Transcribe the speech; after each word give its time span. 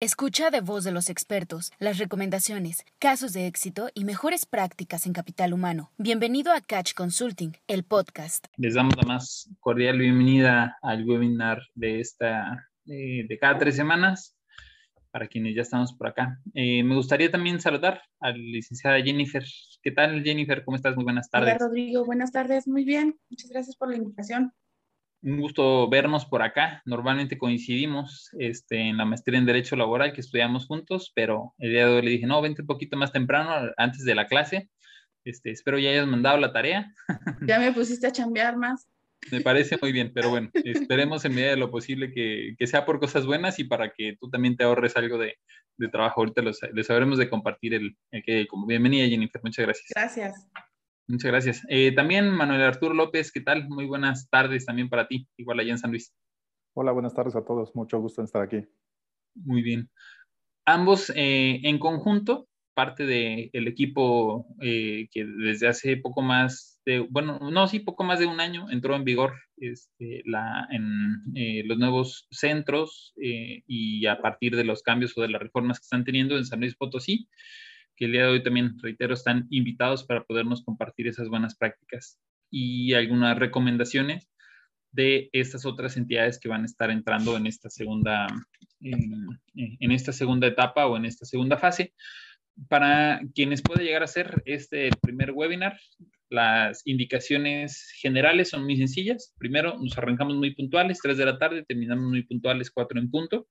Escucha 0.00 0.50
de 0.50 0.60
voz 0.60 0.84
de 0.84 0.92
los 0.92 1.10
expertos 1.10 1.72
las 1.80 1.98
recomendaciones, 1.98 2.84
casos 3.00 3.32
de 3.32 3.48
éxito 3.48 3.88
y 3.94 4.04
mejores 4.04 4.46
prácticas 4.46 5.06
en 5.06 5.12
capital 5.12 5.52
humano. 5.52 5.90
Bienvenido 5.98 6.52
a 6.52 6.60
Catch 6.60 6.94
Consulting, 6.94 7.54
el 7.66 7.82
podcast. 7.82 8.46
Les 8.58 8.74
damos 8.74 8.94
la 8.96 9.02
más 9.02 9.50
cordial 9.58 9.98
bienvenida 9.98 10.78
al 10.82 11.04
webinar 11.04 11.62
de 11.74 11.98
esta 11.98 12.68
eh, 12.86 13.26
de 13.28 13.38
cada 13.40 13.58
tres 13.58 13.74
semanas 13.74 14.36
para 15.10 15.26
quienes 15.26 15.56
ya 15.56 15.62
estamos 15.62 15.92
por 15.94 16.06
acá. 16.06 16.38
Eh, 16.54 16.84
me 16.84 16.94
gustaría 16.94 17.32
también 17.32 17.60
saludar 17.60 18.00
a 18.20 18.30
la 18.30 18.36
licenciada 18.36 19.02
Jennifer. 19.02 19.42
¿Qué 19.82 19.90
tal, 19.90 20.22
Jennifer? 20.22 20.64
¿Cómo 20.64 20.76
estás? 20.76 20.94
Muy 20.94 21.02
buenas 21.02 21.28
tardes. 21.28 21.56
Hola, 21.56 21.66
Rodrigo. 21.66 22.04
Buenas 22.04 22.30
tardes. 22.30 22.68
Muy 22.68 22.84
bien. 22.84 23.18
Muchas 23.30 23.50
gracias 23.50 23.74
por 23.74 23.90
la 23.90 23.96
invitación 23.96 24.52
un 25.22 25.40
gusto 25.40 25.88
vernos 25.88 26.26
por 26.26 26.42
acá. 26.42 26.82
Normalmente 26.84 27.38
coincidimos 27.38 28.30
este, 28.38 28.88
en 28.88 28.96
la 28.96 29.04
maestría 29.04 29.38
en 29.38 29.46
Derecho 29.46 29.76
Laboral 29.76 30.12
que 30.12 30.20
estudiamos 30.20 30.66
juntos, 30.66 31.12
pero 31.14 31.54
el 31.58 31.70
día 31.70 31.86
de 31.86 31.94
hoy 31.94 32.02
le 32.02 32.10
dije, 32.10 32.26
no, 32.26 32.40
vente 32.40 32.62
un 32.62 32.66
poquito 32.66 32.96
más 32.96 33.12
temprano, 33.12 33.72
antes 33.76 34.04
de 34.04 34.14
la 34.14 34.26
clase. 34.26 34.68
Este, 35.24 35.50
espero 35.50 35.78
ya 35.78 35.90
hayas 35.90 36.06
mandado 36.06 36.38
la 36.38 36.52
tarea. 36.52 36.92
Ya 37.48 37.58
me 37.58 37.72
pusiste 37.72 38.06
a 38.06 38.12
chambear 38.12 38.56
más. 38.56 38.88
Me 39.32 39.40
parece 39.40 39.76
muy 39.82 39.92
bien, 39.92 40.12
pero 40.14 40.30
bueno, 40.30 40.48
esperemos 40.54 41.24
en 41.24 41.34
medida 41.34 41.50
de 41.50 41.56
lo 41.56 41.70
posible 41.70 42.12
que, 42.12 42.54
que, 42.56 42.66
sea 42.66 42.86
por 42.86 43.00
cosas 43.00 43.26
buenas 43.26 43.58
y 43.58 43.64
para 43.64 43.90
que 43.90 44.16
tú 44.18 44.30
también 44.30 44.56
te 44.56 44.64
ahorres 44.64 44.96
algo 44.96 45.18
de, 45.18 45.36
de 45.76 45.88
trabajo. 45.88 46.20
Ahorita 46.20 46.42
les 46.42 46.86
sabremos 46.86 47.18
de 47.18 47.28
compartir 47.28 47.74
el, 47.74 47.96
el 48.12 48.22
que 48.22 48.46
como 48.46 48.66
bienvenida, 48.66 49.08
Jennifer. 49.08 49.40
Muchas 49.42 49.66
gracias. 49.66 49.90
Gracias. 49.90 50.46
Muchas 51.08 51.30
gracias. 51.30 51.66
Eh, 51.70 51.92
también 51.92 52.28
Manuel 52.28 52.60
Arturo 52.60 52.92
López, 52.92 53.32
¿qué 53.32 53.40
tal? 53.40 53.66
Muy 53.66 53.86
buenas 53.86 54.28
tardes 54.28 54.66
también 54.66 54.90
para 54.90 55.08
ti, 55.08 55.26
igual 55.38 55.58
allá 55.58 55.72
en 55.72 55.78
San 55.78 55.90
Luis. 55.90 56.14
Hola, 56.74 56.92
buenas 56.92 57.14
tardes 57.14 57.34
a 57.34 57.46
todos. 57.46 57.74
Mucho 57.74 57.98
gusto 57.98 58.20
en 58.20 58.26
estar 58.26 58.42
aquí. 58.42 58.66
Muy 59.34 59.62
bien. 59.62 59.88
Ambos 60.66 61.10
eh, 61.16 61.60
en 61.62 61.78
conjunto, 61.78 62.46
parte 62.74 63.06
del 63.06 63.68
equipo 63.68 64.46
eh, 64.60 65.08
que 65.10 65.24
desde 65.24 65.68
hace 65.68 65.96
poco 65.96 66.20
más 66.20 66.82
de, 66.84 67.00
bueno, 67.00 67.38
no, 67.50 67.66
sí, 67.68 67.80
poco 67.80 68.04
más 68.04 68.18
de 68.18 68.26
un 68.26 68.38
año 68.38 68.70
entró 68.70 68.94
en 68.94 69.04
vigor 69.04 69.32
este, 69.56 70.22
la, 70.26 70.68
en 70.70 71.22
los 71.66 71.78
nuevos 71.78 72.28
centros 72.30 73.14
y 73.16 74.04
a 74.06 74.20
partir 74.20 74.56
de 74.56 74.64
los 74.64 74.82
cambios 74.82 75.16
o 75.16 75.22
de 75.22 75.28
las 75.28 75.40
reformas 75.40 75.80
que 75.80 75.84
están 75.84 76.04
teniendo 76.04 76.36
en 76.36 76.44
San 76.44 76.60
Luis 76.60 76.76
Potosí 76.76 77.28
que 77.98 78.04
el 78.04 78.12
día 78.12 78.22
de 78.22 78.28
hoy 78.28 78.42
también, 78.42 78.78
reitero, 78.80 79.12
están 79.12 79.46
invitados 79.50 80.04
para 80.04 80.22
podernos 80.24 80.62
compartir 80.64 81.08
esas 81.08 81.28
buenas 81.28 81.56
prácticas 81.56 82.18
y 82.50 82.94
algunas 82.94 83.36
recomendaciones 83.36 84.28
de 84.92 85.28
estas 85.32 85.66
otras 85.66 85.96
entidades 85.96 86.38
que 86.40 86.48
van 86.48 86.62
a 86.62 86.66
estar 86.66 86.90
entrando 86.90 87.36
en 87.36 87.46
esta 87.46 87.68
segunda, 87.68 88.26
en, 88.80 89.92
esta 89.92 90.12
segunda 90.12 90.46
etapa 90.46 90.86
o 90.86 90.96
en 90.96 91.04
esta 91.04 91.26
segunda 91.26 91.58
fase. 91.58 91.92
Para 92.68 93.20
quienes 93.34 93.62
puede 93.62 93.84
llegar 93.84 94.02
a 94.02 94.08
ser 94.08 94.42
este 94.46 94.90
primer 95.00 95.32
webinar, 95.32 95.78
las 96.30 96.82
indicaciones 96.86 97.92
generales 98.00 98.50
son 98.50 98.64
muy 98.64 98.76
sencillas. 98.76 99.34
Primero, 99.38 99.76
nos 99.78 99.96
arrancamos 99.98 100.36
muy 100.36 100.54
puntuales, 100.54 101.00
3 101.02 101.16
de 101.16 101.24
la 101.24 101.38
tarde, 101.38 101.64
terminamos 101.64 102.06
muy 102.06 102.22
puntuales, 102.22 102.70
4 102.70 102.98
en 102.98 103.10
punto. 103.10 103.46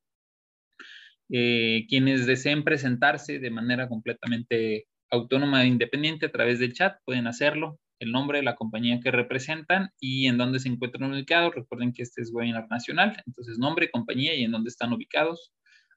Eh, 1.29 1.85
quienes 1.89 2.25
deseen 2.25 2.63
presentarse 2.63 3.39
de 3.39 3.51
manera 3.51 3.89
completamente 3.89 4.87
autónoma 5.09 5.63
e 5.63 5.67
independiente 5.67 6.27
a 6.27 6.31
través 6.31 6.59
del 6.59 6.73
chat 6.73 6.97
pueden 7.05 7.27
hacerlo, 7.27 7.79
el 7.99 8.11
nombre 8.11 8.39
de 8.39 8.43
la 8.43 8.55
compañía 8.55 8.99
que 8.99 9.11
representan 9.11 9.89
y 9.99 10.27
en 10.27 10.37
dónde 10.37 10.59
se 10.59 10.69
encuentran 10.69 11.11
ubicados. 11.11 11.55
Recuerden 11.55 11.93
que 11.93 12.03
este 12.03 12.21
es 12.21 12.31
webinar 12.33 12.67
nacional, 12.69 13.21
entonces 13.25 13.57
nombre, 13.57 13.89
compañía 13.91 14.35
y 14.35 14.43
en 14.43 14.51
dónde 14.51 14.69
están 14.69 14.93
ubicados 14.93 15.53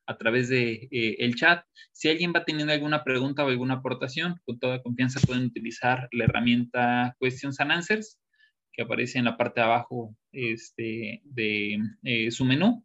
a 0.06 0.16
través 0.16 0.48
de 0.48 0.88
eh, 0.90 1.30
chat. 1.34 1.64
Si 1.92 2.08
alguien 2.08 2.32
va 2.34 2.44
teniendo 2.44 2.72
alguna 2.72 3.04
pregunta 3.04 3.44
o 3.44 3.48
alguna 3.48 3.74
aportación, 3.74 4.40
con 4.44 4.58
toda 4.58 4.82
confianza 4.82 5.20
pueden 5.24 5.44
utilizar 5.44 6.08
la 6.12 6.24
herramienta 6.24 7.16
Questions 7.20 7.60
and 7.60 7.72
Answers 7.72 8.18
que 8.72 8.82
aparece 8.82 9.18
en 9.18 9.24
la 9.24 9.36
parte 9.36 9.60
de 9.60 9.66
abajo 9.66 10.16
este, 10.32 11.22
de 11.24 11.78
eh, 12.04 12.30
su 12.30 12.44
menú 12.44 12.84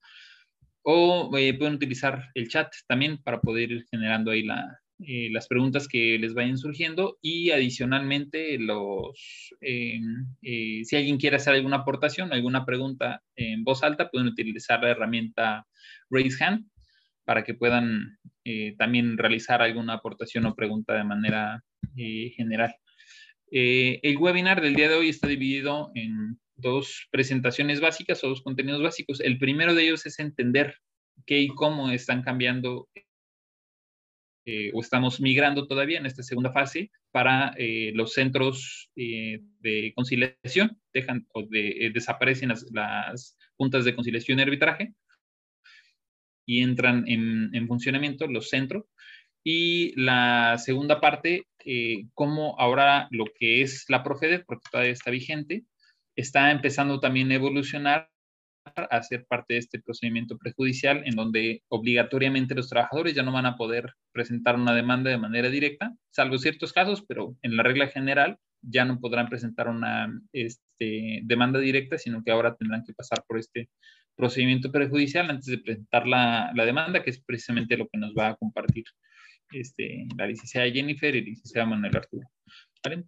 o 0.87 1.35
eh, 1.35 1.53
pueden 1.55 1.73
utilizar 1.73 2.29
el 2.35 2.47
chat 2.47 2.71
también 2.87 3.17
para 3.17 3.41
poder 3.41 3.71
ir 3.71 3.85
generando 3.89 4.29
ahí 4.29 4.47
eh, 4.99 5.29
las 5.31 5.47
preguntas 5.47 5.87
que 5.87 6.19
les 6.19 6.35
vayan 6.35 6.59
surgiendo 6.59 7.17
y 7.23 7.49
adicionalmente 7.49 8.59
los, 8.59 9.51
eh, 9.61 9.99
si 10.83 10.95
alguien 10.95 11.17
quiere 11.17 11.37
hacer 11.37 11.55
alguna 11.55 11.77
aportación, 11.77 12.31
alguna 12.31 12.65
pregunta 12.65 13.23
en 13.35 13.63
voz 13.63 13.81
alta, 13.83 14.11
pueden 14.11 14.27
utilizar 14.27 14.83
la 14.83 14.91
herramienta 14.91 15.65
Raise 16.11 16.41
Hand 16.43 16.67
para 17.25 17.43
que 17.43 17.55
puedan 17.55 18.19
también 18.77 19.17
realizar 19.17 19.63
alguna 19.63 19.93
aportación 19.93 20.45
o 20.45 20.53
pregunta 20.53 20.93
de 20.93 21.03
manera 21.03 21.63
general. 21.95 22.75
el 23.49 24.17
webinar 24.19 24.61
del 24.61 24.75
día 24.75 24.87
de 24.87 24.93
hoy 24.93 25.09
está 25.09 25.27
dividido 25.27 25.89
en 25.95 26.37
dos 26.55 27.07
presentaciones 27.11 27.81
básicas 27.81 28.23
o 28.23 28.29
dos 28.29 28.41
contenidos 28.41 28.81
básicos. 28.81 29.19
El 29.19 29.37
primero 29.37 29.73
de 29.73 29.83
ellos 29.83 30.05
es 30.05 30.19
entender 30.19 30.75
qué 31.25 31.39
y 31.39 31.47
cómo 31.47 31.89
están 31.91 32.23
cambiando 32.23 32.87
eh, 34.47 34.71
o 34.75 34.81
estamos 34.81 35.19
migrando 35.19 35.67
todavía 35.67 35.97
en 35.97 36.05
esta 36.05 36.21
segunda 36.21 36.51
fase 36.51 36.91
para 37.11 37.55
eh, 37.57 37.91
los 37.95 38.13
centros 38.13 38.91
eh, 38.95 39.39
de 39.59 39.91
conciliación, 39.95 40.79
dejan 40.93 41.25
o 41.33 41.47
desaparecen 41.49 42.49
las, 42.49 42.63
las, 42.71 43.37
juntas 43.57 43.85
de 43.85 43.95
conciliación 43.95 44.37
y 44.37 44.41
arbitraje 44.43 44.93
y 46.45 46.61
entran 46.61 47.07
en, 47.07 47.49
en 47.55 47.67
funcionamiento 47.67 48.27
los 48.27 48.49
centros. 48.49 48.85
Y 49.43 49.99
la 49.99 50.57
segunda 50.57 50.99
parte, 50.99 51.43
cómo 52.15 52.59
ahora 52.59 53.07
lo 53.11 53.25
que 53.25 53.61
es 53.61 53.85
la 53.89 54.03
Profedet, 54.03 54.43
porque 54.45 54.67
todavía 54.71 54.91
está 54.91 55.11
vigente, 55.11 55.65
está 56.15 56.51
empezando 56.51 56.99
también 56.99 57.31
a 57.31 57.35
evolucionar 57.35 58.09
a 58.75 59.03
ser 59.03 59.25
parte 59.27 59.53
de 59.53 59.59
este 59.59 59.79
procedimiento 59.79 60.37
prejudicial 60.37 61.03
en 61.05 61.15
donde 61.15 61.61
obligatoriamente 61.67 62.55
los 62.55 62.67
trabajadores 62.67 63.13
ya 63.13 63.21
no 63.21 63.31
van 63.31 63.45
a 63.45 63.57
poder 63.57 63.93
presentar 64.11 64.55
una 64.55 64.73
demanda 64.73 65.11
de 65.11 65.19
manera 65.19 65.49
directa, 65.49 65.93
salvo 66.09 66.37
ciertos 66.37 66.73
casos, 66.73 67.03
pero 67.07 67.35
en 67.43 67.57
la 67.57 67.63
regla 67.63 67.87
general 67.87 68.37
ya 68.61 68.83
no 68.83 68.99
podrán 68.99 69.29
presentar 69.29 69.67
una 69.67 70.11
este, 70.33 71.21
demanda 71.23 71.59
directa, 71.59 71.99
sino 71.99 72.23
que 72.23 72.31
ahora 72.31 72.55
tendrán 72.55 72.83
que 72.83 72.93
pasar 72.93 73.23
por 73.27 73.37
este 73.37 73.69
procedimiento 74.15 74.71
prejudicial 74.71 75.29
antes 75.29 75.45
de 75.45 75.59
presentar 75.59 76.07
la, 76.07 76.51
la 76.55 76.65
demanda, 76.65 77.03
que 77.03 77.11
es 77.11 77.21
precisamente 77.21 77.77
lo 77.77 77.87
que 77.87 77.99
nos 77.99 78.13
va 78.15 78.29
a 78.29 78.35
compartir 78.35 78.85
este, 79.51 80.07
la 80.17 80.27
licenciada 80.27 80.69
Jennifer 80.71 81.15
y 81.15 81.21
la 81.21 81.29
licenciada 81.29 81.67
Manuel 81.67 81.95
Arturo. 81.95 82.27
¿Vale? 82.83 83.03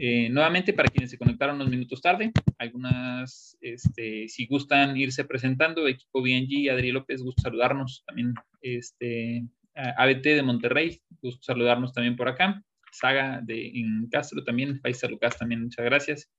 Eh, 0.00 0.28
nuevamente, 0.30 0.72
para 0.72 0.88
quienes 0.88 1.10
se 1.10 1.18
conectaron 1.18 1.56
unos 1.56 1.70
minutos 1.70 2.00
tarde, 2.00 2.30
algunas, 2.58 3.58
este, 3.60 4.28
si 4.28 4.46
gustan 4.46 4.96
irse 4.96 5.24
presentando, 5.24 5.88
equipo 5.88 6.22
BNG, 6.22 6.70
Adri 6.70 6.92
López, 6.92 7.20
gusto 7.20 7.42
saludarnos 7.42 8.04
también, 8.06 8.32
este, 8.62 9.44
ABT 9.74 10.22
de 10.22 10.42
Monterrey, 10.42 11.00
gusto 11.20 11.42
saludarnos 11.42 11.92
también 11.92 12.16
por 12.16 12.28
acá, 12.28 12.62
Saga 12.92 13.40
de 13.42 13.68
en 13.74 14.08
Castro 14.08 14.44
también, 14.44 14.80
Paisa 14.80 15.08
Lucas 15.08 15.36
también, 15.36 15.64
muchas 15.64 15.84
gracias. 15.84 16.30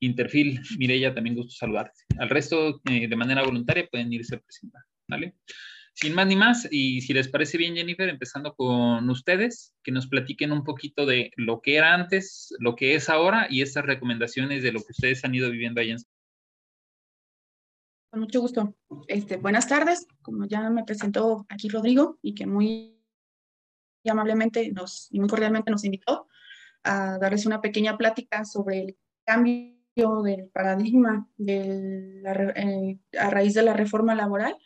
Interfil, 0.00 0.60
Mireya, 0.76 1.14
también 1.14 1.36
gusto 1.36 1.52
saludarte. 1.52 2.00
Al 2.18 2.28
resto, 2.28 2.80
eh, 2.90 3.08
de 3.08 3.16
manera 3.16 3.42
voluntaria, 3.42 3.86
pueden 3.86 4.12
irse 4.12 4.38
presentando, 4.38 4.86
¿vale? 5.08 5.34
Sin 5.96 6.12
más 6.12 6.26
ni 6.26 6.34
más, 6.34 6.66
y 6.72 7.02
si 7.02 7.12
les 7.12 7.28
parece 7.28 7.56
bien, 7.56 7.76
Jennifer, 7.76 8.08
empezando 8.08 8.54
con 8.56 9.08
ustedes, 9.08 9.72
que 9.84 9.92
nos 9.92 10.08
platiquen 10.08 10.50
un 10.50 10.64
poquito 10.64 11.06
de 11.06 11.30
lo 11.36 11.60
que 11.60 11.76
era 11.76 11.94
antes, 11.94 12.52
lo 12.58 12.74
que 12.74 12.96
es 12.96 13.08
ahora 13.08 13.46
y 13.48 13.62
estas 13.62 13.86
recomendaciones 13.86 14.64
de 14.64 14.72
lo 14.72 14.80
que 14.80 14.90
ustedes 14.90 15.24
han 15.24 15.36
ido 15.36 15.50
viviendo 15.52 15.80
allá 15.80 15.92
en 15.92 15.98
Con 18.10 18.20
mucho 18.20 18.40
gusto. 18.40 18.74
Este, 19.06 19.36
buenas 19.36 19.68
tardes, 19.68 20.08
como 20.20 20.46
ya 20.46 20.68
me 20.68 20.82
presentó 20.82 21.46
aquí 21.48 21.68
Rodrigo 21.68 22.18
y 22.22 22.34
que 22.34 22.46
muy 22.46 22.98
amablemente 24.04 24.72
nos, 24.72 25.06
y 25.12 25.20
muy 25.20 25.28
cordialmente 25.28 25.70
nos 25.70 25.84
invitó 25.84 26.26
a 26.82 27.18
darles 27.18 27.46
una 27.46 27.60
pequeña 27.60 27.96
plática 27.96 28.44
sobre 28.44 28.80
el 28.80 28.96
cambio 29.24 30.22
del 30.24 30.48
paradigma 30.48 31.28
de 31.36 32.20
eh, 32.56 32.98
a 33.16 33.30
raíz 33.30 33.54
de 33.54 33.62
la 33.62 33.74
reforma 33.74 34.16
laboral 34.16 34.56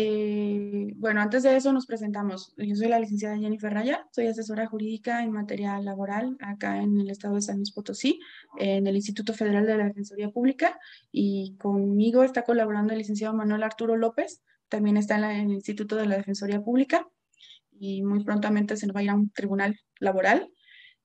eh, 0.00 0.92
bueno, 0.94 1.20
antes 1.20 1.42
de 1.42 1.56
eso 1.56 1.72
nos 1.72 1.84
presentamos. 1.84 2.54
Yo 2.56 2.76
soy 2.76 2.86
la 2.86 3.00
licenciada 3.00 3.36
Jennifer 3.36 3.72
Raya, 3.72 4.06
soy 4.12 4.28
asesora 4.28 4.64
jurídica 4.68 5.24
en 5.24 5.32
materia 5.32 5.80
laboral 5.80 6.36
acá 6.38 6.80
en 6.80 7.00
el 7.00 7.10
estado 7.10 7.34
de 7.34 7.42
San 7.42 7.56
Luis 7.56 7.72
Potosí, 7.72 8.20
en 8.58 8.86
el 8.86 8.94
Instituto 8.94 9.34
Federal 9.34 9.66
de 9.66 9.76
la 9.76 9.86
Defensoría 9.86 10.30
Pública, 10.30 10.78
y 11.10 11.56
conmigo 11.58 12.22
está 12.22 12.42
colaborando 12.42 12.92
el 12.92 13.00
licenciado 13.00 13.34
Manuel 13.34 13.64
Arturo 13.64 13.96
López, 13.96 14.40
también 14.68 14.96
está 14.96 15.16
en, 15.16 15.48
el 15.48 15.54
Instituto 15.54 15.96
de 15.96 16.06
la 16.06 16.16
Defensoría 16.16 16.60
Pública, 16.60 17.04
y 17.72 18.04
muy 18.04 18.22
prontamente 18.22 18.76
se 18.76 18.86
nos 18.86 18.94
va 18.94 19.00
a 19.00 19.02
ir 19.02 19.10
a 19.10 19.16
un 19.16 19.30
tribunal 19.30 19.80
laboral. 19.98 20.48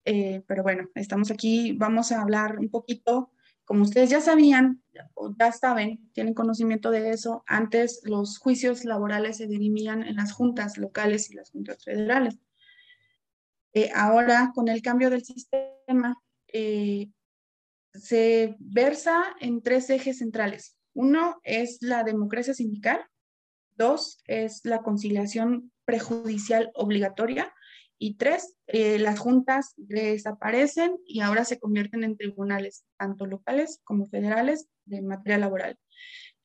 Eh, 0.06 0.44
pero 0.48 0.62
bueno, 0.62 0.88
estamos 0.94 1.32
aquí, 1.32 1.72
vamos 1.72 2.12
a 2.12 2.22
hablar 2.22 2.60
un 2.60 2.70
poquito 2.70 3.32
como 3.66 3.84
ustedes 3.84 4.10
ya 4.10 4.22
sabían 4.22 4.84
ya 5.40 5.52
saben, 5.52 6.10
tienen 6.14 6.34
conocimiento 6.34 6.92
de 6.92 7.10
eso, 7.10 7.44
antes 7.48 8.02
los 8.04 8.38
juicios 8.38 8.86
laborales 8.86 9.38
se 9.38 9.48
dirimían 9.48 10.04
en 10.04 10.16
las 10.16 10.32
juntas 10.32 10.78
locales 10.78 11.30
y 11.30 11.36
las 11.36 11.52
juntas 11.52 11.84
federales. 11.84 12.38
Eh, 13.74 13.90
ahora, 13.96 14.52
con 14.54 14.68
el 14.68 14.82
cambio 14.82 15.10
del 15.10 15.24
sistema, 15.24 16.22
eh, 16.48 17.10
se 17.94 18.56
versa 18.60 19.36
en 19.40 19.62
tres 19.62 19.90
ejes 19.90 20.20
centrales. 20.20 20.78
Uno 20.94 21.40
es 21.44 21.80
la 21.82 22.04
democracia 22.04 22.54
sindical, 22.54 23.04
dos 23.76 24.20
es 24.26 24.64
la 24.64 24.84
conciliación 24.84 25.72
prejudicial 25.86 26.72
obligatoria 26.76 27.54
y 28.04 28.16
tres, 28.16 28.58
eh, 28.68 29.00
las 29.00 29.18
juntas 29.18 29.76
desaparecen 29.78 30.98
y 31.06 31.22
ahora 31.22 31.46
se 31.46 31.58
convierten 31.58 32.04
en 32.04 32.18
tribunales, 32.18 32.84
tanto 32.98 33.26
locales 33.26 33.80
como 33.86 34.08
federales, 34.08 34.68
de 34.84 35.02
materia 35.02 35.38
laboral. 35.38 35.80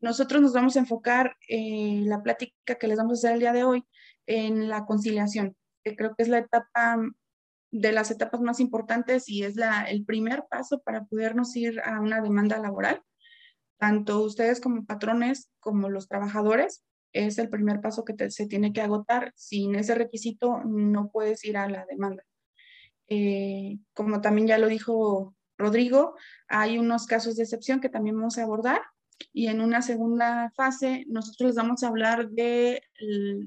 Nosotros 0.01 0.41
nos 0.41 0.53
vamos 0.53 0.77
a 0.77 0.79
enfocar 0.79 1.35
en 1.49 2.09
la 2.09 2.23
plática 2.23 2.77
que 2.77 2.87
les 2.87 2.97
vamos 2.97 3.13
a 3.13 3.19
hacer 3.19 3.33
el 3.33 3.41
día 3.41 3.53
de 3.53 3.65
hoy 3.65 3.83
en 4.27 4.69
la 4.69 4.87
conciliación, 4.87 5.57
que 5.83 5.97
creo 5.97 6.15
que 6.15 6.23
es 6.23 6.29
la 6.29 6.39
etapa 6.39 6.97
de 7.73 7.91
las 7.91 8.13
etapas 8.13 8.41
más 8.41 8.61
importantes 8.61 9.29
y 9.29 9.43
es 9.43 9.57
la, 9.57 9.83
el 9.83 10.05
primer 10.05 10.45
paso 10.49 10.81
para 10.83 11.07
podernos 11.07 11.57
ir 11.57 11.81
a 11.81 12.01
una 12.01 12.21
demanda 12.21 12.61
laboral. 12.61 13.03
Tanto 13.81 14.23
ustedes 14.23 14.61
como 14.61 14.87
patrones 14.87 15.51
como 15.59 15.89
los 15.89 16.07
trabajadores 16.07 16.85
es 17.13 17.39
el 17.39 17.49
primer 17.49 17.81
paso 17.81 18.05
que 18.05 18.31
se 18.31 18.47
tiene 18.47 18.73
que 18.73 18.81
agotar. 18.81 19.33
Sin 19.35 19.75
ese 19.75 19.95
requisito 19.95 20.63
no 20.65 21.11
puedes 21.11 21.45
ir 21.45 21.57
a 21.57 21.69
la 21.69 21.87
demanda. 21.87 22.25
Eh, 23.09 23.79
como 23.95 24.21
también 24.21 24.49
ya 24.49 24.59
lo 24.59 24.69
dijo 24.69 25.35
Rodrigo, 25.57 26.15
hay 26.47 26.79
unos 26.79 27.07
casos 27.07 27.37
de 27.37 27.45
excepción 27.45 27.81
que 27.81 27.89
también 27.89 28.17
vamos 28.17 28.39
a 28.39 28.43
abordar 28.43 28.83
y 29.33 29.49
en 29.49 29.61
una 29.61 29.83
segunda 29.83 30.53
fase 30.55 31.05
nosotros 31.09 31.49
les 31.49 31.57
vamos 31.57 31.83
a 31.83 31.89
hablar 31.89 32.31
de 32.31 32.83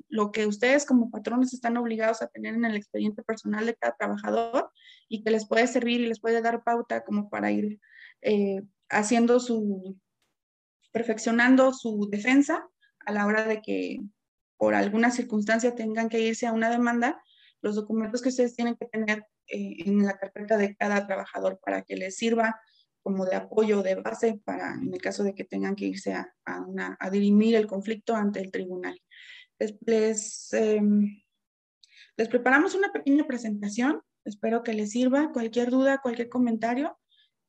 lo 0.09 0.31
que 0.31 0.45
ustedes 0.45 0.85
como 0.85 1.11
patrones 1.11 1.53
están 1.53 1.77
obligados 1.77 2.21
a 2.21 2.27
tener 2.27 2.55
en 2.55 2.65
el 2.65 2.75
expediente 2.75 3.23
personal 3.23 3.65
de 3.65 3.75
cada 3.75 3.95
trabajador 3.95 4.71
y 5.07 5.23
que 5.23 5.31
les 5.31 5.47
puede 5.47 5.67
servir 5.67 6.01
y 6.01 6.07
les 6.07 6.19
puede 6.19 6.41
dar 6.41 6.63
pauta 6.63 7.03
como 7.03 7.29
para 7.29 7.51
ir 7.51 7.79
eh, 8.21 8.63
haciendo 8.89 9.39
su, 9.39 9.97
perfeccionando 10.91 11.73
su 11.73 12.09
defensa 12.09 12.67
a 13.05 13.11
la 13.11 13.25
hora 13.25 13.45
de 13.45 13.61
que 13.61 14.01
por 14.57 14.75
alguna 14.75 15.11
circunstancia 15.11 15.75
tengan 15.75 16.09
que 16.09 16.19
irse 16.19 16.47
a 16.47 16.53
una 16.53 16.69
demanda, 16.69 17.21
los 17.61 17.75
documentos 17.75 18.21
que 18.21 18.29
ustedes 18.29 18.55
tienen 18.55 18.75
que 18.75 18.85
tener 18.85 19.25
eh, 19.47 19.75
en 19.85 20.05
la 20.05 20.17
carpeta 20.17 20.57
de 20.57 20.75
cada 20.75 21.05
trabajador 21.07 21.59
para 21.63 21.81
que 21.83 21.95
les 21.95 22.15
sirva 22.15 22.59
como 23.03 23.25
de 23.25 23.35
apoyo, 23.35 23.81
de 23.81 23.95
base, 23.95 24.39
para 24.45 24.75
en 24.75 24.93
el 24.93 25.01
caso 25.01 25.23
de 25.23 25.33
que 25.33 25.43
tengan 25.43 25.75
que 25.75 25.85
irse 25.85 26.13
a, 26.13 26.31
a, 26.45 27.09
dirimir 27.09 27.55
el 27.55 27.67
conflicto 27.67 28.15
ante 28.15 28.39
el 28.39 28.51
tribunal. 28.51 29.01
Les, 29.57 30.53
em, 30.53 31.21
les, 32.17 32.27
preparamos 32.27 32.75
una 32.75 32.91
pequeña 32.91 33.25
presentación, 33.25 34.01
espero 34.25 34.63
que 34.63 34.73
les 34.73 34.91
sirva. 34.91 35.31
Cualquier 35.31 35.71
duda, 35.71 35.99
cualquier 35.99 36.29
comentario, 36.29 36.97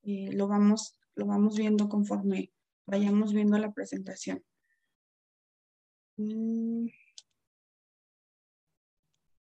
eh, 0.02 0.30
lo, 0.32 0.48
vamos, 0.48 0.98
lo 1.14 1.26
vamos 1.26 1.56
viendo 1.56 1.88
conforme 1.88 2.50
vayamos 2.86 3.32
viendo 3.32 3.58
la 3.58 3.72
presentación. 3.72 4.42
Mm. 6.16 6.88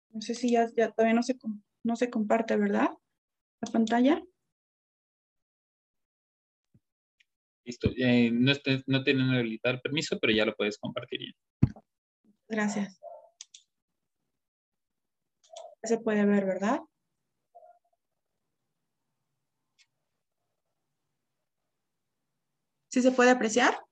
No 0.09 0.21
sé 0.21 0.33
si 0.33 0.51
ya, 0.51 0.67
ya 0.75 0.91
todavía 0.91 1.13
no 1.13 1.23
se, 1.23 1.35
no 1.83 1.95
se 1.95 2.09
comparte, 2.09 2.55
¿verdad? 2.55 2.89
La 3.61 3.71
pantalla. 3.71 4.23
Listo. 7.65 7.89
Eh, 7.97 8.31
no, 8.31 8.53
no 8.87 9.03
tienen 9.03 9.29
habilitado 9.31 9.75
el 9.75 9.81
permiso, 9.81 10.17
pero 10.19 10.31
ya 10.33 10.45
lo 10.45 10.55
puedes 10.55 10.77
compartir. 10.77 11.35
Gracias. 12.47 12.99
Se 15.83 15.97
puede 15.99 16.25
ver, 16.25 16.45
¿verdad? 16.45 16.79
¿Sí 22.89 23.01
se 23.01 23.11
puede 23.11 23.31
apreciar? 23.31 23.84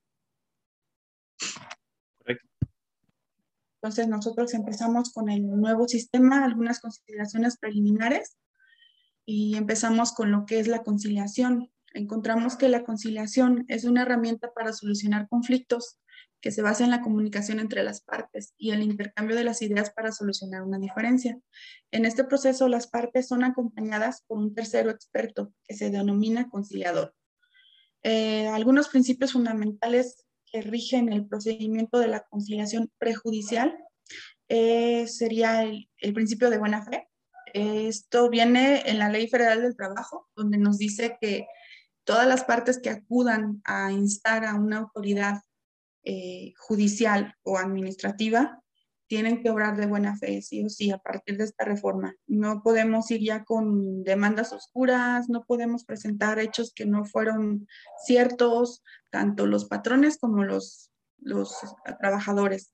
Entonces 3.84 4.08
nosotros 4.08 4.54
empezamos 4.54 5.12
con 5.12 5.30
el 5.30 5.46
nuevo 5.46 5.88
sistema, 5.88 6.46
algunas 6.46 6.80
consideraciones 6.80 7.58
preliminares 7.58 8.38
y 9.26 9.58
empezamos 9.58 10.14
con 10.14 10.32
lo 10.32 10.46
que 10.46 10.60
es 10.60 10.68
la 10.68 10.84
conciliación 10.84 11.70
encontramos 11.94 12.56
que 12.56 12.70
la 12.70 12.84
conciliación 12.84 13.66
es 13.68 13.86
una 13.86 14.02
herramienta 14.02 14.52
para 14.54 14.74
solucionar 14.74 15.28
conflictos 15.28 16.00
que 16.42 16.52
se 16.52 16.62
basa 16.62 16.84
en 16.84 16.90
la 16.90 17.02
comunicación 17.02 17.60
entre 17.60 17.84
las 17.84 18.02
partes 18.02 18.54
y 18.58 18.72
el 18.72 18.82
intercambio 18.82 19.36
de 19.36 19.46
las 19.46 19.62
ideas 19.62 19.92
para 19.92 20.12
solucionar 20.12 20.64
una 20.64 20.78
diferencia. 20.78 21.40
En 21.92 22.06
este 22.06 22.26
proceso, 22.26 22.68
las 22.68 22.88
partes 22.88 23.28
son 23.28 23.46
acompañadas 23.46 24.24
por 24.28 24.40
un 24.40 24.54
tercero 24.54 24.92
experto 24.92 25.54
que 25.66 25.76
se 25.76 25.90
denomina 25.90 26.50
conciliador. 26.50 27.16
Eh, 28.02 28.48
algunos 28.48 28.90
principios 28.90 29.32
fundamentales 29.32 30.23
que 30.54 30.62
rigen 30.62 31.12
el 31.12 31.28
procedimiento 31.28 31.98
de 31.98 32.08
la 32.08 32.22
conciliación 32.30 32.92
prejudicial 33.00 33.76
eh, 34.48 35.08
sería 35.08 35.64
el, 35.64 36.14
principio 36.14 36.52
de 36.52 36.60
buena 36.60 36.86
fe. 36.86 37.10
Esto 37.54 38.30
viene 38.30 38.84
en 38.86 39.00
la 39.00 39.10
Ley 39.10 39.28
Federal 39.28 39.64
del 39.64 39.76
Trabajo, 39.76 40.30
donde 40.36 40.58
nos 40.58 40.78
dice 40.78 41.18
que 41.20 41.48
todas 42.04 42.28
las 42.28 42.44
partes 42.44 42.80
que 42.80 42.92
acudan 42.92 43.62
a 43.66 43.92
instar 43.92 44.46
a 44.46 44.56
una 44.56 44.78
autoridad 44.78 45.42
eh, 46.04 46.54
judicial 46.58 47.36
o 47.44 47.58
administrativa 47.58 48.63
tienen 49.14 49.44
que 49.44 49.52
obrar 49.52 49.78
de 49.78 49.86
buena 49.86 50.18
fe, 50.18 50.42
sí 50.42 50.66
o 50.66 50.70
sí, 50.72 50.90
a 50.90 50.98
partir 50.98 51.38
de 51.38 51.44
esta 51.44 51.66
reforma. 51.66 52.16
No 52.26 52.64
podemos 52.64 53.12
ir 53.12 53.22
ya 53.22 53.44
con 53.44 54.04
demandas 54.04 54.52
oscuras, 54.54 55.30
no 55.30 55.44
podemos 55.44 55.86
presentar 55.86 56.40
hechos 56.40 56.74
que 56.74 56.88
no 56.88 57.06
fueron 57.06 57.68
ciertos, 58.04 58.82
tanto 59.12 59.46
los 59.46 59.66
patrones 59.66 60.18
como 60.18 60.44
los, 60.44 60.92
los 61.20 61.56
trabajadores. 62.00 62.74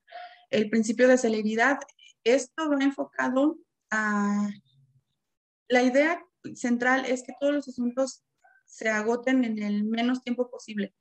El 0.50 0.70
principio 0.70 1.10
de 1.10 1.18
celeridad, 1.18 1.80
esto 2.24 2.70
va 2.70 2.86
enfocado 2.86 3.58
a... 3.92 4.50
La 5.68 5.84
idea 5.84 6.24
central 6.56 7.04
es 7.06 7.24
que 7.24 7.34
todos 7.38 7.54
los 7.54 7.68
asuntos 7.68 8.24
se 8.66 8.88
agoten 8.88 9.44
en 9.44 9.62
el 9.62 9.84
menos 9.84 10.24
tiempo 10.24 10.50
posible. 10.50 10.96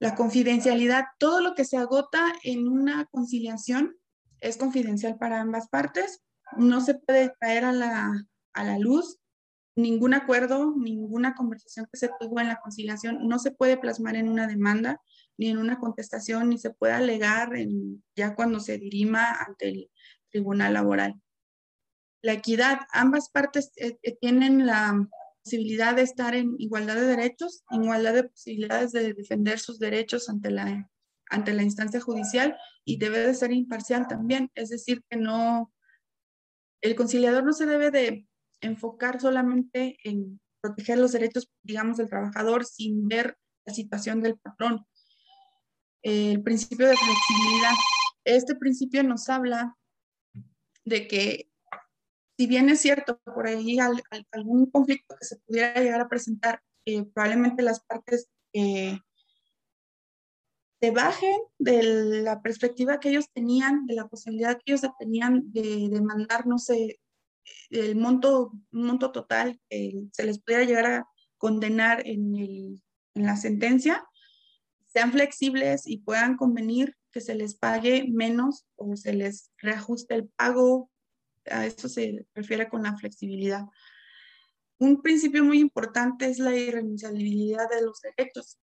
La 0.00 0.14
confidencialidad, 0.14 1.04
todo 1.18 1.40
lo 1.40 1.54
que 1.54 1.66
se 1.66 1.76
agota 1.76 2.32
en 2.42 2.66
una 2.66 3.04
conciliación 3.12 3.96
es 4.40 4.56
confidencial 4.56 5.18
para 5.18 5.40
ambas 5.40 5.68
partes. 5.68 6.22
No 6.56 6.80
se 6.80 6.94
puede 6.94 7.34
traer 7.38 7.66
a 7.66 7.72
la, 7.72 8.26
a 8.54 8.64
la 8.64 8.78
luz 8.78 9.20
ningún 9.76 10.14
acuerdo, 10.14 10.74
ninguna 10.74 11.34
conversación 11.34 11.86
que 11.92 11.98
se 11.98 12.10
tuvo 12.18 12.40
en 12.40 12.48
la 12.48 12.60
conciliación, 12.60 13.28
no 13.28 13.38
se 13.38 13.50
puede 13.50 13.76
plasmar 13.76 14.16
en 14.16 14.28
una 14.28 14.46
demanda, 14.46 15.00
ni 15.36 15.48
en 15.48 15.58
una 15.58 15.78
contestación, 15.78 16.48
ni 16.48 16.58
se 16.58 16.70
puede 16.70 16.94
alegar 16.94 17.54
en, 17.54 18.02
ya 18.16 18.34
cuando 18.34 18.58
se 18.60 18.78
dirima 18.78 19.32
ante 19.32 19.68
el 19.68 19.90
tribunal 20.30 20.74
laboral. 20.74 21.20
La 22.22 22.32
equidad, 22.32 22.80
ambas 22.90 23.30
partes 23.30 23.72
eh, 23.76 23.98
eh, 24.02 24.16
tienen 24.20 24.66
la, 24.66 25.08
posibilidad 25.50 25.96
de 25.96 26.02
estar 26.02 26.36
en 26.36 26.54
igualdad 26.58 26.94
de 26.94 27.06
derechos, 27.06 27.64
igualdad 27.72 28.14
de 28.14 28.24
posibilidades 28.24 28.92
de 28.92 29.14
defender 29.14 29.58
sus 29.58 29.80
derechos 29.80 30.28
ante 30.28 30.48
la, 30.48 30.88
ante 31.28 31.52
la 31.52 31.64
instancia 31.64 32.00
judicial 32.00 32.56
y 32.84 32.98
debe 32.98 33.18
de 33.18 33.34
ser 33.34 33.50
imparcial 33.50 34.06
también. 34.06 34.52
Es 34.54 34.68
decir, 34.68 35.02
que 35.10 35.16
no, 35.16 35.72
el 36.80 36.94
conciliador 36.94 37.42
no 37.42 37.52
se 37.52 37.66
debe 37.66 37.90
de 37.90 38.28
enfocar 38.60 39.20
solamente 39.20 39.96
en 40.04 40.40
proteger 40.60 40.98
los 40.98 41.10
derechos, 41.10 41.50
digamos, 41.64 41.96
del 41.96 42.08
trabajador 42.08 42.64
sin 42.64 43.08
ver 43.08 43.36
la 43.66 43.74
situación 43.74 44.22
del 44.22 44.38
patrón. 44.38 44.86
El 46.02 46.44
principio 46.44 46.86
de 46.86 46.94
flexibilidad. 46.96 47.74
Este 48.24 48.54
principio 48.54 49.02
nos 49.02 49.28
habla 49.28 49.76
de 50.84 51.08
que 51.08 51.49
si 52.40 52.46
bien 52.46 52.70
es 52.70 52.80
cierto, 52.80 53.20
por 53.22 53.46
ahí 53.46 53.76
algún 54.30 54.70
conflicto 54.70 55.14
que 55.14 55.26
se 55.26 55.36
pudiera 55.40 55.78
llegar 55.78 56.00
a 56.00 56.08
presentar, 56.08 56.62
eh, 56.86 57.04
probablemente 57.04 57.62
las 57.62 57.80
partes 57.80 58.30
eh, 58.54 58.98
se 60.80 60.90
bajen 60.90 61.38
de 61.58 61.82
la 62.22 62.40
perspectiva 62.40 62.98
que 62.98 63.10
ellos 63.10 63.26
tenían, 63.34 63.84
de 63.84 63.94
la 63.94 64.08
posibilidad 64.08 64.56
que 64.56 64.72
ellos 64.72 64.90
tenían 64.98 65.52
de 65.52 65.90
demandar, 65.90 66.46
no 66.46 66.56
sé, 66.56 66.98
el 67.68 67.96
monto, 67.96 68.52
monto 68.70 69.12
total 69.12 69.60
que 69.68 70.04
se 70.10 70.24
les 70.24 70.40
pudiera 70.40 70.64
llegar 70.64 70.86
a 70.86 71.08
condenar 71.36 72.02
en 72.06 72.80
la 73.12 73.36
sentencia, 73.36 74.02
sean 74.86 75.12
flexibles 75.12 75.86
y 75.86 75.98
puedan 75.98 76.38
convenir 76.38 76.96
que 77.12 77.20
se 77.20 77.34
les 77.34 77.54
pague 77.54 78.06
menos 78.10 78.64
o 78.76 78.96
se 78.96 79.12
les 79.12 79.52
reajuste 79.58 80.14
el 80.14 80.30
pago 80.30 80.90
a 81.50 81.66
esto 81.66 81.88
se 81.88 82.26
refiere 82.34 82.68
con 82.68 82.82
la 82.82 82.96
flexibilidad. 82.96 83.64
un 84.78 85.02
principio 85.02 85.44
muy 85.44 85.60
importante 85.60 86.26
es 86.26 86.38
la 86.38 86.56
irrenunciabilidad 86.56 87.68
de 87.68 87.82
los 87.82 88.00
derechos. 88.00 88.58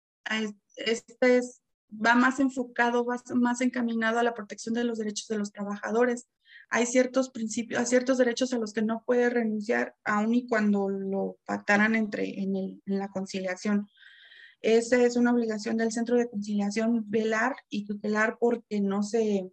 Este 0.77 1.37
es, 1.37 1.61
va 1.91 2.15
más 2.15 2.39
enfocado, 2.39 3.05
va 3.05 3.21
más 3.35 3.61
encaminado 3.61 4.19
a 4.19 4.23
la 4.23 4.33
protección 4.33 4.73
de 4.75 4.85
los 4.85 4.97
derechos 4.97 5.27
de 5.27 5.37
los 5.37 5.51
trabajadores. 5.51 6.27
Hay 6.69 6.85
ciertos 6.85 7.29
principios, 7.29 7.79
hay 7.79 7.85
ciertos 7.85 8.17
derechos 8.17 8.53
a 8.53 8.57
los 8.57 8.73
que 8.73 8.81
no 8.81 9.03
puede 9.05 9.29
renunciar, 9.29 9.95
aun 10.03 10.33
y 10.33 10.47
cuando 10.47 10.89
lo 10.89 11.37
pactaran 11.45 11.95
entre, 11.95 12.41
en, 12.41 12.55
en 12.55 12.81
la 12.85 13.09
conciliación. 13.09 13.87
Esa 14.61 15.03
es 15.03 15.15
una 15.15 15.31
obligación 15.31 15.77
del 15.77 15.91
centro 15.91 16.17
de 16.17 16.29
conciliación, 16.29 17.03
velar 17.09 17.55
y 17.69 17.85
tutelar 17.85 18.37
porque 18.39 18.81
no 18.81 19.03
se, 19.03 19.51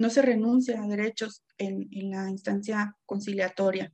no 0.00 0.08
se 0.08 0.22
renuncia 0.22 0.82
a 0.82 0.86
derechos 0.86 1.44
en, 1.58 1.86
la 2.10 2.30
instancia 2.30 2.96
conciliatoria. 3.04 3.92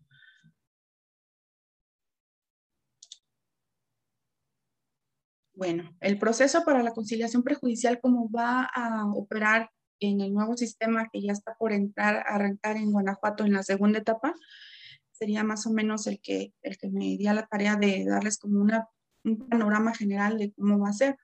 Bueno, 5.52 5.96
el 6.00 6.16
proceso 6.16 6.64
para 6.64 6.84
la 6.84 6.92
conciliación 6.92 7.42
prejudicial, 7.42 7.98
como 8.00 8.30
va 8.30 8.70
a 8.72 9.04
operar 9.14 9.70
en 9.98 10.20
el 10.20 10.32
nuevo 10.32 10.56
sistema 10.56 11.08
que 11.12 11.22
ya 11.22 11.32
está 11.32 11.56
por 11.58 11.72
entrar, 11.72 12.24
arrancar 12.28 12.76
en 12.76 12.92
Guanajuato 12.92 13.44
en 13.44 13.54
la 13.54 13.64
segunda 13.64 13.98
etapa, 13.98 14.32
sería 15.10 15.42
más 15.42 15.66
o 15.66 15.72
menos 15.72 16.06
el 16.06 16.20
que, 16.20 16.52
el 16.62 16.76
que 16.76 16.88
me 16.88 17.16
dio 17.16 17.32
la 17.32 17.48
tarea 17.48 17.74
de 17.74 18.04
darles 18.04 18.38
como 18.38 18.60
una, 18.60 18.86
un 19.24 19.48
panorama 19.48 19.92
general 19.92 20.38
de 20.38 20.52
cómo 20.52 20.78
va 20.78 20.90
a 20.90 20.92
ser. 20.92 21.16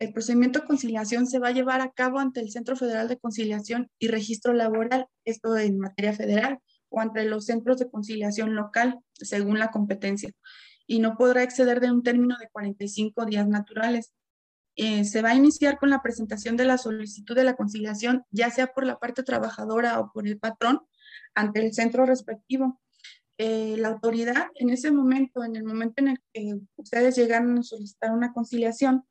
El 0.00 0.12
procedimiento 0.12 0.60
de 0.60 0.66
conciliación 0.66 1.28
se 1.28 1.38
va 1.38 1.48
a 1.48 1.52
llevar 1.52 1.80
a 1.80 1.92
cabo 1.92 2.18
ante 2.18 2.40
el 2.40 2.50
Centro 2.50 2.74
Federal 2.74 3.06
de 3.06 3.18
Conciliación 3.18 3.88
y 4.00 4.08
Registro 4.08 4.52
Laboral, 4.52 5.06
esto 5.24 5.56
en 5.56 5.78
materia 5.78 6.12
federal, 6.12 6.58
o 6.88 7.00
ante 7.00 7.24
los 7.24 7.44
centros 7.44 7.78
de 7.78 7.88
conciliación 7.88 8.56
local, 8.56 8.98
según 9.12 9.60
la 9.60 9.70
competencia 9.70 10.32
y 10.90 10.98
no 10.98 11.16
podrá 11.16 11.44
exceder 11.44 11.78
de 11.78 11.92
un 11.92 12.02
término 12.02 12.36
de 12.36 12.48
45 12.48 13.24
días 13.24 13.46
naturales. 13.46 14.12
Eh, 14.74 15.04
se 15.04 15.22
va 15.22 15.30
a 15.30 15.34
iniciar 15.36 15.78
con 15.78 15.88
la 15.88 16.02
presentación 16.02 16.56
de 16.56 16.64
la 16.64 16.78
solicitud 16.78 17.36
de 17.36 17.44
la 17.44 17.54
conciliación, 17.54 18.24
ya 18.32 18.50
sea 18.50 18.72
por 18.72 18.84
la 18.84 18.98
parte 18.98 19.22
trabajadora 19.22 20.00
o 20.00 20.10
por 20.12 20.26
el 20.26 20.40
patrón, 20.40 20.80
ante 21.32 21.64
el 21.64 21.72
centro 21.74 22.06
respectivo. 22.06 22.80
Eh, 23.38 23.76
la 23.78 23.86
autoridad, 23.86 24.48
en 24.56 24.70
ese 24.70 24.90
momento, 24.90 25.44
en 25.44 25.54
el 25.54 25.62
momento 25.62 26.02
en 26.02 26.08
el 26.08 26.18
que 26.32 26.58
ustedes 26.74 27.14
llegan 27.14 27.58
a 27.58 27.62
solicitar 27.62 28.10
una 28.10 28.32
conciliación, 28.32 29.04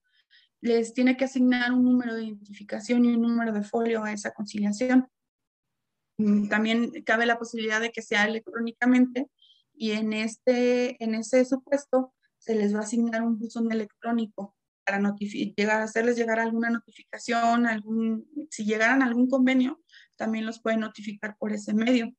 les 0.62 0.94
tiene 0.94 1.18
que 1.18 1.26
asignar 1.26 1.72
un 1.72 1.84
número 1.84 2.16
de 2.16 2.26
identificación 2.26 3.06
y 3.06 3.14
un 3.16 3.22
número 3.22 3.54
de 3.54 3.64
folio 3.64 4.04
a 4.04 4.12
esa 4.12 4.32
conciliación. 4.32 5.08
Mm, 6.18 6.50
también 6.50 6.92
cabe 7.06 7.26
la 7.26 7.40
posibilidad 7.40 7.80
de 7.80 7.92
que 7.92 8.02
sea 8.02 8.26
electrónicamente 8.26 9.30
y 9.74 9.92
en, 9.92 10.14
este, 10.14 11.02
en 11.04 11.16
ese 11.16 11.46
supuesto 11.46 12.14
se 12.38 12.56
les 12.56 12.74
va 12.74 12.80
a 12.80 12.84
asignar 12.84 13.24
un 13.24 13.40
buzón 13.40 13.72
electrónico 13.72 14.56
para 14.86 15.02
llegar, 15.56 15.82
hacerles 15.82 16.18
llegar 16.18 16.40
alguna 16.40 16.70
notificación, 16.70 17.68
algún, 17.68 18.28
si 18.50 18.66
llegaran 18.66 19.02
a 19.02 19.06
algún 19.06 19.30
convenio, 19.30 19.80
también 20.16 20.46
los 20.46 20.62
pueden 20.62 20.80
notificar 20.80 21.38
por 21.38 21.54
ese 21.54 21.74
medio. 21.74 22.12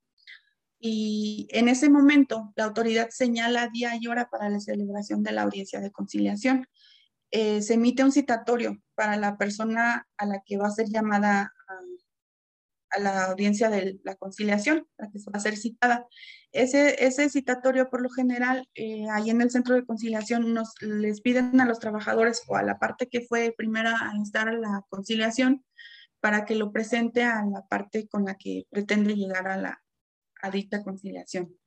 Y 0.79 1.49
en 1.51 1.69
ese 1.69 1.91
momento, 1.91 2.53
la 2.57 2.65
autoridad 2.65 3.09
señala 3.11 3.69
día 3.69 3.93
y 4.01 4.07
hora 4.07 4.31
para 4.31 4.49
la 4.49 4.61
celebración 4.61 5.23
de 5.23 5.33
la 5.33 5.43
audiencia 5.43 5.81
de 5.81 5.91
conciliación. 5.91 6.67
Eh, 7.31 7.63
se 7.63 7.75
emite 7.75 8.05
un 8.05 8.13
citatorio 8.13 8.81
para 8.95 9.17
la 9.17 9.37
persona 9.37 10.07
a 10.17 10.27
la 10.27 10.43
que 10.45 10.57
va 10.57 10.67
a 10.67 10.71
ser 10.71 10.89
llamada 10.89 11.53
a 12.91 13.01
la 13.01 13.27
audiencia 13.27 13.71
de 13.71 14.01
la 14.03 14.17
conciliación, 14.17 14.87
la 14.99 15.09
que 15.11 15.19
va 15.19 15.39
a 15.39 15.41
ser 15.41 15.57
citada. 15.57 16.07
Ese, 16.53 17.31
citatorio, 17.31 17.89
por 17.89 18.03
lo 18.03 18.11
general, 18.11 18.69
eh, 18.75 19.07
ahí 19.13 19.31
en 19.31 19.41
el 19.41 19.51
centro 19.51 19.77
de 19.77 19.87
conciliación, 19.87 20.53
nos 20.53 20.75
les 20.81 21.21
piden 21.21 21.61
a 21.61 21.67
los 21.67 21.79
trabajadores 21.79 22.43
o 22.49 22.57
a 22.57 22.63
la 22.63 22.79
parte 22.79 23.09
que 23.09 23.21
fue 23.21 23.55
primera 23.57 24.11
a 24.11 24.17
instar 24.17 24.53
la 24.55 24.85
conciliación 24.89 25.65
para 26.21 26.45
que 26.45 26.57
lo 26.57 26.73
presente 26.73 27.23
a 27.23 27.45
la 27.47 27.63
parte 27.67 28.09
con 28.09 28.25
la 28.25 28.35
que 28.35 28.67
pretende 28.71 29.15
llegar 29.15 29.49
a 29.49 29.57
la 29.57 29.83
a 30.43 30.51
dicha 30.51 30.83
conciliación. 30.83 31.60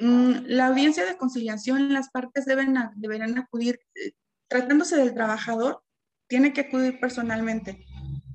Mm, 0.00 0.46
la 0.46 0.66
audiencia 0.66 1.04
de 1.04 1.16
conciliación, 1.16 1.92
las 1.92 2.10
partes 2.10 2.46
deben, 2.46 2.74
deberán 2.96 3.38
acudir, 3.38 3.80
eh, 3.94 4.12
tratándose 4.48 4.96
del 4.96 5.14
trabajador, 5.14 5.82
tiene 6.26 6.52
que 6.52 6.62
acudir 6.62 7.00
personalmente 7.00 7.84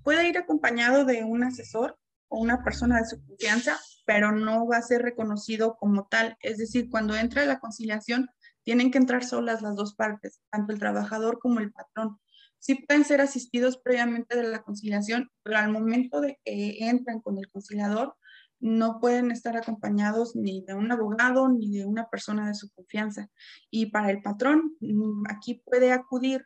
Puede 0.05 0.29
ir 0.29 0.37
acompañado 0.37 1.03
de 1.03 1.23
un 1.23 1.43
asesor 1.43 1.97
o 2.27 2.39
una 2.39 2.63
persona 2.63 2.99
de 2.99 3.07
su 3.07 3.25
confianza, 3.25 3.79
pero 4.05 4.31
no 4.31 4.67
va 4.67 4.77
a 4.77 4.81
ser 4.83 5.01
reconocido 5.01 5.77
como 5.77 6.05
tal. 6.05 6.37
Es 6.41 6.59
decir, 6.59 6.91
cuando 6.91 7.15
entra 7.15 7.43
la 7.47 7.59
conciliación, 7.59 8.29
tienen 8.63 8.91
que 8.91 8.99
entrar 8.99 9.23
solas 9.23 9.63
las 9.63 9.75
dos 9.75 9.95
partes, 9.95 10.41
tanto 10.51 10.73
el 10.73 10.79
trabajador 10.79 11.39
como 11.39 11.59
el 11.59 11.71
patrón. 11.71 12.19
Sí 12.59 12.75
pueden 12.75 13.03
ser 13.03 13.19
asistidos 13.19 13.77
previamente 13.77 14.37
de 14.37 14.43
la 14.43 14.61
conciliación, 14.61 15.31
pero 15.41 15.57
al 15.57 15.71
momento 15.71 16.21
de 16.21 16.37
que 16.45 16.87
entran 16.87 17.19
con 17.19 17.39
el 17.39 17.49
conciliador, 17.49 18.15
no 18.59 18.99
pueden 18.99 19.31
estar 19.31 19.55
acompañados 19.57 20.35
ni 20.35 20.61
de 20.61 20.73
un 20.73 20.91
abogado 20.91 21.49
ni 21.49 21.77
de 21.77 21.85
una 21.85 22.09
persona 22.09 22.47
de 22.47 22.55
su 22.55 22.69
confianza. 22.71 23.29
Y 23.69 23.87
para 23.87 24.11
el 24.11 24.21
patrón, 24.21 24.75
mm, 24.79 25.23
aquí 25.29 25.61
puede 25.65 25.91
acudir 25.91 26.45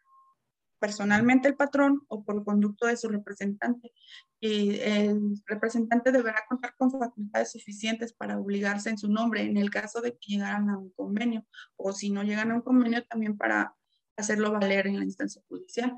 personalmente 0.79 1.47
el 1.47 1.55
patrón 1.55 2.01
o 2.07 2.23
por 2.23 2.43
conducto 2.43 2.87
de 2.87 2.97
su 2.97 3.09
representante. 3.09 3.91
Y 4.39 4.79
el 4.79 5.19
representante 5.45 6.11
deberá 6.11 6.45
contar 6.47 6.73
con 6.77 6.91
facultades 6.91 7.51
suficientes 7.51 8.13
para 8.13 8.39
obligarse 8.39 8.89
en 8.89 8.97
su 8.97 9.09
nombre 9.09 9.41
en 9.41 9.57
el 9.57 9.69
caso 9.69 10.01
de 10.01 10.13
que 10.13 10.33
llegaran 10.33 10.69
a 10.69 10.77
un 10.77 10.91
convenio 10.91 11.45
o 11.75 11.91
si 11.91 12.09
no 12.09 12.23
llegan 12.23 12.51
a 12.51 12.55
un 12.55 12.61
convenio 12.61 13.05
también 13.05 13.37
para 13.37 13.75
hacerlo 14.15 14.51
valer 14.51 14.87
en 14.87 14.97
la 14.97 15.05
instancia 15.05 15.41
judicial. 15.47 15.95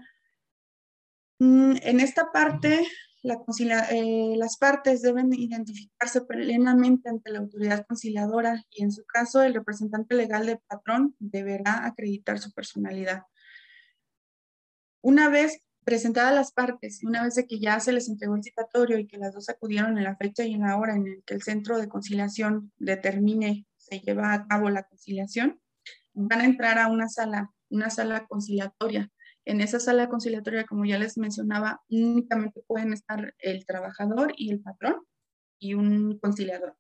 Mm, 1.40 1.76
en 1.82 2.00
esta 2.00 2.32
parte, 2.32 2.88
eh, 3.24 4.34
las 4.38 4.58
partes 4.58 5.02
deben 5.02 5.32
identificarse 5.34 6.22
plenamente 6.22 7.10
ante 7.10 7.32
la 7.32 7.40
autoridad 7.40 7.86
conciliadora 7.86 8.64
y 8.72 8.84
en 8.84 8.92
su 8.92 9.06
caso 9.06 9.44
el 9.44 9.54
representante 9.54 10.16
legal 10.16 10.48
del 10.48 10.60
patrón 10.68 11.16
deberá 11.20 11.86
acreditar 11.86 12.40
su 12.40 12.52
personalidad. 12.52 13.24
Una 15.02 15.30
vez 15.30 15.62
presentadas 15.84 16.34
las 16.34 16.52
partes, 16.52 17.04
una 17.04 17.24
vez 17.24 17.44
que 17.48 17.60
ya 17.60 17.80
se 17.80 17.92
les 17.92 18.08
entregó 18.08 18.36
el 18.36 18.44
citatorio 18.44 18.98
y 18.98 19.08
que 19.08 19.18
las 19.18 19.34
dos 19.34 19.50
acudieron 19.50 19.98
en 19.98 20.04
la 20.04 20.16
fecha 20.16 20.44
y 20.44 20.54
en 20.54 20.62
la 20.62 20.78
hora 20.78 20.96
en 20.96 21.08
el 21.08 21.24
que 21.26 21.34
el 21.34 21.42
centro 21.42 21.78
de 21.78 21.90
conciliación 21.90 22.72
determine, 22.78 23.66
se 23.78 24.00
lleva 24.00 24.34
a 24.34 24.48
cabo 24.48 24.70
la 24.70 24.84
conciliación, 24.84 25.60
van 26.14 26.42
a 26.42 26.46
entrar 26.46 26.78
a 26.78 26.88
una 26.88 27.08
sala, 27.08 27.52
una 27.70 27.90
sala 27.90 28.26
conciliatoria. 28.28 29.10
En 29.46 29.62
esa 29.62 29.80
sala 29.80 30.08
conciliatoria, 30.08 30.66
como 30.66 30.86
ya 30.86 31.00
les 31.00 31.18
mencionaba, 31.18 31.82
únicamente 31.90 32.62
pueden 32.68 32.94
estar 32.94 33.34
el 33.40 33.66
trabajador 33.66 34.34
y 34.38 34.52
el 34.52 34.62
patrón 34.62 34.98
y 35.60 35.74
un 35.74 36.20
conciliador. 36.20 36.78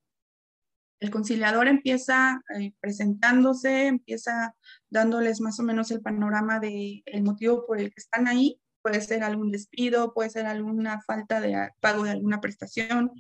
El 0.99 1.09
conciliador 1.09 1.67
empieza 1.67 2.43
eh, 2.55 2.73
presentándose, 2.79 3.87
empieza 3.87 4.55
dándoles 4.91 5.41
más 5.41 5.59
o 5.59 5.63
menos 5.63 5.89
el 5.89 6.01
panorama 6.01 6.59
del 6.59 7.01
el 7.05 7.23
motivo 7.23 7.65
por 7.65 7.79
el 7.79 7.89
que 7.89 7.99
están 7.99 8.27
ahí. 8.27 8.61
Puede 8.83 9.01
ser 9.01 9.23
algún 9.23 9.51
despido, 9.51 10.13
puede 10.13 10.29
ser 10.29 10.45
alguna 10.45 11.01
falta 11.01 11.41
de 11.41 11.69
pago 11.79 12.03
de 12.03 12.11
alguna 12.11 12.39
prestación. 12.39 13.11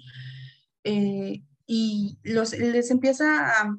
Eh, 0.83 1.41
y 1.65 2.19
los, 2.23 2.53
les 2.57 2.91
empieza 2.91 3.61
a, 3.61 3.75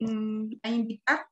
mm, 0.00 0.50
a 0.62 0.70
invitar 0.70 1.26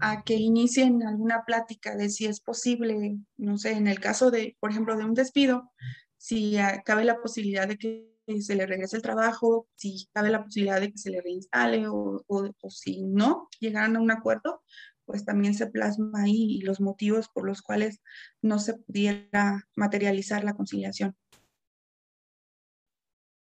a 0.00 0.22
que 0.22 0.34
inicien 0.34 1.02
alguna 1.02 1.44
plática 1.44 1.96
de 1.96 2.10
si 2.10 2.26
es 2.26 2.40
posible, 2.40 3.18
no 3.36 3.58
sé, 3.58 3.72
en 3.72 3.86
el 3.86 4.00
caso 4.00 4.30
de, 4.30 4.56
por 4.60 4.70
ejemplo, 4.70 4.96
de 4.96 5.04
un 5.04 5.14
despido, 5.14 5.70
si 6.16 6.56
cabe 6.84 7.04
la 7.04 7.20
posibilidad 7.20 7.68
de 7.68 7.78
que 7.78 8.14
se 8.40 8.54
le 8.54 8.66
regrese 8.66 8.96
el 8.96 9.02
trabajo, 9.02 9.68
si 9.76 10.08
cabe 10.12 10.30
la 10.30 10.42
posibilidad 10.42 10.80
de 10.80 10.90
que 10.90 10.98
se 10.98 11.10
le 11.10 11.20
reinstale 11.20 11.86
o, 11.88 12.24
o, 12.26 12.70
si 12.70 13.02
no 13.02 13.48
llegaran 13.60 13.96
a 13.96 14.00
un 14.00 14.10
acuerdo, 14.10 14.62
pues 15.04 15.24
también 15.24 15.54
se 15.54 15.66
plasma 15.66 16.22
ahí 16.22 16.60
los 16.60 16.80
motivos 16.80 17.28
por 17.28 17.44
los 17.46 17.60
cuales 17.60 18.00
no 18.40 18.58
se 18.58 18.74
pudiera 18.74 19.68
materializar 19.76 20.44
la 20.44 20.54
conciliación. 20.54 21.14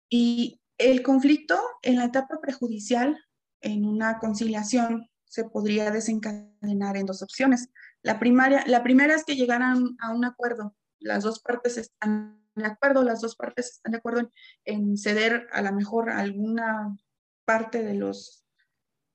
Y 0.09 0.59
el 0.77 1.03
conflicto 1.03 1.59
en 1.81 1.97
la 1.97 2.05
etapa 2.05 2.39
prejudicial, 2.41 3.17
en 3.61 3.85
una 3.85 4.19
conciliación, 4.19 5.09
se 5.29 5.45
podría 5.45 5.91
desencadenar 5.91 6.97
en 6.97 7.05
dos 7.05 7.21
opciones. 7.21 7.69
La, 8.01 8.19
primaria, 8.19 8.63
la 8.67 8.83
primera 8.83 9.15
es 9.15 9.23
que 9.23 9.35
llegaran 9.35 9.95
a 10.01 10.11
un 10.11 10.25
acuerdo, 10.25 10.75
las 10.99 11.23
dos 11.23 11.39
partes 11.39 11.77
están 11.77 12.43
de 12.55 12.65
acuerdo, 12.65 13.03
las 13.03 13.21
dos 13.21 13.35
partes 13.35 13.71
están 13.71 13.93
de 13.93 13.99
acuerdo 13.99 14.29
en, 14.65 14.97
ceder 14.97 15.47
a 15.53 15.61
lo 15.61 15.71
mejor 15.71 16.09
alguna 16.09 16.97
parte 17.45 17.83
de 17.83 17.93
los, 17.93 18.43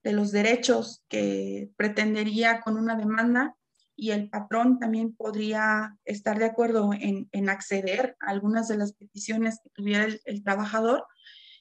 de 0.03 0.13
los 0.13 0.31
derechos 0.31 1.03
que 1.09 1.69
pretendería 1.77 2.61
con 2.61 2.77
una 2.77 2.95
demanda 2.95 3.55
y 3.95 4.11
el 4.11 4.29
patrón 4.29 4.79
también 4.79 5.15
podría 5.15 5.97
estar 6.05 6.39
de 6.39 6.45
acuerdo 6.45 6.91
en, 6.93 7.49
acceder 7.49 8.17
a 8.19 8.29
algunas 8.31 8.67
de 8.67 8.77
las 8.77 8.93
peticiones 8.93 9.59
que 9.63 9.69
tuviera 9.69 10.07
el, 10.25 10.43
trabajador. 10.43 11.05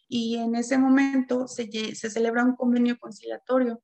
Y 0.08 0.36
en 0.36 0.56
ese 0.56 0.76
momento 0.76 1.46
se, 1.46 1.70
se 1.94 2.10
celebra 2.10 2.44
un 2.44 2.56
convenio 2.56 2.98
conciliatorio, 2.98 3.82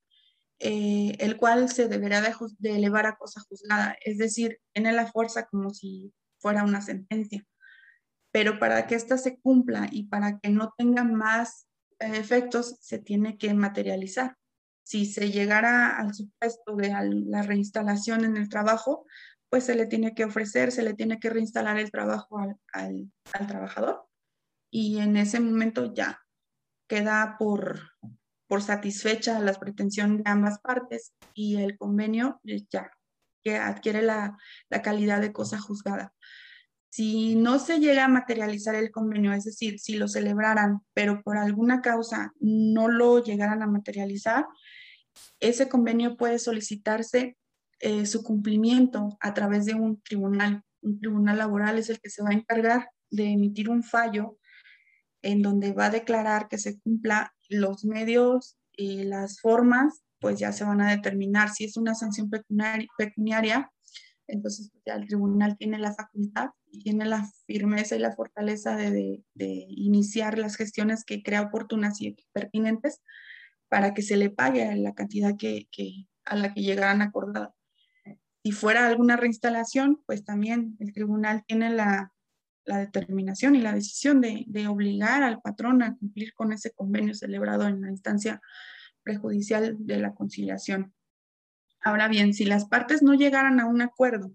eh, 0.61 1.17
el 1.19 1.37
cual 1.37 1.69
se 1.71 1.89
deberá 1.89 2.21
de, 2.21 2.71
elevar 2.77 3.07
a 3.07 3.17
cosa 3.17 3.41
juzgada, 3.49 3.97
es 4.05 4.19
decir, 4.19 4.61
tiene 4.73 4.93
la 4.93 5.07
fuerza 5.11 5.47
como 5.47 5.71
si 5.71 6.13
fuera 6.39 6.65
una 6.65 6.83
sentencia. 6.83 7.45
Pero 8.33 8.59
para 8.59 8.87
que 8.87 8.95
ésta 8.95 9.19
se 9.19 9.41
cumpla 9.41 9.89
y 9.91 10.05
para 10.05 10.39
que 10.39 10.51
no 10.51 10.73
tenga 10.77 11.03
más 11.03 11.67
eh, 11.99 12.13
efectos, 12.15 12.77
se 12.81 12.99
tiene 12.99 13.39
que 13.39 13.53
materializar. 13.55 14.37
Si 14.85 15.07
se 15.07 15.31
llegara 15.31 15.97
al 15.99 16.15
supuesto 16.15 16.77
de 16.77 16.95
la 17.27 17.43
reinstalación 17.43 18.25
en 18.25 18.37
el 18.37 18.49
trabajo, 18.49 19.07
pues 19.49 19.65
se 19.65 19.75
le 19.75 19.87
tiene 19.87 20.15
que 20.15 20.25
ofrecer, 20.25 20.71
se 20.73 20.83
le 20.83 20.95
tiene 20.95 21.19
que 21.19 21.31
reinstalar 21.31 21.79
el 21.79 21.91
trabajo 21.91 22.39
al 22.73 23.47
trabajador 23.49 24.11
y 24.71 24.99
en 24.99 25.17
ese 25.17 25.41
momento 25.41 25.93
ya 25.93 26.23
queda 26.89 27.37
por, 27.39 27.81
por 28.51 28.63
satisfecha 28.63 29.39
las 29.39 29.61
pretensiones 29.61 30.25
de 30.25 30.31
ambas 30.31 30.59
partes 30.59 31.13
y 31.35 31.59
el 31.59 31.79
convenio 31.79 32.41
ya 32.43 32.91
que 33.45 33.57
adquiere 33.57 34.03
la, 34.03 34.37
la, 34.69 34.83
calidad 34.83 35.21
de 35.21 35.33
cosa 35.33 35.61
juzgada. 35.61 36.13
Si 36.91 37.37
no 37.37 37.61
se 37.61 37.79
llega 37.79 38.07
a 38.07 38.09
materializar 38.09 38.75
el 38.75 38.91
convenio, 38.91 39.33
es 39.33 39.45
decir, 39.45 39.79
si 39.79 39.95
lo 39.95 40.09
celebraran, 40.09 40.81
pero 40.95 41.23
por 41.23 41.39
alguna 41.39 41.81
causa 41.81 42.33
no 42.41 42.89
lo 42.89 43.23
llegaran 43.23 43.63
a 43.63 43.69
materializar, 43.69 44.47
ese 45.39 45.69
convenio 45.69 46.17
puede 46.17 46.41
solicitarse 46.41 47.37
eh, 47.79 48.05
su 48.05 48.25
cumplimiento 48.25 49.17
a 49.21 49.33
través 49.33 49.65
de 49.65 49.75
un 49.75 50.03
tribunal. 50.03 50.65
Un 50.83 50.99
tribunal 50.99 51.39
laboral 51.39 51.79
es 51.79 51.89
el 51.89 52.01
que 52.01 52.11
se 52.11 52.25
va 52.25 52.31
a 52.31 52.35
encargar 52.35 52.91
de 53.11 53.27
emitir 53.31 53.71
un 53.71 53.85
fallo 53.85 54.40
en 55.23 55.43
donde 55.43 55.73
va 55.73 55.87
a 55.87 55.91
declarar 55.91 56.49
que 56.49 56.59
se 56.59 56.79
cumpla 56.81 57.35
los 57.49 57.85
medios 57.85 58.57
y 58.77 59.05
las 59.05 59.41
formas, 59.41 60.03
pues 60.21 60.39
ya 60.39 60.53
se 60.53 60.65
van 60.65 60.81
a 60.81 60.91
determinar 60.91 61.51
si 61.51 61.65
es 61.65 61.77
una 61.77 61.95
sanción 61.95 62.31
pecuniaria, 62.97 63.71
entonces 64.31 64.71
pues, 64.73 64.83
ya 64.87 64.95
el 64.95 65.07
tribunal 65.07 65.57
tiene 65.57 65.79
la 65.79 65.95
facultad 65.95 66.51
y 66.71 66.83
tiene 66.83 67.05
la 67.05 67.29
firmeza 67.47 67.97
y 67.97 67.99
la 67.99 68.15
fortaleza 68.15 68.77
de, 68.77 69.23
de, 69.35 69.67
iniciar 69.69 70.39
las 70.39 70.57
gestiones 70.57 71.05
que 71.05 71.23
crea 71.23 71.43
oportunas 71.43 72.01
y 72.01 72.17
pertinentes 72.33 73.03
para 73.69 73.95
que 73.95 74.03
se 74.03 74.17
le 74.17 74.31
pague 74.31 74.75
la 74.77 74.95
cantidad 74.95 75.37
que, 75.37 75.69
que 75.71 76.07
a 76.25 76.37
la 76.37 76.55
que 76.55 76.63
llegaran 76.63 77.03
acordada. 77.03 77.55
Si 78.43 78.53
fuera 78.53 78.87
alguna 78.87 79.17
reinstalación, 79.17 80.03
pues 80.07 80.25
también 80.25 80.77
el 80.81 80.93
tribunal 80.93 81.45
tiene 81.47 81.71
la, 81.71 82.13
la 82.65 82.79
determinación 82.79 83.55
y 83.55 83.61
la 83.61 83.73
decisión 83.73 84.21
de, 84.21 84.47
obligar 84.69 85.23
al 85.23 85.41
patrón 85.41 85.83
a 85.83 85.97
cumplir 85.97 86.35
con 86.35 86.53
ese 86.53 86.71
convenio 86.73 87.15
celebrado 87.15 87.67
en 87.67 87.81
la 87.81 87.91
instancia 87.91 88.41
prejudicial 89.03 89.77
de 89.79 89.99
la 89.99 90.15
conciliación. 90.15 90.95
Ahora 91.83 92.09
bien, 92.09 92.35
si 92.35 92.45
las 92.45 92.67
partes 92.67 93.03
no 93.03 93.15
llegaran 93.15 93.59
a 93.61 93.67
un 93.67 93.81
acuerdo 93.81 94.33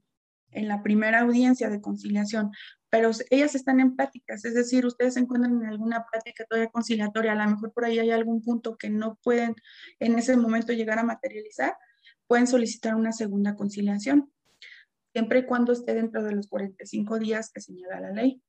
en 0.51 0.67
la 0.67 0.81
primera 0.81 1.21
audiencia 1.21 1.69
de 1.69 1.81
conciliación, 1.81 2.51
pero 2.89 3.11
ellas 3.29 3.55
están 3.55 3.79
en 3.79 3.95
pláticas, 3.95 4.45
es 4.45 4.53
decir, 4.53 4.85
ustedes 4.85 5.15
se 5.15 5.19
encuentran 5.19 5.61
en 5.61 5.67
alguna 5.67 6.05
plática 6.09 6.45
todavía 6.45 6.71
conciliatoria, 6.71 7.33
a 7.33 7.35
lo 7.35 7.51
mejor 7.51 7.73
por 7.73 7.85
ahí 7.85 7.99
hay 7.99 8.11
algún 8.11 8.41
punto 8.41 8.77
que 8.77 8.89
no 8.89 9.19
pueden 9.21 9.55
en 9.99 10.17
ese 10.17 10.37
momento 10.37 10.71
llegar 10.71 10.97
a 10.97 11.03
materializar, 11.03 11.75
pueden 12.25 12.47
solicitar 12.47 12.95
una 12.95 13.11
segunda 13.11 13.55
conciliación 13.55 14.31
siempre 15.15 15.39
y 15.39 15.45
cuando 15.45 15.71
esté 15.71 15.93
dentro 15.93 16.21
de 16.23 16.33
los 16.33 16.49
45 16.49 17.19
días 17.19 17.49
que 17.49 17.61
señala 17.61 18.01
la 18.01 18.11
ley. 18.11 18.43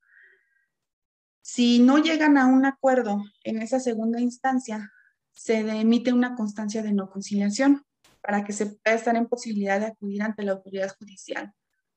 Si 1.41 1.79
no 1.79 1.99
llegan 1.99 2.37
a 2.37 2.47
un 2.47 2.67
acuerdo 2.67 3.23
en 3.45 3.63
esa 3.63 3.79
segunda 3.79 4.19
instancia, 4.19 4.91
se 5.31 5.61
emite 5.61 6.13
una 6.13 6.35
constancia 6.35 6.83
de 6.83 6.93
no 6.93 7.09
conciliación 7.09 7.85
para 8.21 8.43
que 8.43 8.53
se 8.53 8.67
pueda 8.67 8.97
estar 8.97 9.15
en 9.15 9.29
posibilidad 9.29 9.79
de 9.79 9.87
acudir 9.87 10.25
ante 10.25 10.43
la 10.43 10.55
autoridad 10.55 10.93
judicial 10.99 11.53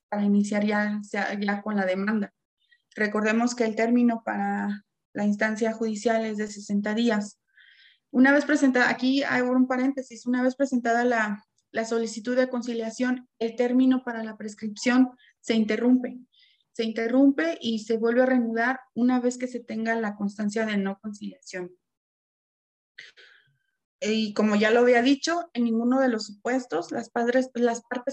para 0.07 0.21
iniciar 0.21 0.63
ya, 0.63 1.01
ya 1.11 1.61
con 1.63 1.75
la 1.75 1.87
demanda. 1.87 2.31
Recordemos 2.95 3.55
que 3.55 3.63
el 3.63 3.75
término 3.75 4.21
para 4.23 4.85
la 5.13 5.25
instancia 5.25 5.73
judicial 5.73 6.23
es 6.25 6.37
de 6.37 6.45
60 6.45 6.93
días. 6.93 7.41
Una 8.11 8.31
vez 8.31 8.45
presentada, 8.45 8.87
aquí 8.87 9.23
hay 9.23 9.41
un 9.41 9.65
paréntesis, 9.65 10.27
una 10.27 10.43
vez 10.43 10.55
presentada 10.55 11.05
la, 11.05 11.43
la 11.71 11.85
solicitud 11.85 12.35
de 12.35 12.49
conciliación, 12.49 13.27
el 13.39 13.55
término 13.55 14.03
para 14.03 14.23
la 14.23 14.37
prescripción 14.37 15.11
se 15.39 15.53
interrumpe. 15.53 16.19
Se 16.71 16.83
interrumpe 16.83 17.57
y 17.61 17.79
se 17.79 17.97
vuelve 17.97 18.23
a 18.23 18.25
reanudar 18.25 18.79
una 18.93 19.19
vez 19.19 19.37
que 19.37 19.47
se 19.47 19.59
tenga 19.59 19.95
la 19.95 20.15
constancia 20.15 20.65
de 20.65 20.77
no 20.77 20.99
conciliación. 20.99 21.71
Y 24.01 24.33
como 24.33 24.55
ya 24.55 24.71
lo 24.71 24.79
había 24.79 25.01
dicho, 25.01 25.49
en 25.53 25.65
ninguno 25.65 25.99
de 25.99 26.07
los 26.07 26.25
supuestos 26.25 26.91
las, 26.91 27.09
partes 27.09 27.49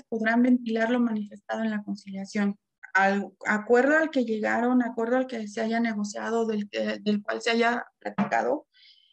podrán 0.08 0.42
ventilar 0.42 0.90
lo 0.90 1.00
manifestado 1.00 1.62
en 1.62 1.70
la 1.70 1.84
conciliación. 1.84 2.58
Al 2.92 3.30
acuerdo 3.46 3.96
al 3.96 4.10
que 4.10 4.24
llegaron, 4.24 4.82
acuerdo 4.82 5.16
al 5.16 5.26
que 5.26 5.46
se 5.48 5.60
haya 5.60 5.80
negociado, 5.80 6.46
del, 6.46 6.68
del 7.02 7.22
cual 7.22 7.40
se 7.40 7.50
haya 7.50 7.86
platicado, 8.00 8.66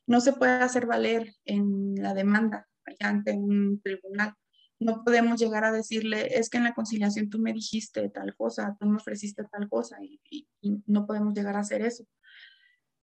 no 0.08 0.20
se 0.20 0.34
puede 0.34 0.54
hacer 0.54 0.86
valer 0.86 1.36
en 1.46 1.96
la 1.96 2.14
demanda 2.14 2.68
ante 3.00 3.34
un 3.34 3.82
tribunal. 3.82 4.34
No 4.80 5.04
podemos 5.04 5.40
llegar 5.40 5.64
a 5.64 5.72
decirle, 5.72 6.38
es 6.38 6.50
que 6.50 6.58
en 6.58 6.66
la 6.66 6.74
conciliación 6.74 7.30
tú 7.30 7.40
me 7.40 7.54
dijiste 7.54 8.10
tal 8.10 8.36
cosa, 8.36 8.76
tú 8.80 8.88
me 8.88 8.98
ofreciste 8.98 9.44
tal 9.46 9.70
cosa, 9.70 9.98
y, 10.02 10.48
no 10.86 11.06
podemos 11.06 11.34
llegar 11.34 11.56
a 11.56 11.60
hacer 11.60 11.82
eso. 11.82 12.06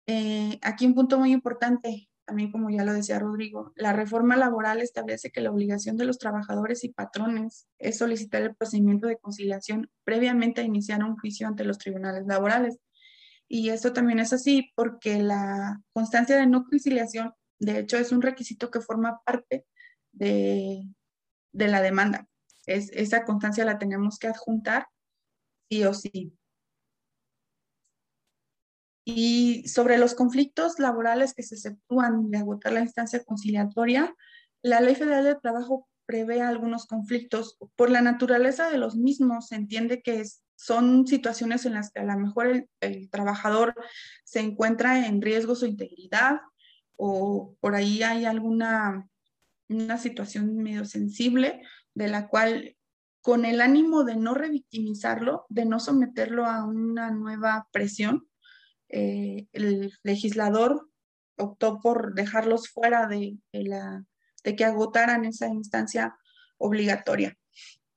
Eh, 0.06 0.58
aquí 0.62 0.86
un 0.86 0.94
punto 0.94 1.18
muy 1.18 1.32
importante, 1.32 2.08
también 2.24 2.50
como 2.50 2.70
ya 2.70 2.84
lo 2.84 2.92
decía 2.92 3.18
Rodrigo, 3.18 3.72
la 3.76 3.92
reforma 3.92 4.36
laboral 4.36 4.80
establece 4.80 5.30
que 5.30 5.40
la 5.40 5.50
obligación 5.50 5.96
de 5.96 6.04
los 6.04 6.18
trabajadores 6.18 6.84
y 6.84 6.90
patrones 6.92 7.68
es 7.78 7.98
solicitar 7.98 8.42
el 8.42 8.54
procedimiento 8.54 9.06
de 9.06 9.18
conciliación 9.18 9.90
previamente 10.04 10.60
a 10.60 10.64
iniciar 10.64 11.04
un 11.04 11.16
juicio 11.16 11.46
ante 11.46 11.64
los 11.64 11.78
tribunales 11.78 12.26
laborales. 12.26 12.78
Y 13.48 13.70
esto 13.70 13.92
también 13.92 14.18
es 14.18 14.32
así 14.32 14.72
porque 14.74 15.22
la 15.22 15.80
constancia 15.92 16.36
de 16.36 16.46
no 16.46 16.64
conciliación 16.64 17.32
de 17.58 17.78
hecho, 17.78 17.96
es 17.96 18.12
un 18.12 18.22
requisito 18.22 18.70
que 18.70 18.80
forma 18.80 19.20
parte 19.24 19.66
de, 20.12 20.84
la 21.52 21.82
demanda. 21.82 22.28
Es, 22.66 22.90
esa 22.92 23.24
constancia 23.24 23.64
la 23.64 23.78
tenemos 23.78 24.18
que 24.18 24.28
adjuntar 24.28 24.88
sí 25.68 25.84
o 25.84 25.94
sí. 25.94 26.32
Y 29.04 29.66
sobre 29.66 29.96
los 29.96 30.14
conflictos 30.14 30.78
laborales 30.78 31.32
que 31.32 31.42
se 31.42 31.54
exceptúan 31.54 32.30
de 32.30 32.38
agotar 32.38 32.72
la 32.72 32.80
instancia 32.80 33.24
conciliatoria, 33.24 34.14
la 34.62 34.80
Ley 34.80 34.94
Federal 34.94 35.24
de 35.24 35.36
Trabajo 35.36 35.88
prevé 36.08 36.42
algunos 36.42 36.86
conflictos. 36.86 37.58
Por 37.76 37.90
la 37.90 38.00
naturaleza 38.00 38.70
de 38.70 38.78
los 38.78 38.96
mismos, 38.96 39.48
se 39.48 39.56
entiende 39.56 40.02
que 40.02 40.24
son 40.56 41.06
situaciones 41.06 41.64
en 41.66 41.74
las 41.74 41.90
que 41.90 42.00
a 42.00 42.04
lo 42.04 42.18
mejor 42.18 42.66
el, 42.80 43.10
trabajador 43.10 43.74
se 44.24 44.40
encuentra 44.40 45.06
en 45.06 45.22
riesgo 45.22 45.54
su 45.54 45.66
integridad 45.66 46.40
o 46.98 47.56
por 47.60 47.74
ahí 47.74 48.02
hay 48.02 48.26
alguna 48.26 49.08
una 49.68 49.98
situación 49.98 50.56
medio 50.56 50.84
sensible 50.84 51.62
de 51.94 52.08
la 52.08 52.28
cual 52.28 52.76
con 53.20 53.44
el 53.44 53.60
ánimo 53.60 54.04
de 54.04 54.16
no 54.16 54.34
revictimizarlo, 54.34 55.46
de 55.48 55.66
no 55.66 55.80
someterlo 55.80 56.46
a 56.46 56.64
una 56.64 57.10
nueva 57.10 57.68
presión, 57.72 58.26
eh, 58.88 59.46
el 59.52 59.92
legislador 60.02 60.88
optó 61.36 61.80
por 61.80 62.14
dejarlos 62.14 62.68
fuera 62.68 63.06
de, 63.06 63.36
la, 63.52 64.04
de 64.44 64.56
que 64.56 64.64
agotaran 64.64 65.24
esa 65.24 65.48
instancia 65.48 66.16
obligatoria. 66.56 67.36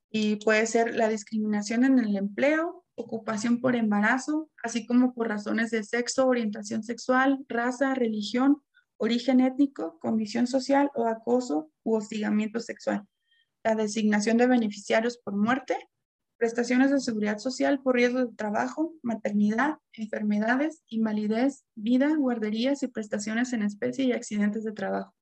Y 0.10 0.36
puede 0.38 0.68
ser 0.68 0.96
la 0.96 1.08
discriminación 1.08 1.86
en 1.86 2.00
el 2.00 2.18
empleo, 2.18 2.84
ocupación 2.96 3.62
por 3.62 3.78
embarazo, 3.78 4.50
así 4.62 4.86
como 4.86 5.14
por 5.14 5.30
razones 5.30 5.72
de 5.72 5.84
sexo, 5.84 6.28
orientación 6.28 6.84
sexual, 6.84 7.40
raza, 7.48 7.96
religión 7.96 8.62
origen 9.02 9.40
étnico, 9.40 9.98
condición 10.00 10.46
social 10.46 10.92
o 10.94 11.08
acoso 11.08 11.72
u 11.84 11.96
hostigamiento 11.96 12.60
sexual, 12.60 13.08
la 13.64 13.74
designación 13.74 14.38
de 14.38 14.46
beneficiarios 14.46 15.18
por 15.18 15.36
muerte, 15.36 15.76
prestaciones 16.38 16.92
de 16.92 17.00
seguridad 17.00 17.40
social 17.40 17.82
por 17.82 17.96
riesgo 17.96 18.20
de 18.20 18.36
trabajo, 18.36 18.94
maternidad, 19.02 19.78
enfermedades, 19.94 20.84
invalidez, 20.88 21.66
vida, 21.74 22.16
guarderías 22.16 22.84
y 22.84 22.90
prestaciones 22.90 23.54
en 23.54 23.64
especie 23.64 24.06
y 24.06 24.12
accidentes 24.12 24.64
de 24.64 24.72
trabajo. 24.72 25.16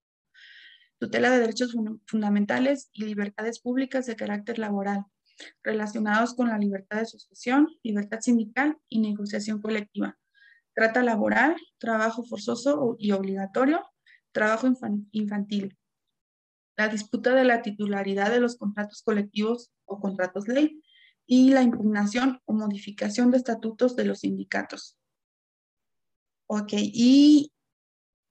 Tutela 0.98 1.30
de 1.30 1.40
derechos 1.40 1.74
fundamentales 2.06 2.90
y 2.92 3.06
libertades 3.06 3.62
públicas 3.62 4.06
de 4.06 4.18
carácter 4.18 4.60
laboral, 4.60 5.06
relacionados 5.64 6.34
con 6.34 6.50
la 6.50 6.58
libertad 6.58 6.98
de 6.98 7.04
asociación, 7.04 7.70
libertad 7.82 8.20
sindical 8.20 8.78
y 8.90 9.00
negociación 9.00 9.62
colectiva, 9.62 10.20
trata 10.80 11.04
laboral, 11.04 11.58
trabajo 11.78 12.24
forzoso 12.24 12.96
y 12.98 13.12
obligatorio, 13.12 13.86
trabajo 14.32 14.66
infantil, 15.12 15.78
la 16.78 16.88
disputa 16.88 17.36
de 17.36 17.44
la 17.44 17.62
titularidad 17.62 18.32
de 18.32 18.40
los 18.40 18.56
contratos 18.56 19.02
colectivos 19.04 19.74
o 19.84 20.00
contratos 20.00 20.48
ley 20.48 20.82
y 21.26 21.50
la 21.50 21.64
impugnación 21.64 22.40
o 22.46 22.54
modificación 22.54 23.30
de 23.30 23.36
estatutos 23.36 23.98
de 23.98 24.06
los 24.06 24.20
sindicatos. 24.20 24.98
Ok, 26.48 26.72
y 26.78 27.52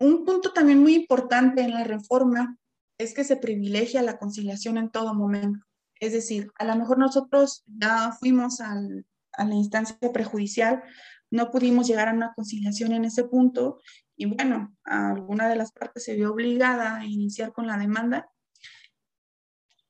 un 0.01 0.25
punto 0.25 0.55
también 0.55 0.79
muy 0.79 0.95
importante 0.95 1.61
en 1.61 1.73
la 1.73 1.85
reforma 1.85 2.57
es 2.97 3.13
que 3.13 3.25
se 3.25 3.37
privilegia 3.37 4.01
la 4.01 4.17
conciliación 4.17 4.79
en 4.79 4.89
todo 4.89 5.13
momento. 5.13 5.67
Es 6.01 6.15
decir, 6.15 6.51
a 6.59 6.65
lo 6.65 6.77
mejor 6.77 6.97
nosotros 6.97 7.63
ya 7.67 8.13
fuimos 8.19 8.63
a 8.63 8.75
la 8.75 9.55
instancia 9.55 9.99
prejudicial, 10.15 10.83
no 11.31 11.51
pudimos 11.51 11.87
llegar 11.87 12.09
a 12.09 12.13
una 12.13 12.33
conciliación 12.35 12.93
en 12.93 13.05
ese 13.05 13.25
punto 13.25 13.81
y 14.17 14.27
bueno, 14.27 14.77
alguna 14.85 15.49
de 15.49 15.57
las 15.57 15.73
partes 15.73 16.05
se 16.05 16.15
vio 16.15 16.33
obligada 16.33 16.97
a 16.97 17.07
iniciar 17.07 17.53
con 17.53 17.67
la 17.67 17.79
demanda. 17.79 18.29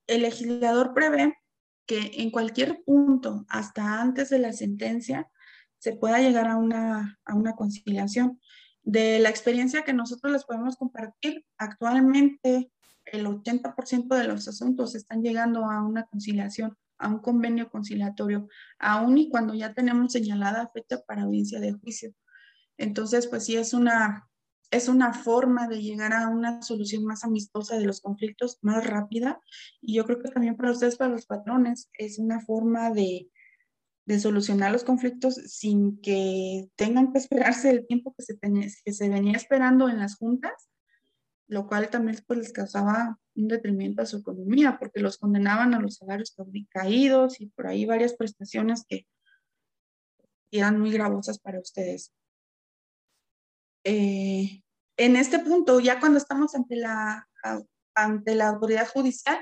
El 0.06 0.22
legislador 0.22 0.92
prevé 0.94 1.34
que 1.86 2.10
en 2.18 2.30
cualquier 2.30 2.82
punto, 2.84 3.46
hasta 3.48 4.00
antes 4.00 4.28
de 4.28 4.38
la 4.38 4.52
sentencia, 4.52 5.30
se 5.78 5.96
pueda 5.96 6.18
llegar 6.18 6.48
a 6.48 6.56
una, 6.56 7.18
a 7.24 7.34
una 7.34 7.54
conciliación. 7.54 8.38
De 8.82 9.18
la 9.18 9.30
experiencia 9.30 9.82
que 9.82 9.92
nosotros 9.94 10.32
les 10.32 10.44
podemos 10.44 10.76
compartir, 10.76 11.46
actualmente 11.56 12.70
el 13.06 13.26
80% 13.26 14.14
de 14.14 14.24
los 14.24 14.46
asuntos 14.48 14.94
están 14.94 15.22
llegando 15.22 15.64
a 15.64 15.82
una 15.82 16.04
conciliación, 16.04 16.76
a 16.98 17.08
un 17.08 17.18
convenio 17.20 17.70
conciliatorio, 17.70 18.48
aún 18.78 19.18
y 19.18 19.30
cuando 19.30 19.54
ya 19.54 19.74
tenemos 19.74 20.12
señalada 20.12 20.70
fecha 20.72 21.00
para 21.06 21.22
audiencia 21.22 21.60
de 21.60 21.72
juicio. 21.72 22.12
Entonces, 22.76 23.26
pues 23.26 23.44
sí, 23.44 23.56
es 23.56 23.72
una, 23.72 24.28
es 24.70 24.88
una 24.88 25.12
forma 25.12 25.68
de 25.68 25.82
llegar 25.82 26.12
a 26.12 26.28
una 26.28 26.62
solución 26.62 27.04
más 27.04 27.24
amistosa 27.24 27.76
de 27.76 27.84
los 27.84 28.00
conflictos, 28.00 28.58
más 28.62 28.86
rápida. 28.86 29.40
Y 29.80 29.94
yo 29.94 30.04
creo 30.04 30.20
que 30.20 30.30
también 30.30 30.56
para 30.56 30.72
ustedes, 30.72 30.96
para 30.96 31.10
los 31.10 31.26
patrones, 31.26 31.90
es 31.94 32.18
una 32.18 32.40
forma 32.40 32.90
de, 32.90 33.28
de 34.06 34.20
solucionar 34.20 34.72
los 34.72 34.84
conflictos 34.84 35.34
sin 35.34 36.00
que 36.00 36.68
tengan 36.76 37.12
que 37.12 37.18
esperarse 37.18 37.70
el 37.70 37.86
tiempo 37.86 38.14
que 38.16 38.22
se, 38.22 38.38
que 38.38 38.92
se 38.92 39.08
venía 39.08 39.36
esperando 39.36 39.88
en 39.88 39.98
las 39.98 40.16
juntas 40.16 40.68
lo 41.48 41.66
cual 41.66 41.88
también 41.88 42.22
pues, 42.26 42.38
les 42.38 42.52
causaba 42.52 43.18
un 43.34 43.48
detrimento 43.48 44.02
a 44.02 44.06
su 44.06 44.18
economía, 44.18 44.76
porque 44.78 45.00
los 45.00 45.18
condenaban 45.18 45.74
a 45.74 45.80
los 45.80 45.96
salarios 45.96 46.34
caídos 46.68 47.40
y 47.40 47.46
por 47.46 47.66
ahí 47.66 47.86
varias 47.86 48.14
prestaciones 48.14 48.84
que 48.86 49.06
eran 50.50 50.78
muy 50.78 50.90
gravosas 50.90 51.38
para 51.38 51.58
ustedes. 51.58 52.12
Eh, 53.84 54.62
en 54.96 55.16
este 55.16 55.38
punto, 55.38 55.80
ya 55.80 56.00
cuando 56.00 56.18
estamos 56.18 56.54
ante 56.54 56.76
la, 56.76 57.28
ante 57.94 58.34
la 58.34 58.48
autoridad 58.48 58.88
judicial, 58.88 59.38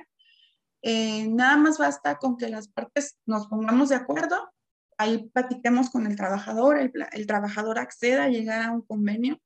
eh, 0.82 1.26
nada 1.28 1.56
más 1.56 1.78
basta 1.78 2.18
con 2.18 2.36
que 2.36 2.48
las 2.48 2.68
partes 2.68 3.18
nos 3.26 3.48
pongamos 3.48 3.88
de 3.88 3.96
acuerdo, 3.96 4.52
ahí 4.98 5.28
platiquemos 5.30 5.90
con 5.90 6.06
el 6.06 6.14
trabajador, 6.14 6.78
el, 6.78 6.92
el 7.12 7.26
trabajador 7.26 7.78
acceda 7.78 8.24
a 8.24 8.28
llegar 8.28 8.62
a 8.62 8.70
un 8.70 8.82
convenio 8.82 9.40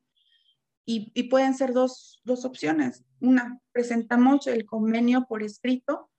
y, 0.92 1.22
pueden 1.24 1.54
ser 1.54 1.72
dos, 1.72 2.20
dos, 2.24 2.44
opciones. 2.44 3.04
Una, 3.20 3.60
presentamos 3.70 4.48
el 4.48 4.66
convenio 4.66 5.26
por 5.28 5.44
escrito 5.44 6.10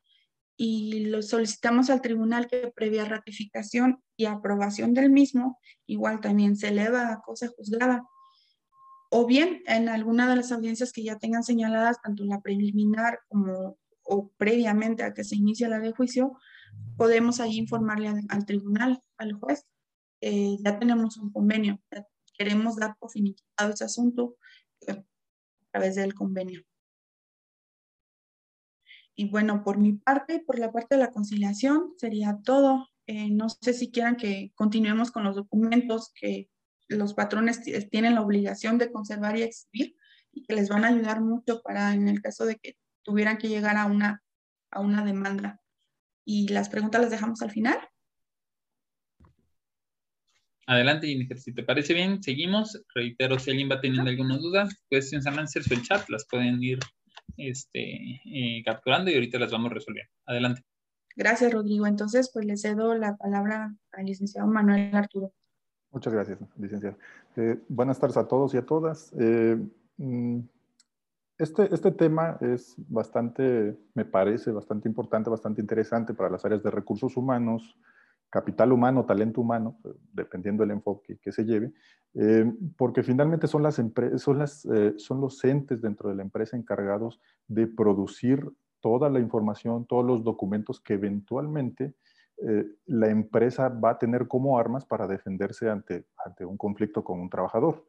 y 0.56 1.06
lo 1.06 1.22
solicitamos 1.22 1.90
al 1.90 2.02
tribunal 2.02 2.48
que 2.48 2.72
previa 2.74 3.04
ratificación 3.04 4.02
y 4.16 4.26
aprobación 4.26 4.94
del 4.94 5.10
mismo, 5.10 5.60
igual 5.88 6.22
también 6.22 6.56
se 6.56 6.70
eleva 6.70 7.12
a 7.12 7.22
cosa 7.22 7.50
juzgada. 7.50 8.04
O 9.10 9.26
bien, 9.26 9.62
en 9.66 9.90
alguna 9.90 10.30
de 10.30 10.38
las 10.38 10.54
audiencias 10.54 10.94
que 10.94 11.04
ya 11.04 11.18
tengan 11.18 11.44
señaladas, 11.44 12.02
tanto 12.02 12.24
en 12.24 12.30
la 12.30 12.40
preliminar 12.40 13.20
como 13.28 13.78
o 14.04 14.30
previamente 14.38 15.04
a 15.04 15.14
que 15.14 15.26
se 15.26 15.36
inicie 15.36 15.68
la 15.68 15.80
de 15.80 15.92
juicio, 15.92 16.38
podemos 16.96 17.42
ahí 17.42 17.58
informarle 17.58 18.10
al, 18.30 18.46
tribunal, 18.46 19.02
al 19.18 19.34
juez, 19.34 19.66
eh, 20.22 20.58
ya 20.64 20.80
tenemos 20.80 21.18
un 21.18 21.32
convenio, 21.32 21.80
queremos 22.38 22.78
dar 22.78 22.96
por 23.00 23.12
finiquitado 23.12 23.74
ese 23.74 23.84
asunto, 23.84 24.38
través 25.72 25.96
del 25.96 26.14
convenio. 26.14 26.64
Y 29.16 29.30
bueno, 29.30 29.64
por 29.64 29.78
mi 29.78 29.94
parte, 29.94 30.40
por 30.40 30.58
la 30.58 30.72
parte 30.72 30.96
de 30.96 31.02
la 31.02 31.12
conciliación, 31.12 31.94
sería 31.98 32.40
todo. 32.44 32.88
Eh, 33.08 33.30
no 33.30 33.50
sé 33.50 33.74
si 33.74 33.92
quieran 33.92 34.16
que 34.16 34.52
continuemos 34.56 35.12
con 35.12 35.24
los 35.24 35.36
documentos 35.36 36.12
que 36.16 36.50
los 36.88 37.14
patrones 37.14 37.62
tienen 37.90 38.16
la 38.16 38.22
obligación 38.22 38.78
de 38.78 38.92
conservar 38.92 39.38
y 39.38 39.44
exhibir 39.44 39.96
y 40.32 40.44
que 40.44 40.56
les 40.56 40.70
van 40.70 40.86
a 40.86 40.90
ayudar 40.90 41.22
mucho 41.22 41.62
para 41.62 41.94
en 41.94 42.08
el 42.08 42.22
caso 42.22 42.46
de 42.46 42.58
que 42.58 42.78
tuvieran 43.04 43.38
que 43.38 43.50
llegar 43.50 43.78
a 43.78 43.86
una, 43.86 44.24
a 44.72 44.80
una 44.80 45.04
demanda. 45.06 45.62
Y 46.26 46.48
las 46.50 46.70
preguntas 46.70 47.02
las 47.02 47.12
dejamos 47.12 47.42
al 47.42 47.52
final. 47.52 47.78
Adelante, 50.68 51.08
Jennifer, 51.08 51.40
si 51.40 51.54
te 51.54 51.64
parece 51.64 51.94
bien, 51.94 52.22
seguimos. 52.22 52.82
Reitero, 52.94 53.40
si 53.40 53.52
alguien 53.52 53.70
va 53.70 53.82
teniendo 53.82 54.10
alguna 54.10 54.38
duda, 54.38 54.70
questions 54.90 55.26
and 55.28 55.40
answers 55.40 55.70
el 55.72 55.82
chat, 55.82 56.08
las 56.10 56.26
pueden 56.30 56.62
ir 56.64 56.80
este, 57.38 58.22
eh, 58.26 58.64
capturando 58.64 59.10
y 59.10 59.16
ahorita 59.16 59.40
las 59.40 59.52
vamos 59.52 59.72
resolviendo. 59.72 60.12
Adelante. 60.26 60.64
Gracias, 61.16 61.52
Rodrigo. 61.52 61.88
Entonces, 61.88 62.30
pues 62.34 62.46
le 62.46 62.58
cedo 62.58 62.96
la 62.96 63.18
palabra 63.18 63.76
al 63.92 64.06
licenciado 64.06 64.48
Manuel 64.48 64.96
Arturo. 64.96 65.34
Muchas 65.92 66.14
gracias, 66.14 66.40
licenciado. 66.58 66.98
Eh, 67.36 67.60
buenas 67.68 68.00
tardes 68.00 68.18
a 68.18 68.28
todos 68.28 68.54
y 68.54 68.58
a 68.58 68.66
todas. 68.66 69.12
Eh, 69.20 69.58
mm, 69.98 70.40
este, 71.38 71.74
este 71.74 71.92
tema 71.92 72.38
es 72.40 72.76
bastante, 72.78 73.76
me 73.94 74.06
parece, 74.06 74.52
bastante 74.52 74.88
importante, 74.88 75.30
bastante 75.30 75.60
interesante 75.60 76.14
para 76.14 76.30
las 76.30 76.46
áreas 76.46 76.64
de 76.64 76.72
recursos 76.72 77.18
humanos, 77.18 77.76
capital 78.32 78.72
humano, 78.72 79.06
talento 79.06 79.42
humano, 79.42 79.78
eh, 79.84 79.90
dependiendo 80.14 80.64
del 80.64 80.72
enfoque 80.72 81.20
que 81.22 81.32
se 81.32 81.44
lleve, 81.44 81.72
eh, 82.16 82.52
porque 82.78 83.04
finalmente 83.04 83.46
son, 83.46 83.62
las 83.62 83.76
son, 83.76 84.42
eh, 84.74 84.94
son 84.98 85.22
los 85.22 85.44
entes 85.44 85.82
dentro 85.82 86.10
de 86.10 86.16
la 86.16 86.24
empresa 86.24 86.58
encargados 86.58 87.20
de 87.48 87.68
producir 87.68 88.50
toda 88.80 89.10
la 89.10 89.20
información, 89.20 89.86
todos 89.86 90.06
los 90.06 90.24
documentos 90.24 90.82
que 90.82 90.96
eventualmente 90.96 91.94
la 92.88 93.08
empresa 93.08 93.70
va 93.70 93.92
a 93.92 94.00
tener 94.00 94.28
como 94.28 94.58
armas 94.58 94.84
para 94.84 95.06
defenderse 95.06 95.70
ante, 95.70 96.06
un 96.40 96.58
conflicto 96.58 97.04
con 97.04 97.20
un 97.20 97.30
trabajador. 97.30 97.86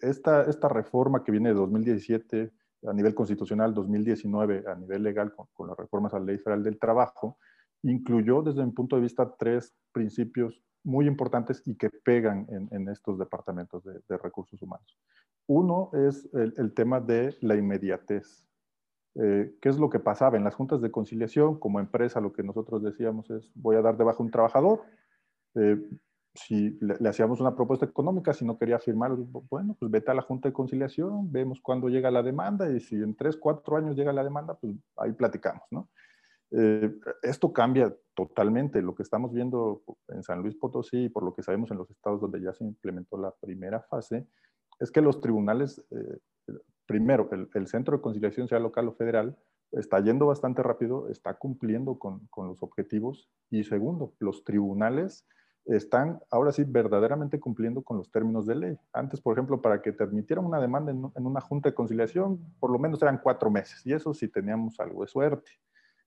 esta, 0.00 0.44
esta 0.44 0.68
reforma 0.70 1.22
que 1.22 1.32
viene 1.32 1.50
de 1.50 1.56
2017 1.56 2.50
a 2.86 2.92
nivel 2.94 3.14
constitucional, 3.14 3.74
2019 3.74 4.64
a 4.66 4.74
nivel 4.76 5.02
legal 5.02 5.34
con, 5.34 5.46
con 5.52 5.68
las 5.68 5.76
reformas 5.76 6.14
a 6.14 6.18
la 6.18 6.24
Ley 6.24 6.38
Federal 6.38 6.62
del 6.62 6.78
Trabajo, 6.78 7.36
incluyó 7.82 8.42
desde 8.42 8.64
mi 8.64 8.72
punto 8.72 8.96
de 8.96 9.02
vista 9.02 9.34
tres 9.38 9.74
principios 9.92 10.62
muy 10.84 11.06
importantes 11.06 11.62
y 11.66 11.76
que 11.76 11.90
pegan 11.90 12.46
en, 12.70 12.88
estos 12.88 13.18
departamentos 13.18 13.84
de, 13.84 14.16
recursos 14.18 14.60
humanos. 14.62 14.98
Uno 15.46 15.90
es 15.92 16.28
el, 16.32 16.72
tema 16.74 17.00
de 17.00 17.36
la 17.40 17.56
inmediatez. 17.56 18.46
Eh, 19.14 19.54
¿Qué 19.60 19.68
es 19.68 19.78
lo 19.78 19.90
que 19.90 19.98
pasaba 19.98 20.36
en 20.36 20.44
las 20.44 20.54
juntas 20.54 20.80
de 20.80 20.90
conciliación? 20.90 21.58
Como 21.58 21.80
empresa, 21.80 22.20
lo 22.20 22.32
que 22.32 22.42
nosotros 22.42 22.82
decíamos 22.82 23.30
es, 23.30 23.50
voy 23.54 23.76
a 23.76 23.82
dar 23.82 23.96
de 23.96 24.04
baja 24.04 24.22
un 24.22 24.30
trabajador. 24.30 24.82
Eh, 25.54 25.76
si 26.34 26.78
le, 26.80 27.08
hacíamos 27.08 27.40
una 27.40 27.54
propuesta 27.54 27.84
económica, 27.84 28.32
si 28.32 28.44
no 28.44 28.58
quería 28.58 28.78
firmar, 28.78 29.12
bueno, 29.50 29.76
pues 29.78 29.90
vete 29.90 30.10
a 30.10 30.14
la 30.14 30.22
junta 30.22 30.48
de 30.48 30.52
conciliación, 30.52 31.30
vemos 31.32 31.60
cuándo 31.60 31.88
llega 31.88 32.10
la 32.10 32.22
demanda 32.22 32.70
y 32.70 32.80
si 32.80 32.96
en 32.96 33.14
tres, 33.16 33.36
cuatro 33.36 33.76
años 33.76 33.96
llega 33.96 34.12
la 34.12 34.24
demanda, 34.24 34.54
pues 34.54 34.74
ahí 34.96 35.12
platicamos, 35.12 35.64
¿no? 35.70 35.88
Eh, 36.50 36.94
esto 37.22 37.52
cambia 37.52 37.94
totalmente. 38.14 38.82
Lo 38.82 38.94
que 38.94 39.02
estamos 39.02 39.32
viendo 39.32 39.82
en 40.08 40.22
San 40.22 40.40
Luis 40.40 40.56
Potosí 40.56 41.04
y 41.04 41.08
por 41.08 41.22
lo 41.22 41.34
que 41.34 41.42
sabemos 41.42 41.70
en 41.70 41.78
los 41.78 41.90
estados 41.90 42.20
donde 42.20 42.40
ya 42.40 42.52
se 42.52 42.64
implementó 42.64 43.18
la 43.18 43.32
primera 43.40 43.80
fase, 43.82 44.26
es 44.80 44.90
que 44.90 45.02
los 45.02 45.20
tribunales, 45.20 45.82
eh, 45.90 46.18
primero, 46.86 47.28
el, 47.54 47.66
centro 47.66 47.96
de 47.96 48.02
conciliación, 48.02 48.48
sea 48.48 48.58
local 48.58 48.88
o 48.88 48.94
federal, 48.94 49.36
está 49.72 50.00
yendo 50.00 50.26
bastante 50.26 50.62
rápido, 50.62 51.08
está 51.10 51.34
cumpliendo 51.34 51.98
con, 51.98 52.26
con, 52.28 52.48
los 52.48 52.62
objetivos. 52.62 53.28
Y 53.50 53.64
segundo, 53.64 54.14
los 54.18 54.44
tribunales 54.44 55.26
están 55.66 56.20
ahora 56.30 56.52
sí 56.52 56.64
verdaderamente 56.64 57.38
cumpliendo 57.38 57.82
con 57.82 57.98
los 57.98 58.10
términos 58.10 58.46
de 58.46 58.54
ley. 58.54 58.78
Antes, 58.94 59.20
por 59.20 59.34
ejemplo, 59.34 59.60
para 59.60 59.82
que 59.82 59.92
te 59.92 60.02
admitieran 60.02 60.46
una 60.46 60.60
demanda 60.60 60.92
en, 60.92 61.12
en 61.14 61.26
una 61.26 61.42
junta 61.42 61.68
de 61.68 61.74
conciliación, 61.74 62.40
por 62.58 62.70
lo 62.70 62.78
menos 62.78 63.02
eran 63.02 63.20
cuatro 63.22 63.50
meses. 63.50 63.84
Y 63.84 63.92
eso 63.92 64.14
sí 64.14 64.28
teníamos 64.28 64.80
algo 64.80 65.02
de 65.02 65.08
suerte 65.08 65.50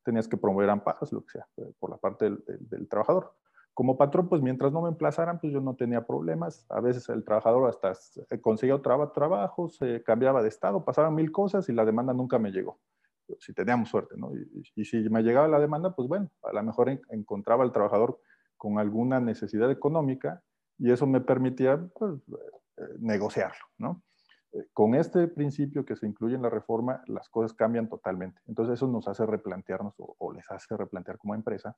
tenías 0.03 0.27
que 0.27 0.37
promover 0.37 0.69
amparos, 0.69 1.11
lo 1.11 1.21
que 1.21 1.31
sea, 1.31 1.47
eh, 1.57 1.73
por 1.79 1.89
la 1.89 1.97
parte 1.97 2.31
del, 2.47 2.87
trabajador. 2.87 3.33
Como 3.73 3.97
patrón, 3.97 4.27
pues 4.27 4.41
mientras 4.41 4.73
no 4.73 4.81
me 4.81 4.89
emplazaran, 4.89 5.39
pues 5.39 5.53
yo 5.53 5.61
no 5.61 5.75
tenía 5.75 6.05
problemas. 6.05 6.65
A 6.69 6.81
veces 6.81 7.07
el 7.09 7.23
trabajador 7.23 7.69
hasta 7.69 7.93
conseguía 8.41 8.75
otro 8.75 9.11
trabajo, 9.11 9.69
se 9.69 10.03
cambiaba 10.03 10.41
de 10.41 10.49
estado, 10.49 10.83
pasaban 10.83 11.15
mil 11.15 11.31
cosas 11.31 11.69
y 11.69 11.73
la 11.73 11.85
demanda 11.85 12.13
nunca 12.13 12.37
me 12.37 12.51
llegó. 12.51 12.79
Si 13.39 13.53
teníamos 13.53 13.87
suerte, 13.87 14.15
¿no? 14.17 14.31
Y, 14.75 14.83
si 14.83 14.97
me 15.09 15.23
llegaba 15.23 15.47
la 15.47 15.59
demanda, 15.59 15.95
pues 15.95 16.09
bueno, 16.09 16.29
a 16.43 16.51
lo 16.51 16.63
mejor 16.63 16.89
encontraba 17.09 17.63
al 17.63 17.71
trabajador 17.71 18.19
con 18.57 18.77
alguna 18.77 19.21
necesidad 19.21 19.71
económica 19.71 20.43
y 20.77 20.91
eso 20.91 21.07
me 21.07 21.21
permitía 21.21 21.81
pues, 21.95 22.15
eh, 22.29 22.83
negociarlo, 22.99 23.65
¿no? 23.77 24.03
Eh, 24.53 24.67
con 24.73 24.95
este 24.95 25.27
principio 25.27 25.85
que 25.85 25.95
se 25.95 26.05
incluye 26.05 26.35
en 26.35 26.41
la 26.41 26.49
reforma, 26.49 27.03
las 27.07 27.29
cosas 27.29 27.53
cambian 27.53 27.87
totalmente. 27.87 28.41
Entonces 28.47 28.73
eso 28.73 28.87
nos 28.87 29.07
hace 29.07 29.25
replantearnos 29.25 29.93
o, 29.97 30.33
les 30.33 30.49
hace 30.51 30.75
replantear 30.75 31.17
como 31.17 31.35
empresa 31.35 31.77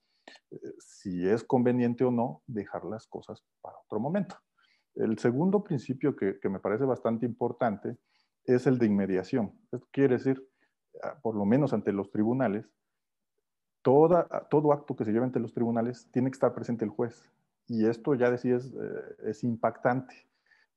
eh, 0.51 0.57
si 0.79 1.27
es 1.27 1.43
conveniente 1.43 2.03
o 2.03 2.11
no 2.11 2.41
dejar 2.47 2.85
las 2.85 3.07
cosas 3.07 3.43
para 3.61 3.77
otro 3.77 3.99
momento. 3.99 4.37
El 4.95 5.17
segundo 5.19 5.63
principio 5.63 6.15
que, 6.15 6.37
me 6.49 6.59
parece 6.59 6.85
bastante 6.85 7.25
importante 7.25 7.97
es 8.45 8.67
el 8.67 8.77
de 8.77 8.87
inmediación. 8.87 9.53
Esto 9.71 9.87
quiere 9.91 10.17
decir, 10.17 10.47
ah, 11.03 11.17
por 11.21 11.35
lo 11.35 11.45
menos 11.45 11.73
ante 11.73 11.91
los 11.91 12.11
tribunales, 12.11 12.65
toda, 13.81 14.27
todo 14.49 14.71
acto 14.71 14.95
que 14.95 15.05
se 15.05 15.11
lleve 15.11 15.25
ante 15.25 15.39
los 15.39 15.53
tribunales 15.53 16.09
tiene 16.11 16.29
que 16.29 16.35
estar 16.35 16.53
presente 16.53 16.85
el 16.85 16.91
juez. 16.91 17.31
Y 17.67 17.85
esto 17.85 18.13
ya 18.13 18.29
decías, 18.29 18.65
eh, 18.65 19.29
es 19.29 19.43
impactante. 19.43 20.27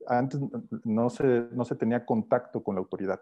Antes 0.07 0.41
no 0.85 1.11
se, 1.11 1.49
no 1.53 1.65
se 1.65 1.77
tenía 1.77 2.05
contacto 2.05 2.63
con 2.63 2.75
la 2.75 2.81
autoridad. 2.81 3.21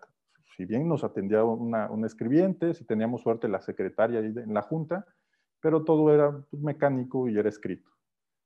Si 0.57 0.65
bien 0.65 0.89
nos 0.89 1.03
atendía 1.03 1.45
una, 1.45 1.91
un 1.91 2.05
escribiente, 2.05 2.75
si 2.75 2.85
teníamos 2.85 3.23
suerte 3.23 3.49
la 3.49 3.61
secretaria 3.61 4.21
en 4.21 4.55
la 4.55 4.63
junta, 4.63 5.05
pero 5.61 5.83
todo 5.83 6.13
era 6.13 6.31
pues, 6.51 6.63
mecánico 6.63 7.29
y 7.29 7.39
era 7.39 7.49
escrito. 7.49 7.91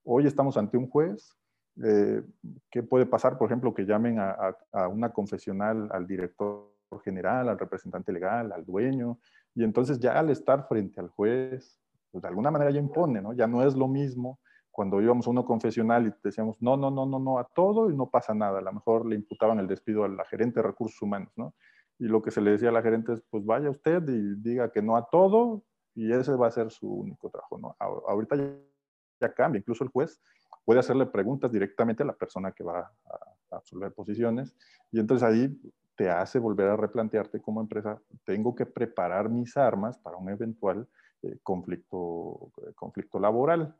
Hoy 0.05 0.27
estamos 0.27 0.57
ante 0.57 0.77
un 0.77 0.89
juez 0.89 1.39
eh, 1.85 2.23
¿Qué 2.71 2.83
puede 2.83 3.07
pasar, 3.07 3.39
por 3.39 3.49
ejemplo, 3.49 3.73
que 3.73 3.85
llamen 3.85 4.19
a, 4.19 4.57
una 4.89 5.13
confesional 5.13 5.89
al 5.93 6.07
director 6.07 6.73
general, 7.05 7.49
al 7.49 7.59
representante 7.59 8.13
legal, 8.13 8.53
al 8.53 8.65
dueño? 8.65 9.19
Y 9.55 9.65
entonces 9.65 9.99
ya 9.99 10.19
al 10.19 10.31
estar 10.31 10.67
frente 10.67 11.01
al 11.01 11.09
juez, 11.09 11.81
pues 12.11 12.23
de 12.23 12.29
alguna 12.29 12.51
manera 12.51 12.71
ya 12.71 12.81
impone, 12.81 13.21
¿no? 13.21 13.33
Ya 13.33 13.47
no 13.47 13.67
es 13.67 13.75
lo 13.75 13.87
mismo 13.87 14.41
cuando 14.79 15.03
íbamos 15.03 15.27
a 15.27 15.31
uno 15.31 15.45
confesional 15.45 16.07
y 16.07 16.15
decíamos, 16.23 16.57
no, 16.63 16.77
no, 16.77 16.89
no, 16.89 17.05
no, 17.05 17.19
no, 17.19 17.41
a 17.41 17.49
todo 17.53 17.91
y 17.91 17.97
no 17.97 18.09
pasa 18.11 18.33
nada. 18.33 18.61
A 18.61 18.63
lo 18.63 18.73
mejor 18.73 19.07
le 19.07 19.17
imputaban 19.17 19.59
el 19.59 19.67
despido 19.67 20.05
a 20.05 20.09
la 20.09 20.25
gerente 20.25 20.61
de 20.61 20.69
recursos 20.69 21.03
humanos, 21.03 21.33
¿no? 21.35 21.53
Y 21.99 22.05
lo 22.05 22.23
que 22.23 22.31
se 22.31 22.41
le 22.41 22.53
decía 22.53 22.69
a 22.69 22.73
la 22.73 22.81
gerente 22.81 23.15
es, 23.15 23.21
pues 23.29 23.45
vaya 23.45 23.71
usted 23.71 24.09
y 24.09 24.37
diga 24.41 24.71
que 24.71 24.81
no 24.81 24.97
a 24.97 25.09
todo 25.11 25.65
y 25.97 26.13
ese 26.13 26.33
va 26.37 26.47
a 26.47 26.53
ser 26.53 26.71
su 26.71 26.89
único 26.89 27.29
trabajo, 27.29 27.59
¿no? 27.59 27.75
Ahorita 27.81 28.37
ya, 28.37 28.55
ya 29.21 29.35
cambia, 29.35 29.59
incluso 29.59 29.83
el 29.83 29.91
juez 29.91 30.21
puede 30.65 30.79
hacerle 30.79 31.07
preguntas 31.07 31.51
directamente 31.51 32.05
a 32.05 32.07
la 32.07 32.13
persona 32.15 32.53
que 32.53 32.63
va 32.63 32.79
a, 32.79 33.57
absolver 33.57 33.93
posiciones 33.93 34.55
y 34.93 35.01
entonces 35.01 35.29
ahí 35.29 35.61
te 35.97 36.09
hace 36.09 36.39
volver 36.39 36.69
a 36.69 36.77
replantearte 36.77 37.41
como 37.41 37.61
empresa, 37.61 38.01
tengo 38.25 38.55
que 38.55 38.65
preparar 38.65 39.29
mis 39.29 39.57
armas 39.57 39.99
para 39.99 40.19
un 40.19 40.31
eventual 40.31 40.87
eh, 41.23 41.37
conflicto, 41.43 42.53
eh, 42.59 42.75
conflicto 42.77 43.19
laboral. 43.19 43.75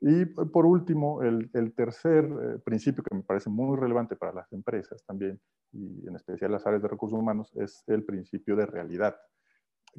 Y 0.00 0.24
por 0.24 0.64
último, 0.64 1.22
el, 1.22 1.50
tercer 1.74 2.24
eh, 2.24 2.58
principio 2.64 3.04
que 3.04 3.14
me 3.14 3.22
parece 3.22 3.50
muy 3.50 3.76
relevante 3.78 4.16
para 4.16 4.32
las 4.32 4.50
empresas 4.52 5.04
también, 5.04 5.38
y 5.72 6.06
en 6.08 6.16
especial 6.16 6.52
las 6.52 6.66
áreas 6.66 6.82
de 6.82 6.88
recursos 6.88 7.18
humanos, 7.18 7.52
es 7.56 7.84
el 7.86 8.04
principio 8.04 8.56
de 8.56 8.66
realidad. 8.66 9.16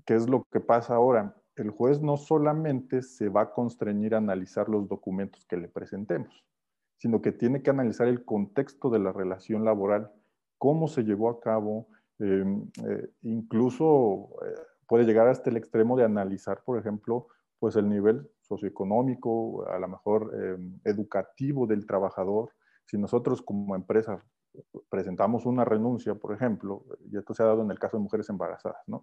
¿Qué 0.06 0.16
es 0.16 0.28
lo 0.28 0.44
que 0.52 0.60
pasa 0.60 0.96
ahora? 0.96 1.36
el 1.56 1.70
juez 1.70 2.02
no 2.02 2.18
solamente 2.18 3.02
se 3.02 3.30
va 3.30 3.42
a 3.42 3.54
constreñir 3.54 4.16
a 4.16 4.20
analizar 4.20 4.70
los 4.70 4.88
documentos 4.88 5.46
que 5.46 5.58
le 5.58 5.68
presentemos, 5.68 6.46
sino 6.98 7.22
que 7.22 7.32
tiene 7.32 7.62
que 7.62 7.70
analizar 7.70 8.08
el 8.08 8.24
contexto 8.24 8.90
de 8.90 9.00
la 9.00 9.12
relación 9.12 9.66
laboral, 9.66 10.12
cómo 10.58 10.88
se 10.88 11.04
llevó 11.04 11.30
a 11.30 11.40
cabo, 11.40 11.88
em, 12.20 12.70
eh, 12.88 13.10
incluso 13.24 14.30
eh, 14.46 14.56
puede 14.88 15.06
llegar 15.06 15.28
hasta 15.28 15.50
el 15.50 15.58
extremo 15.58 15.98
de 15.98 16.06
analizar, 16.06 16.64
por 16.64 16.80
ejemplo, 16.80 17.28
pues 17.62 17.76
el 17.76 17.88
nivel 17.88 18.28
socioeconómico, 18.41 19.67
a 19.69 19.78
lo 19.78 19.88
mejor 19.88 20.34
em, 20.34 20.80
educativo 20.84 21.67
del 21.67 21.86
trabajador. 21.86 22.50
Si 22.86 22.97
nosotros 22.97 23.43
como 23.43 23.76
empresa 23.76 24.26
presentamos 24.89 25.45
una 25.45 25.63
renuncia, 25.63 26.15
por 26.15 26.34
ejemplo, 26.34 26.84
y 27.12 27.19
esto 27.19 27.36
se 27.36 27.43
ha 27.43 27.45
dado 27.45 27.62
en 27.62 27.69
el 27.69 27.78
caso 27.78 27.97
de 27.97 28.04
mujeres 28.04 28.28
embarazadas, 28.30 28.82
¿no? 28.88 29.00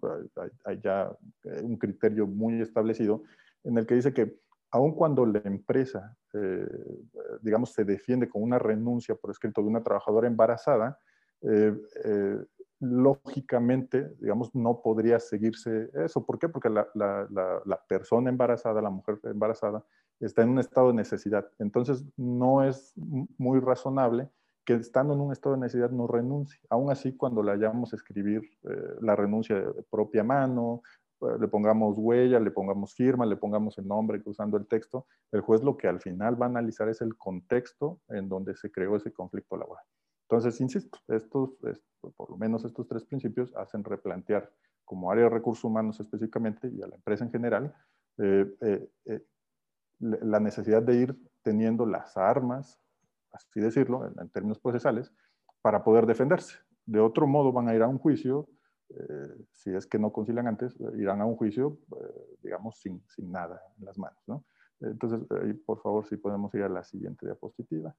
hay, 0.65 0.81
ya 0.81 1.09
eh, 1.45 1.61
un 1.63 1.77
criterio 1.77 2.27
muy 2.27 2.61
establecido 2.61 3.23
en 3.63 3.77
el 3.77 3.87
que 3.87 3.95
dice 3.95 4.13
que 4.13 4.41
aun 4.71 4.93
cuando 4.93 5.25
la 5.25 5.41
empresa, 5.45 6.17
eh, 6.33 6.67
digamos, 7.41 7.71
se 7.71 7.85
defiende 7.85 8.27
con 8.27 8.43
una 8.43 8.59
renuncia 8.59 9.15
por 9.15 9.31
escrito 9.31 9.61
de 9.61 9.69
una 9.69 9.83
trabajadora 9.83 10.27
embarazada, 10.27 10.99
eh, 11.43 11.73
lógicamente, 12.79 14.09
digamos, 14.19 14.53
no 14.55 14.81
podría 14.81 15.19
seguirse 15.19 15.89
eso. 15.93 16.25
¿Por 16.25 16.39
qué? 16.39 16.49
Porque 16.49 16.69
la, 16.69 16.87
la, 16.95 17.83
persona 17.87 18.29
embarazada, 18.29 18.81
la 18.81 18.89
mujer 18.89 19.19
embarazada, 19.23 19.83
está 20.19 20.43
en 20.43 20.49
un 20.49 20.59
estado 20.59 20.87
de 20.87 20.93
necesidad. 20.93 21.49
Entonces, 21.59 22.05
no 22.17 22.63
es 22.63 22.93
muy 23.37 23.59
razonable 23.59 24.29
que 24.65 24.75
estando 24.75 25.13
en 25.13 25.21
un 25.21 25.31
estado 25.31 25.55
de 25.55 25.61
necesidad 25.61 25.91
no 25.91 26.07
renuncie. 26.07 26.59
Aún 26.69 26.91
así, 26.91 27.15
cuando 27.15 27.41
le 27.43 27.51
hayamos 27.51 27.93
escribir 27.93 28.41
eh, 28.63 28.95
la 29.01 29.15
renuncia 29.15 29.55
de 29.55 29.83
propia 29.89 30.23
mano, 30.23 30.81
eh, 31.21 31.37
le 31.39 31.47
pongamos 31.47 31.97
huella, 31.97 32.39
le 32.39 32.51
pongamos 32.51 32.93
firma, 32.93 33.25
le 33.25 33.35
pongamos 33.35 33.77
el 33.77 33.87
nombre 33.87 34.21
usando 34.25 34.57
el 34.57 34.67
texto, 34.67 35.07
el 35.31 35.41
juez 35.41 35.63
lo 35.63 35.75
que 35.75 35.87
al 35.87 35.99
final 35.99 36.41
va 36.41 36.45
a 36.45 36.49
analizar 36.49 36.87
es 36.87 37.01
el 37.01 37.17
contexto 37.17 37.99
en 38.09 38.29
donde 38.29 38.55
se 38.55 38.71
creó 38.71 38.95
ese 38.95 39.11
conflicto 39.11 39.57
laboral. 39.57 39.83
Entonces, 40.29 40.61
insisto, 40.61 40.99
estos, 41.07 41.57
por 42.15 42.29
lo 42.29 42.37
menos 42.37 42.63
estos 42.63 42.87
tres 42.87 43.03
principios 43.03 43.55
hacen 43.55 43.83
replantear 43.83 44.51
como 44.85 45.11
área 45.11 45.23
de 45.23 45.29
recursos 45.31 45.63
humanos 45.63 45.99
específicamente 45.99 46.69
y 46.69 46.81
a 46.83 46.87
la 46.87 46.95
empresa 46.95 47.25
en 47.25 47.31
general, 47.31 47.75
eh, 48.19 48.85
la 49.99 50.39
necesidad 50.39 50.83
de 50.83 50.95
ir 50.95 51.17
teniendo 51.41 51.85
las 51.85 52.15
armas 52.15 52.79
así 53.31 53.59
decirlo, 53.59 54.05
en, 54.05 54.29
términos 54.29 54.59
procesales, 54.59 55.11
para 55.61 55.83
poder 55.83 56.05
defenderse. 56.05 56.57
De 56.85 56.99
otro 56.99 57.27
modo 57.27 57.51
van 57.51 57.67
a 57.69 57.75
ir 57.75 57.81
a 57.81 57.87
un 57.87 57.97
juicio, 57.97 58.47
eh, 58.89 59.45
si 59.53 59.73
es 59.73 59.85
que 59.85 59.99
no 59.99 60.11
concilian 60.11 60.47
antes, 60.47 60.75
irán 60.97 61.21
a 61.21 61.25
un 61.25 61.35
juicio, 61.35 61.77
eh, 61.95 62.37
digamos, 62.41 62.79
sin, 62.79 63.03
sin, 63.07 63.31
nada 63.31 63.61
en 63.77 63.85
las 63.85 63.97
manos. 63.97 64.21
¿no? 64.27 64.45
Entonces, 64.81 65.21
por 65.65 65.81
favor, 65.81 66.05
si 66.07 66.17
podemos 66.17 66.53
ir 66.55 66.63
a 66.63 66.69
la 66.69 66.83
siguiente 66.83 67.25
diapositiva. 67.25 67.95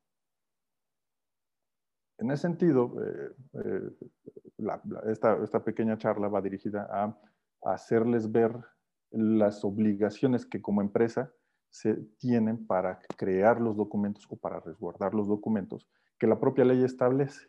En 2.21 2.31
ese 2.31 2.43
sentido, 2.43 2.95
eh, 3.03 3.91
esta, 5.07 5.43
esta, 5.43 5.65
pequeña 5.65 5.97
charla 5.97 6.29
va 6.29 6.43
dirigida 6.43 6.87
a, 6.93 7.17
hacerles 7.63 8.31
ver 8.31 8.53
las 9.11 9.65
obligaciones 9.65 10.47
que 10.47 10.63
como 10.63 10.83
empresa 10.83 11.33
se 11.71 11.95
tienen 12.19 12.67
para 12.67 13.01
crear 13.17 13.61
los 13.61 13.77
documentos 13.77 14.27
o 14.31 14.37
para 14.37 14.61
resguardar 14.61 15.15
los 15.15 15.29
documentos 15.29 15.87
que 16.19 16.27
la 16.27 16.39
propia 16.39 16.65
ley 16.65 16.85
establece. 16.85 17.49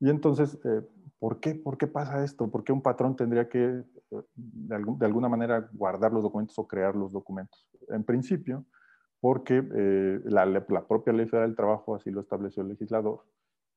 Y 0.00 0.08
entonces, 0.08 0.58
eh, 0.64 0.82
¿por, 1.18 1.40
qué? 1.40 1.54
¿por 1.54 1.76
qué 1.76 1.86
pasa 1.86 2.24
esto? 2.24 2.50
¿Por 2.50 2.64
qué 2.64 2.72
un 2.72 2.82
patrón 2.82 3.14
tendría 3.14 3.48
que, 3.48 3.84
eh, 4.10 4.22
de, 4.34 5.06
alguna 5.06 5.28
manera, 5.28 5.68
guardar 5.72 6.12
los 6.12 6.22
documentos 6.22 6.58
o 6.58 6.66
crear 6.66 6.96
los 6.96 7.12
documentos? 7.12 7.68
En 7.88 8.04
principio, 8.04 8.64
porque 9.20 9.62
eh, 9.74 10.20
la, 10.24 10.46
la, 10.46 10.86
propia 10.86 11.12
ley 11.12 11.26
federal 11.26 11.50
del 11.50 11.56
trabajo, 11.56 11.94
así 11.94 12.10
lo 12.10 12.20
estableció 12.20 12.62
el 12.62 12.70
legislador, 12.70 13.24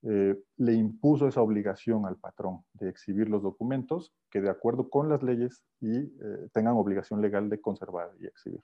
le 0.04 0.74
impuso 0.74 1.28
esa 1.28 1.42
obligación 1.42 2.08
al 2.08 2.18
patrón 2.18 2.64
de 2.74 2.90
exhibir 2.90 3.30
los 3.30 3.44
documentos 3.44 4.12
que 4.32 4.42
de 4.42 4.50
acuerdo 4.50 4.90
con 4.90 5.10
las 5.10 5.22
leyes 5.22 5.64
y 5.80 6.10
tengan 6.54 6.76
obligación 6.76 7.22
legal 7.22 7.50
de 7.50 7.62
conservar 7.62 8.10
y 8.20 8.26
exhibir 8.26 8.62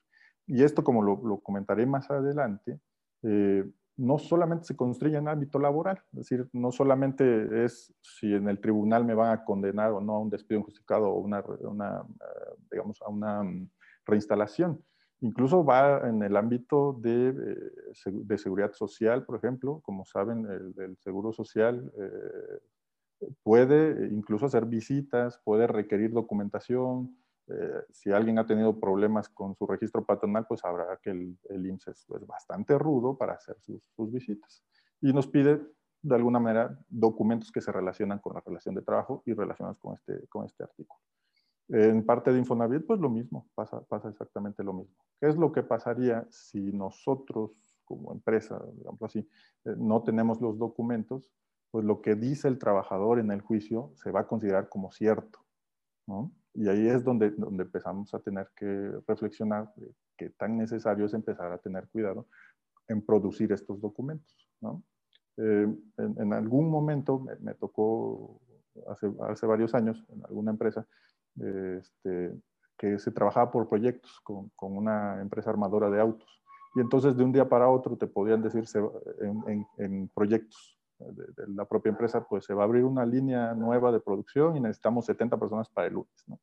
y 0.47 0.63
esto, 0.63 0.83
como 0.83 1.03
lo, 1.03 1.39
comentaré 1.41 1.85
más 1.85 2.09
adelante, 2.09 2.79
eh, 3.23 3.69
no 3.97 4.17
solamente 4.17 4.65
se 4.65 4.75
construye 4.75 5.17
en 5.17 5.27
ámbito 5.27 5.59
laboral, 5.59 6.01
es 6.13 6.19
decir, 6.19 6.47
no 6.53 6.71
solamente 6.71 7.65
es 7.65 7.93
si 8.01 8.33
en 8.33 8.47
el 8.47 8.59
tribunal 8.59 9.03
me 9.03 9.13
van 9.13 9.31
a 9.31 9.43
condenar 9.43 9.91
o 9.91 9.99
no 9.99 10.13
a 10.13 10.19
un 10.19 10.29
despido 10.29 10.59
injustificado 10.59 11.09
o 11.09 11.19
una, 11.19 11.39
eh, 11.39 12.63
digamos, 12.71 13.01
a 13.01 13.09
una 13.09 13.43
mm, 13.43 13.69
reinstalación. 14.05 14.81
Incluso 15.21 15.65
va 15.65 16.07
en 16.07 16.21
el 16.21 16.35
ámbito 16.35 16.93
de, 16.93 17.29
eh, 17.29 18.11
de 18.11 18.37
seguridad 18.37 18.73
social, 18.73 19.25
por 19.25 19.37
ejemplo, 19.37 19.81
como 19.81 20.05
saben, 20.05 20.45
el, 20.45 20.97
seguro 20.97 21.31
social 21.33 21.91
puede 23.41 24.07
incluso 24.09 24.45
hacer 24.45 24.65
visitas, 24.65 25.41
puede 25.43 25.65
requerir 25.65 26.11
documentación, 26.11 27.17
eh, 27.49 27.83
si 27.91 28.11
alguien 28.11 28.39
ha 28.39 28.45
tenido 28.45 28.77
problemas 28.77 29.29
con 29.29 29.55
su 29.55 29.65
registro 29.65 30.05
patronal, 30.05 30.45
pues 30.47 30.59
sabrá 30.61 30.99
que 31.01 31.11
el, 31.11 31.37
el 31.49 31.65
IMSS 31.65 31.87
es, 31.87 32.27
bastante 32.27 32.77
rudo 32.77 33.17
para 33.17 33.33
hacer 33.33 33.57
sus, 33.61 34.11
visitas. 34.11 34.63
Y 34.99 35.13
nos 35.13 35.27
pide, 35.27 35.61
de 36.01 36.15
alguna 36.15 36.39
manera, 36.39 36.77
documentos 36.89 37.51
que 37.51 37.61
se 37.61 37.71
relacionan 37.71 38.19
con 38.19 38.33
la 38.33 38.41
relación 38.45 38.75
de 38.75 38.81
trabajo 38.81 39.23
y 39.25 39.33
relacionados 39.33 39.79
con 39.79 39.93
este, 39.93 40.27
con 40.27 40.45
este 40.45 40.63
artículo. 40.63 40.99
En 41.69 42.05
parte 42.05 42.31
de 42.31 42.39
Infonavit, 42.39 42.85
pues 42.85 42.99
lo 42.99 43.09
mismo, 43.09 43.47
pasa, 43.53 43.81
pasa 43.81 44.09
exactamente 44.09 44.63
lo 44.63 44.73
mismo. 44.73 44.95
¿Qué 45.19 45.27
es 45.27 45.35
lo 45.35 45.51
que 45.51 45.63
pasaría 45.63 46.25
si 46.29 46.71
nosotros, 46.71 47.51
como 47.83 48.13
empresa, 48.13 48.61
eh, 49.65 49.75
no 49.77 50.03
tenemos 50.03 50.39
los 50.39 50.57
documentos? 50.57 51.29
Pues 51.71 51.83
lo 51.83 52.01
que 52.01 52.15
dice 52.15 52.47
el 52.47 52.57
trabajador 52.57 53.19
en 53.19 53.31
el 53.31 53.41
juicio 53.41 53.91
se 53.95 54.11
va 54.11 54.21
a 54.21 54.27
considerar 54.27 54.69
como 54.69 54.91
cierto. 54.91 55.39
¿no? 56.07 56.31
Y 56.53 56.69
ahí 56.69 56.87
es 56.87 57.03
donde, 57.03 57.31
donde 57.31 57.63
empezamos 57.63 58.13
a 58.13 58.19
tener 58.19 58.49
que 58.55 58.91
reflexionar 59.05 59.71
qué 60.17 60.29
tan 60.31 60.57
necesario 60.57 61.05
es 61.05 61.13
empezar 61.13 61.51
a 61.51 61.57
tener 61.57 61.87
cuidado 61.89 62.27
en 62.87 63.05
producir 63.05 63.51
estos 63.51 63.79
documentos. 63.79 64.49
Eh, 65.37 65.67
en, 65.97 66.33
algún 66.33 66.69
momento 66.69 67.23
me, 67.41 67.53
tocó, 67.53 68.41
hace, 68.87 69.45
varios 69.45 69.75
años, 69.75 70.03
en 70.09 70.25
alguna 70.25 70.51
empresa, 70.51 70.87
este, 71.39 72.33
que 72.77 72.99
se 72.99 73.11
trabajaba 73.11 73.51
por 73.51 73.67
proyectos 73.67 74.19
con, 74.23 74.49
con, 74.55 74.75
una 74.77 75.21
empresa 75.21 75.49
armadora 75.49 75.89
de 75.89 75.99
autos. 75.99 76.29
Y 76.75 76.79
entonces 76.79 77.15
de 77.17 77.23
un 77.23 77.31
día 77.31 77.47
para 77.49 77.69
otro 77.69 77.97
te 77.97 78.07
podían 78.07 78.41
decirse 78.41 78.79
en, 79.21 79.65
en, 79.77 80.07
proyectos 80.09 80.77
de, 80.99 81.25
de, 81.35 81.53
la 81.53 81.65
propia 81.65 81.89
empresa, 81.89 82.25
pues 82.27 82.45
se 82.45 82.53
va 82.53 82.63
a 82.63 82.65
abrir 82.65 82.83
una 82.83 83.05
línea 83.05 83.53
nueva 83.53 83.91
de 83.91 83.99
producción 83.99 84.55
y 84.55 84.59
necesitamos 84.59 85.05
70 85.05 85.37
personas 85.37 85.69
para 85.69 85.87
el 85.87 85.93
lunes. 85.93 86.23
¿no? 86.27 86.39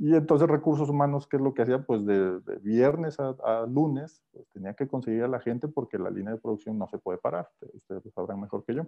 Y 0.00 0.14
entonces 0.14 0.48
recursos 0.48 0.88
humanos, 0.88 1.26
¿qué 1.26 1.38
es 1.38 1.42
lo 1.42 1.52
que 1.52 1.62
hacía? 1.62 1.82
Pues 1.82 2.06
de, 2.06 2.40
viernes 2.62 3.18
a, 3.18 3.66
lunes, 3.66 4.22
pues 4.30 4.48
tenía 4.50 4.72
que 4.74 4.86
conseguir 4.86 5.24
a 5.24 5.28
la 5.28 5.40
gente 5.40 5.66
porque 5.66 5.98
la 5.98 6.08
línea 6.08 6.32
de 6.32 6.40
producción 6.40 6.78
no 6.78 6.86
se 6.88 6.98
puede 6.98 7.18
parar. 7.18 7.50
Ustedes 7.74 8.04
lo 8.04 8.10
sabrán 8.12 8.40
mejor 8.40 8.64
que 8.64 8.74
yo. 8.74 8.86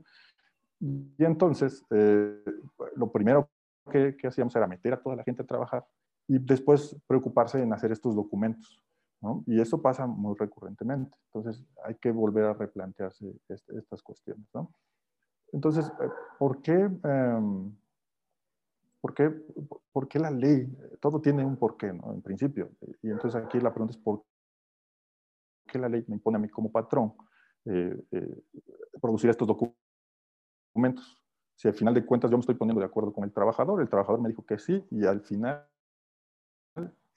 Y 0.79 1.25
entonces, 1.25 1.85
eh, 1.91 2.41
lo 2.95 3.11
primero 3.11 3.51
que, 3.91 4.17
que, 4.17 4.29
hacíamos 4.29 4.57
era 4.57 4.67
meter 4.67 4.95
a 4.95 5.03
toda 5.03 5.17
la 5.17 5.25
gente 5.25 5.43
a 5.43 5.47
trabajar 5.47 5.87
y 6.27 6.39
después 6.39 6.97
preocuparse 7.07 7.63
en 7.63 7.73
hacer 7.73 7.93
estos 7.93 8.15
documentos. 8.15 8.83
¿no? 9.21 9.45
Y 9.47 9.61
eso 9.61 9.83
pasa 9.83 10.07
muy 10.07 10.35
recurrentemente. 10.39 11.19
Entonces, 11.27 11.63
hay 11.85 11.97
que 11.97 12.11
volver 12.11 12.45
a 12.47 12.55
replantearse 12.55 13.31
este, 13.49 13.77
estas 13.77 14.03
cuestiones. 14.03 14.49
¿no? 14.55 14.73
Entonces, 15.53 15.87
eh, 16.01 16.09
¿por 16.39 16.63
qué... 16.63 16.91
Eh, 17.05 17.71
¿Por 19.01 19.15
qué, 19.15 19.31
¿Por 19.93 20.09
qué, 20.09 20.19
la 20.19 20.31
ley? 20.31 20.71
Todo 21.01 21.21
tiene 21.21 21.45
un 21.45 21.57
porqué, 21.57 21.93
¿no? 21.93 22.13
En 22.13 22.21
principio. 22.21 22.71
Y 23.03 23.09
entonces 23.11 23.43
aquí 23.43 23.59
la 23.59 23.73
pregunta 23.73 23.93
es, 23.93 24.03
¿por 24.03 24.25
qué 25.67 25.79
la 25.79 25.89
ley 25.89 26.05
me 26.07 26.17
impone 26.17 26.37
a 26.37 26.41
mí 26.41 26.49
como 26.49 26.71
patrón 26.71 27.15
eh, 27.65 27.99
eh, 28.11 28.43
producir 29.01 29.31
estos 29.31 29.49
documentos? 29.49 31.20
Si 31.61 31.69
al 31.69 31.75
final 31.75 31.93
de 31.93 32.07
cuentas 32.07 32.31
yo 32.31 32.39
me 32.39 32.41
estoy 32.41 32.55
poniendo 32.55 32.81
de 32.81 32.87
acuerdo 32.87 33.13
con 33.13 33.23
el 33.23 33.33
trabajador, 33.33 33.83
el 33.83 33.89
trabajador 33.91 34.23
me 34.23 34.31
dijo 34.31 34.47
que 34.47 34.59
sí, 34.59 34.83
y 34.91 35.05
al 35.05 35.21
final 35.21 35.69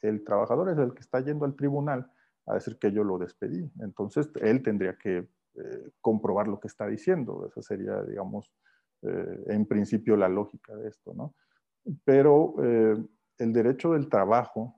el 0.01 0.21
trabajador 0.25 0.69
es 0.69 0.77
el 0.79 0.93
que 0.93 0.99
está 0.99 1.21
yendo 1.21 1.45
al 1.45 1.55
tribunal 1.55 2.11
a 2.45 2.55
decir 2.55 2.77
que 2.77 2.91
yo 2.91 3.05
lo 3.05 3.17
despedí. 3.17 3.71
Entonces 3.79 4.29
él 4.41 4.61
tendría 4.61 4.97
que 4.97 5.29
eh, 5.55 5.91
comprobar 6.01 6.49
lo 6.49 6.59
que 6.59 6.67
está 6.67 6.87
diciendo. 6.87 7.47
Esa 7.47 7.61
sería, 7.61 8.03
digamos, 8.03 8.51
en 9.01 9.65
principio 9.65 10.17
la 10.17 10.27
lógica 10.27 10.75
de 10.75 10.89
esto, 10.89 11.13
¿no? 11.13 11.35
pero 12.03 12.55
eh, 12.61 13.01
el 13.37 13.53
derecho 13.53 13.93
del 13.93 14.09
trabajo 14.09 14.75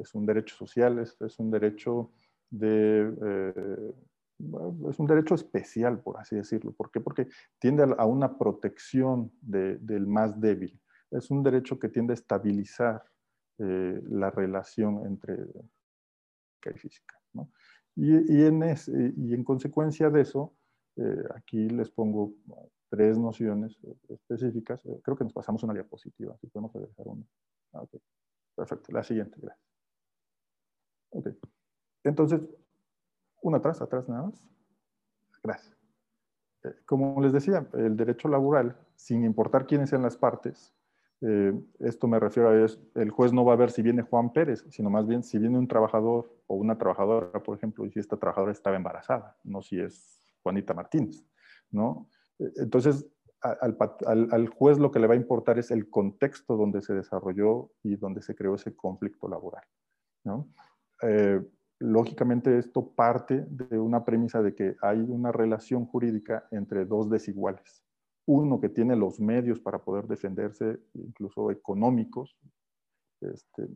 es 0.00 0.12
un 0.16 0.26
derecho 0.26 0.56
social, 0.56 0.98
es, 0.98 1.16
es 1.20 1.38
un 1.38 1.52
derecho 1.52 2.10
de... 2.50 3.92
Eh, 4.38 4.90
es 4.90 4.98
un 4.98 5.06
derecho 5.06 5.34
especial, 5.34 6.00
por 6.00 6.18
así 6.18 6.36
decirlo. 6.36 6.72
¿Por 6.72 6.90
qué? 6.90 7.00
Porque 7.00 7.28
tiende 7.58 7.94
a 7.96 8.06
una 8.06 8.38
protección 8.38 9.32
del 9.40 10.06
más 10.06 10.40
débil. 10.40 10.80
Es 11.10 11.30
un 11.30 11.42
derecho 11.42 11.78
que 11.78 11.88
tiende 11.88 12.12
a 12.12 12.14
estabilizar 12.14 13.04
eh, 13.58 14.00
la 14.08 14.30
relación 14.30 15.06
entre 15.06 15.36
y 16.64 16.78
física. 16.78 17.14
¿no? 17.32 17.52
Y, 17.94 18.38
y, 18.38 18.44
en 18.44 18.60
y, 19.16 19.34
en 19.34 19.44
consecuencia 19.44 20.10
de 20.10 20.22
eso, 20.22 20.56
aquí 21.36 21.68
les 21.68 21.88
pongo 21.90 22.34
tres 22.88 23.18
nociones 23.18 23.78
eh, 23.82 23.94
específicas. 24.08 24.84
Eh, 24.86 25.00
creo 25.02 25.16
que 25.16 25.24
nos 25.24 25.32
pasamos 25.32 25.62
una 25.62 25.74
diapositiva, 25.74 26.36
si 26.40 26.46
podemos 26.48 26.72
dejar 26.72 27.08
una. 27.08 27.24
Ah, 27.72 27.84
Perfecto, 28.54 28.92
la 28.92 29.02
siguiente, 29.02 29.38
gracias. 29.40 29.66
Okay. 31.10 31.36
Entonces, 32.04 32.40
una 33.42 33.58
atrás, 33.58 33.80
atrás 33.80 34.08
nada 34.08 34.24
más. 34.24 34.48
Gracias. 35.42 35.76
Eh, 36.64 36.74
como 36.84 37.20
les 37.20 37.32
decía, 37.32 37.66
el 37.74 37.96
derecho 37.96 38.28
laboral, 38.28 38.76
sin 38.96 39.24
importar 39.24 39.66
quiénes 39.66 39.90
sean 39.90 40.02
las 40.02 40.16
partes, 40.16 40.74
esto 41.78 42.06
me 42.08 42.20
refiero 42.20 42.50
a 42.50 42.64
es, 42.64 42.78
el 42.94 43.10
juez 43.10 43.32
no 43.32 43.44
va 43.44 43.54
a 43.54 43.56
ver 43.56 43.70
si 43.70 43.80
viene 43.80 44.02
Juan 44.02 44.32
Pérez, 44.34 44.66
sino 44.68 44.90
más 44.90 45.06
bien 45.06 45.22
si 45.22 45.38
viene 45.38 45.58
un 45.58 45.66
trabajador 45.66 46.30
o 46.46 46.56
una 46.56 46.76
trabajadora, 46.76 47.42
por 47.42 47.56
ejemplo, 47.56 47.86
y 47.86 47.90
si 47.90 47.98
esta 47.98 48.18
trabajadora 48.18 48.52
estaba 48.52 48.76
embarazada, 48.76 49.36
no 49.42 49.62
si 49.62 49.80
es 49.80 50.22
Juanita 50.42 50.74
Martínez, 50.74 51.24
¿no? 51.70 52.08
Entonces, 52.38 53.06
al, 53.40 54.48
juez 54.48 54.78
lo 54.78 54.90
que 54.90 54.98
le 54.98 55.06
va 55.06 55.14
a 55.14 55.16
importar 55.16 55.58
es 55.58 55.70
el 55.70 55.88
contexto 55.88 56.56
donde 56.56 56.82
se 56.82 56.94
desarrolló 56.94 57.70
y 57.82 57.96
donde 57.96 58.22
se 58.22 58.34
creó 58.34 58.54
ese 58.54 58.74
conflicto 58.74 59.28
laboral. 59.28 59.64
Eh, 61.02 61.40
lógicamente 61.78 62.58
esto 62.58 62.90
parte 62.94 63.46
de 63.48 63.78
una 63.78 64.04
premisa 64.04 64.42
de 64.42 64.54
que 64.54 64.76
hay 64.80 65.00
una 65.00 65.32
relación 65.32 65.86
jurídica 65.86 66.46
entre 66.50 66.84
dos 66.84 67.10
desiguales. 67.10 67.82
Uno 68.26 68.60
que 68.60 68.68
tiene 68.68 68.96
los 68.96 69.20
medios 69.20 69.60
para 69.60 69.78
poder 69.78 70.06
defenderse, 70.06 70.80
incluso 70.94 71.50
económicos, 71.50 72.36
este, 73.20 73.68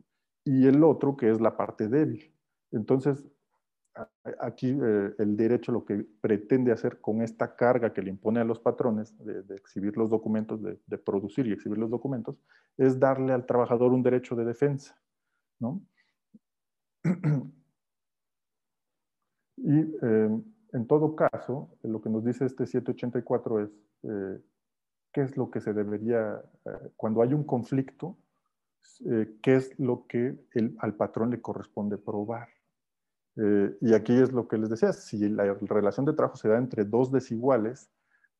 y 0.43 0.67
el 0.67 0.83
otro 0.83 1.15
que 1.15 1.29
es 1.29 1.39
la 1.39 1.55
parte 1.55 1.87
débil. 1.87 2.33
Entonces, 2.71 3.25
aquí 4.39 4.69
eh, 4.69 5.13
el 5.19 5.35
derecho 5.35 5.71
lo 5.71 5.85
que 5.85 6.05
pretende 6.21 6.71
hacer 6.71 6.99
con 7.01 7.21
esta 7.21 7.55
carga 7.55 7.93
que 7.93 8.01
le 8.01 8.09
impone 8.09 8.39
a 8.39 8.45
los 8.45 8.59
patrones 8.59 9.15
de, 9.19 9.55
exhibir 9.55 9.97
los 9.97 10.09
documentos, 10.09 10.61
de, 10.61 10.97
producir 10.97 11.47
y 11.47 11.53
exhibir 11.53 11.77
los 11.77 11.89
documentos, 11.89 12.37
es 12.77 12.99
darle 12.99 13.33
al 13.33 13.45
trabajador 13.45 13.91
un 13.91 14.03
derecho 14.03 14.35
de 14.35 14.45
defensa. 14.45 14.99
¿no? 15.59 15.81
y 19.57 19.79
eh, 19.79 20.41
en 20.73 20.87
todo 20.87 21.15
caso, 21.15 21.69
lo 21.83 22.01
que 22.01 22.09
nos 22.09 22.23
dice 22.23 22.45
este 22.45 22.65
784 22.65 23.59
es 23.61 23.69
eh, 24.03 24.39
qué 25.11 25.21
es 25.21 25.35
lo 25.37 25.51
que 25.51 25.59
se 25.61 25.73
debería, 25.73 26.41
cuando 26.95 27.21
hay 27.21 27.33
un 27.33 27.43
conflicto, 27.43 28.17
qué 29.41 29.55
es 29.55 29.77
lo 29.77 30.07
que 30.07 30.37
al 30.79 30.95
patrón 30.95 31.31
le 31.31 31.41
corresponde 31.41 31.97
probar. 31.97 32.47
Eh, 33.37 33.77
y 33.81 33.93
aquí 33.93 34.13
es 34.13 34.31
lo 34.31 34.47
que 34.47 34.57
les 34.57 34.69
decía, 34.69 34.91
si 34.93 35.29
la 35.29 35.53
relación 35.61 36.05
de 36.05 36.13
trabajo 36.13 36.37
se 36.37 36.49
da 36.49 36.57
entre 36.57 36.83
dos 36.83 37.11
desiguales, 37.11 37.89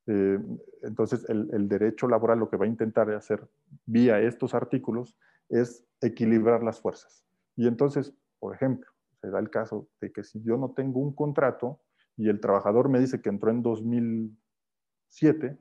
eh, 0.06 0.38
entonces 0.82 1.24
el, 1.28 1.48
el, 1.52 1.68
derecho 1.68 2.08
laboral 2.08 2.40
lo 2.40 2.50
que 2.50 2.56
va 2.56 2.64
a 2.64 2.68
intentar 2.68 3.08
hacer 3.10 3.48
vía 3.86 4.20
estos 4.20 4.52
artículos 4.52 5.16
es 5.48 5.84
equilibrar 6.00 6.62
las 6.62 6.80
fuerzas. 6.80 7.24
Y 7.56 7.68
entonces, 7.68 8.12
por 8.38 8.54
ejemplo, 8.54 8.90
se 9.22 9.30
da 9.30 9.38
el 9.38 9.48
caso 9.50 9.88
de 10.00 10.12
que 10.12 10.24
si 10.24 10.42
yo 10.42 10.56
no 10.56 10.72
tengo 10.72 10.98
un 10.98 11.14
contrato 11.14 11.80
y 12.16 12.28
el 12.28 12.40
trabajador 12.40 12.88
me 12.88 12.98
dice 12.98 13.22
que 13.22 13.28
entró 13.28 13.50
en 13.50 13.62
2007, 13.62 15.58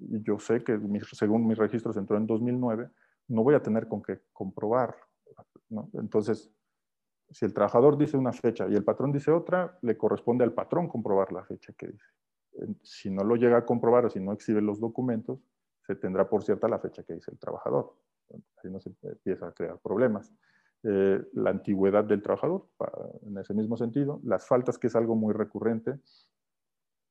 y 0.00 0.22
yo 0.22 0.38
sé 0.38 0.64
que 0.64 0.80
según 1.12 1.46
mis 1.46 1.58
registros 1.58 1.98
entró 1.98 2.16
en 2.16 2.26
2009, 2.26 2.88
no 3.28 3.42
voy 3.42 3.54
a 3.54 3.62
tener 3.62 3.88
con 3.88 4.02
qué 4.02 4.22
comprobar. 4.32 4.96
¿no? 5.68 5.90
Entonces, 5.94 6.50
si 7.30 7.44
el 7.44 7.52
trabajador 7.52 7.98
dice 7.98 8.16
una 8.16 8.32
fecha 8.32 8.66
y 8.68 8.74
el 8.74 8.84
patrón 8.84 9.12
dice 9.12 9.30
otra, 9.30 9.78
le 9.82 9.98
corresponde 9.98 10.44
al 10.44 10.54
patrón 10.54 10.88
comprobar 10.88 11.30
la 11.30 11.44
fecha 11.44 11.74
que 11.74 11.88
dice. 11.88 12.06
Si 12.82 13.10
no 13.10 13.22
lo 13.22 13.36
llega 13.36 13.58
a 13.58 13.66
comprobar 13.66 14.06
o 14.06 14.10
si 14.10 14.18
no 14.18 14.32
exhibe 14.32 14.62
los 14.62 14.80
documentos, 14.80 15.38
se 15.82 15.94
tendrá 15.94 16.28
por 16.28 16.42
cierta 16.42 16.68
la 16.68 16.78
fecha 16.78 17.02
que 17.02 17.14
dice 17.14 17.30
el 17.30 17.38
trabajador. 17.38 17.94
Así 18.56 18.70
no 18.70 18.80
se 18.80 18.94
empieza 19.02 19.48
a 19.48 19.52
crear 19.52 19.78
problemas. 19.78 20.32
Eh, 20.84 21.20
la 21.32 21.50
antigüedad 21.50 22.04
del 22.04 22.22
trabajador, 22.22 22.68
en 23.22 23.36
ese 23.38 23.52
mismo 23.52 23.76
sentido. 23.76 24.20
Las 24.22 24.46
faltas, 24.46 24.78
que 24.78 24.86
es 24.86 24.96
algo 24.96 25.16
muy 25.16 25.34
recurrente. 25.34 25.98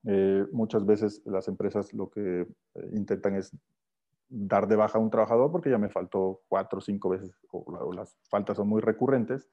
Eh, 0.05 0.45
muchas 0.51 0.85
veces 0.85 1.21
las 1.25 1.47
empresas 1.49 1.93
lo 1.93 2.09
que 2.09 2.41
eh, 2.41 2.47
intentan 2.93 3.35
es 3.35 3.55
dar 4.29 4.67
de 4.67 4.75
baja 4.77 4.97
a 4.97 5.01
un 5.01 5.09
trabajador 5.09 5.51
porque 5.51 5.69
ya 5.69 5.77
me 5.77 5.89
faltó 5.89 6.43
cuatro 6.47 6.79
o 6.79 6.81
cinco 6.81 7.09
veces, 7.09 7.31
o 7.51 7.93
las 7.93 8.17
faltas 8.29 8.57
son 8.57 8.67
muy 8.67 8.81
recurrentes, 8.81 9.49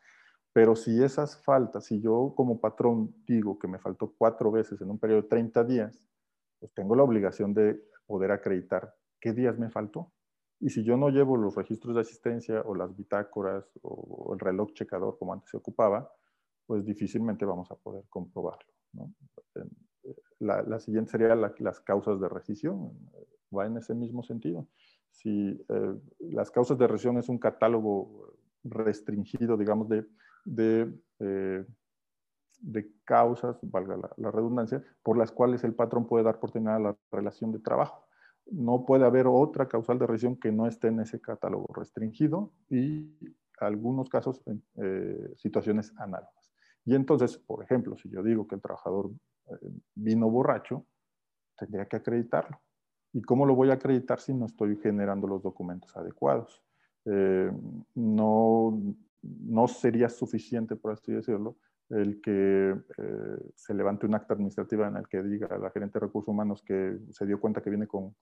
pero 0.53 0.77
si 0.77 1.03
esas 1.03 1.43
faltas, 1.43 1.87
si 1.87 2.01
yo 2.01 2.35
como 2.37 2.61
patrón 2.61 3.15
digo 3.27 3.59
que 3.59 3.69
me 3.69 3.79
faltó 3.79 4.15
cuatro 4.17 4.53
veces 4.53 4.81
en 4.81 4.91
un 4.91 4.99
periodo 4.99 5.23
de 5.23 5.29
30 5.29 5.65
días, 5.65 6.09
pues 6.61 6.73
tengo 6.75 6.95
la 6.95 7.03
obligación 7.03 7.55
de 7.55 7.81
poder 8.07 8.31
acreditar 8.31 8.95
qué 9.21 9.33
días 9.33 9.59
me 9.59 9.71
faltó. 9.71 10.13
Y 10.65 10.71
si 10.71 10.83
yo 10.83 10.97
no 10.97 11.11
llevo 11.11 11.37
los 11.37 11.55
registros 11.55 11.95
de 11.95 12.01
asistencia 12.01 12.63
o 12.63 12.75
las 12.75 12.97
bitácoras 12.97 13.65
o 13.83 14.33
el 14.33 14.41
reloj 14.41 14.73
checador 14.73 15.19
como 15.19 15.35
antes 15.35 15.51
se 15.51 15.59
ocupaba, 15.59 16.11
pues 16.67 16.85
difícilmente 16.85 17.45
vamos 17.45 17.71
a 17.71 17.75
poder 17.75 18.05
comprobarlo. 18.09 18.73
La, 20.39 20.81
siguiente 20.81 21.13
sería 21.13 21.35
las 21.35 21.81
causas 21.81 22.19
de 22.19 22.29
rescisión. 22.29 22.93
Va 23.55 23.67
en 23.67 23.77
ese 23.77 23.95
mismo 23.95 24.23
sentido. 24.23 24.67
Si 25.11 25.63
eh, 25.69 25.95
las 26.21 26.51
causas 26.51 26.79
de 26.79 26.87
rescisión 26.87 27.19
es 27.19 27.29
un 27.29 27.39
catálogo 27.39 28.33
restringido, 28.65 29.59
digamos, 29.59 29.89
de 29.91 30.07
de, 30.45 30.93
eh, 31.21 31.65
de 32.61 32.93
causas, 33.05 33.59
valga 33.63 33.97
la, 34.17 34.31
redundancia, 34.31 34.83
por 35.03 35.17
las 35.17 35.33
cuales 35.33 35.65
el 35.65 35.75
patrón 35.75 36.07
puede 36.07 36.25
dar 36.25 36.39
por 36.39 36.51
terminada 36.51 36.79
la 36.79 36.97
relación 37.11 37.53
de 37.53 37.59
trabajo. 37.59 38.07
No 38.47 38.85
puede 38.85 39.05
haber 39.05 39.27
otra 39.27 39.69
causal 39.69 39.99
de 39.99 40.07
rescisión 40.07 40.37
que 40.37 40.53
no 40.53 40.67
esté 40.67 40.89
en 40.89 41.01
ese 41.01 41.21
catálogo 41.21 41.73
restringido 41.75 42.53
y 42.69 43.11
algunos 43.59 44.09
casos 44.09 44.43
en 44.47 44.63
eh, 44.77 45.33
situaciones 45.37 45.93
análogas. 45.97 46.53
Y 46.85 46.95
entonces, 46.95 47.39
por 47.39 47.63
ejemplo, 47.65 47.97
si 47.97 48.11
yo 48.11 48.23
digo 48.23 48.47
que 48.47 48.57
el 48.57 48.61
trabajador 48.61 49.11
eh, 49.47 49.55
vino 49.95 50.29
borracho, 50.29 50.87
tendría 51.57 51.87
que 51.87 51.97
acreditarlo. 51.97 52.61
¿Y 53.13 53.23
cómo 53.23 53.47
lo 53.47 53.55
voy 53.55 53.71
a 53.71 53.75
acreditar 53.75 54.21
si 54.21 54.35
no 54.35 54.47
estoy 54.47 54.77
generando 54.77 55.27
los 55.27 55.43
documentos 55.43 55.97
adecuados? 55.97 56.63
no, 57.95 58.83
no 59.21 59.69
sería 59.69 60.09
suficiente, 60.09 60.75
por 60.75 60.93
así 60.93 61.13
decirlo, 61.13 61.59
el 61.91 62.21
que 62.21 62.71
eh, 62.71 63.53
se 63.55 63.75
levante 63.75 64.07
un 64.07 64.15
acta 64.15 64.35
administrativa 64.35 64.89
en 64.89 64.97
el 64.97 65.09
que 65.09 65.23
diga 65.23 65.59
la 65.59 65.71
gerente 65.71 65.99
de 65.99 66.07
recursos 66.07 66.29
humanos 66.29 66.63
que 66.63 66.99
se 67.11 67.27
dio 67.27 67.41
cuenta 67.41 67.63
que 67.63 67.71
viene 67.71 67.87
con, 67.87 68.15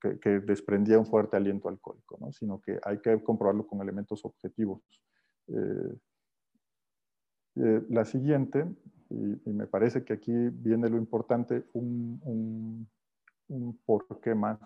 que, 0.00 0.40
desprendía 0.40 0.98
un 0.98 1.06
fuerte 1.06 1.36
aliento 1.36 1.68
alcohólico, 1.68 2.16
¿no? 2.20 2.32
sino 2.32 2.60
que 2.60 2.78
hay 2.82 2.98
que 3.00 3.22
comprobarlo 3.22 3.66
con 3.66 3.80
elementos 3.82 4.24
objetivos. 4.24 4.80
Eh, 5.48 5.96
eh, 7.56 7.82
la 7.88 8.04
siguiente, 8.04 8.66
y, 9.10 9.50
me 9.50 9.66
parece 9.66 10.04
que 10.04 10.14
aquí 10.14 10.32
viene 10.32 10.88
lo 10.88 10.96
importante, 10.96 11.64
un, 11.74 12.20
un, 12.24 12.88
un 13.48 13.78
por 13.84 14.20
qué 14.20 14.34
más 14.34 14.58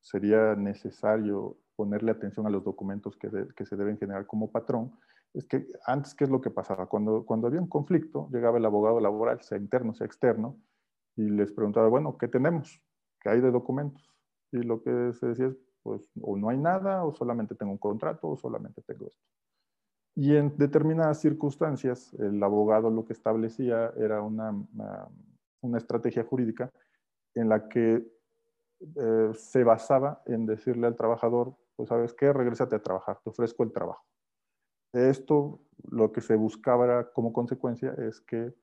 sería 0.00 0.56
necesario 0.56 1.56
ponerle 1.76 2.10
atención 2.10 2.44
a 2.46 2.50
los 2.50 2.64
documentos 2.64 3.16
que, 3.16 3.30
que 3.54 3.64
se 3.64 3.76
deben 3.76 3.98
generar 3.98 4.26
como 4.26 4.50
patrón, 4.50 4.92
es 5.34 5.44
que 5.44 5.66
antes, 5.86 6.14
¿qué 6.14 6.24
es 6.24 6.30
lo 6.30 6.40
que 6.40 6.50
pasaba? 6.50 6.86
Cuando, 6.86 7.24
cuando 7.24 7.46
había 7.46 7.60
un 7.60 7.68
conflicto, 7.68 8.28
llegaba 8.32 8.58
el 8.58 8.64
abogado 8.64 9.00
laboral, 9.00 9.40
sea 9.42 9.58
interno, 9.58 9.94
sea 9.94 10.06
externo, 10.06 10.58
y 11.16 11.28
les 11.30 11.52
preguntaba, 11.52 11.88
bueno, 11.88 12.16
¿qué 12.16 12.28
tenemos? 12.28 12.80
¿Qué 13.20 13.30
hay 13.30 13.40
de 13.40 13.50
documentos? 13.50 14.08
Y 14.52 14.58
lo 14.58 14.82
que 14.82 15.12
se 15.12 15.26
decía 15.26 15.46
es, 15.46 15.56
pues, 15.82 16.10
o 16.20 16.36
no 16.36 16.48
hay 16.48 16.58
nada, 16.58 17.04
o 17.04 17.12
solamente 17.12 17.54
tengo 17.54 17.72
un 17.72 17.78
contrato, 17.78 18.28
o 18.28 18.36
solamente 18.36 18.82
tengo 18.82 19.06
esto. 19.06 19.22
Y 20.14 20.34
en 20.34 20.56
determinadas 20.56 21.20
circunstancias, 21.20 22.12
el 22.14 22.42
abogado 22.42 22.90
lo 22.90 23.04
que 23.04 23.12
establecía 23.12 23.92
era 23.96 24.20
una, 24.20 24.50
una, 25.60 25.78
estrategia 25.78 26.24
jurídica 26.24 26.72
en 27.34 27.48
la 27.48 27.68
que 27.68 28.04
eh, 28.80 29.30
se 29.34 29.62
basaba 29.62 30.22
en 30.26 30.44
decirle 30.44 30.88
al 30.88 30.96
trabajador, 30.96 31.54
pues 31.76 31.88
sabes 31.88 32.12
qué, 32.14 32.32
regrésate 32.32 32.74
a 32.74 32.82
trabajar, 32.82 33.20
te 33.22 33.30
ofrezco 33.30 33.62
el 33.62 33.72
trabajo. 33.72 34.04
Esto 34.92 35.60
lo 35.90 36.12
que 36.12 36.20
se 36.20 36.36
buscaba 36.36 37.10
como 37.12 37.32
consecuencia 37.32 37.94
es 37.98 38.20
que 38.20 38.54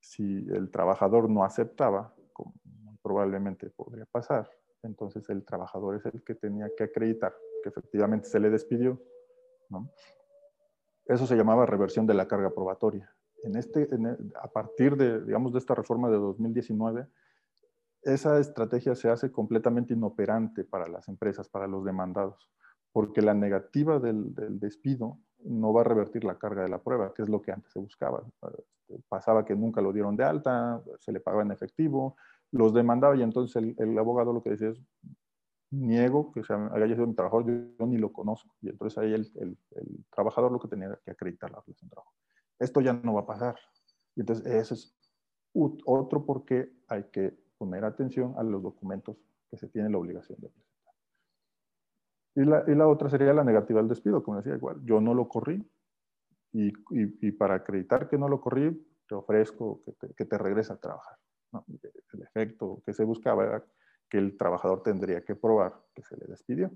si 0.00 0.46
el 0.50 0.70
trabajador 0.70 1.30
no 1.30 1.44
aceptaba, 1.44 2.14
como 2.32 2.54
probablemente 3.02 3.70
podría 3.70 4.06
pasar, 4.06 4.50
entonces 4.82 5.28
el 5.28 5.44
trabajador 5.44 5.96
es 5.96 6.06
el 6.06 6.22
que 6.24 6.34
tenía 6.34 6.68
que 6.76 6.84
acreditar 6.84 7.34
que 7.62 7.68
efectivamente 7.68 8.28
se 8.28 8.40
le 8.40 8.50
despidió. 8.50 9.00
Eso 11.06 11.26
se 11.26 11.36
llamaba 11.36 11.66
reversión 11.66 12.06
de 12.06 12.14
la 12.14 12.28
carga 12.28 12.50
probatoria. 12.50 13.14
En 13.44 13.56
este, 13.56 13.88
a 14.40 14.48
partir 14.48 14.96
de, 14.96 15.24
digamos, 15.24 15.52
de 15.52 15.58
esta 15.58 15.74
reforma 15.74 16.10
de 16.10 16.16
2019, 16.16 17.06
esa 18.02 18.38
estrategia 18.38 18.94
se 18.94 19.08
hace 19.08 19.30
completamente 19.30 19.94
inoperante 19.94 20.64
para 20.64 20.88
las 20.88 21.08
empresas, 21.08 21.48
para 21.48 21.66
los 21.66 21.84
demandados, 21.84 22.50
porque 22.92 23.22
la 23.22 23.34
negativa 23.34 23.98
del 23.98 24.34
despido 24.58 25.18
no 25.44 25.72
va 25.72 25.82
a 25.82 25.84
revertir 25.84 26.24
la 26.24 26.38
carga 26.38 26.62
de 26.62 26.68
la 26.68 26.78
prueba, 26.78 27.12
que 27.14 27.22
es 27.22 27.28
lo 27.28 27.42
que 27.42 27.52
antes 27.52 27.72
se 27.72 27.78
buscaba. 27.78 28.22
Este, 28.92 29.02
pasaba 29.08 29.44
que 29.44 29.54
nunca 29.54 29.80
lo 29.80 29.92
dieron 29.92 30.16
de 30.16 30.24
alta, 30.24 30.82
se 30.98 31.12
le 31.12 31.20
pagaba 31.20 31.42
en 31.42 31.52
efectivo, 31.52 32.16
los 32.50 32.74
demandaba 32.74 33.16
y 33.16 33.22
entonces 33.22 33.74
el, 33.76 33.98
abogado 33.98 34.32
lo 34.32 34.42
que 34.42 34.50
decía 34.50 34.70
es, 34.70 34.80
niego 35.70 36.32
que 36.32 36.44
se 36.44 36.52
haya 36.52 36.94
sido 36.94 37.06
mi 37.06 37.14
trabajador, 37.14 37.46
yo, 37.78 37.86
ni 37.86 37.96
lo 37.96 38.12
conozco. 38.12 38.54
Y 38.60 38.68
entonces 38.68 38.98
ahí 38.98 39.14
el, 39.14 39.30
el, 39.36 39.56
trabajador 40.10 40.52
lo 40.52 40.60
que 40.60 40.68
tenía 40.68 40.98
que 41.04 41.12
acreditar 41.12 41.50
la 41.50 41.60
relación 41.60 41.88
de 41.88 41.94
trabajo. 41.94 42.12
Esto 42.58 42.80
ya 42.80 42.92
no 42.92 43.14
va 43.14 43.22
a 43.22 43.26
pasar. 43.26 43.56
Y 44.14 44.20
entonces 44.20 44.46
ese 44.46 44.74
es 44.74 44.94
otro 45.54 46.26
por 46.26 46.44
qué 46.44 46.70
hay 46.88 47.04
que 47.04 47.34
poner 47.56 47.84
atención 47.84 48.34
a 48.36 48.42
los 48.42 48.62
documentos 48.62 49.16
que 49.50 49.56
se 49.56 49.68
tiene 49.68 49.88
la 49.88 49.98
obligación 49.98 50.38
de. 50.40 50.50
Y 52.34 52.44
la, 52.44 52.64
y 52.66 52.74
la, 52.74 52.88
otra 52.88 53.10
sería 53.10 53.32
la 53.34 53.44
negativa 53.44 53.80
al 53.80 53.88
despido, 53.88 54.22
como 54.22 54.38
decía, 54.38 54.54
igual, 54.54 54.80
yo 54.84 55.00
no 55.00 55.12
lo 55.12 55.28
corrí 55.28 55.62
y, 56.52 56.72
y, 56.90 57.32
para 57.32 57.56
acreditar 57.56 58.08
que 58.08 58.16
no 58.16 58.28
lo 58.28 58.40
corrí, 58.40 58.86
te 59.06 59.14
ofrezco 59.14 59.82
que 59.84 59.92
te, 59.92 60.14
que 60.14 60.24
te 60.24 60.38
regrese 60.38 60.72
a 60.72 60.76
trabajar. 60.76 61.18
El 62.12 62.22
efecto 62.22 62.82
que 62.84 62.94
se 62.94 63.04
buscaba 63.04 63.44
era 63.44 63.64
que 64.08 64.18
el 64.18 64.36
trabajador 64.36 64.82
tendría 64.82 65.22
que 65.22 65.34
probar 65.34 65.74
que 65.94 66.02
se 66.02 66.16
le 66.16 66.26
despidió. 66.26 66.70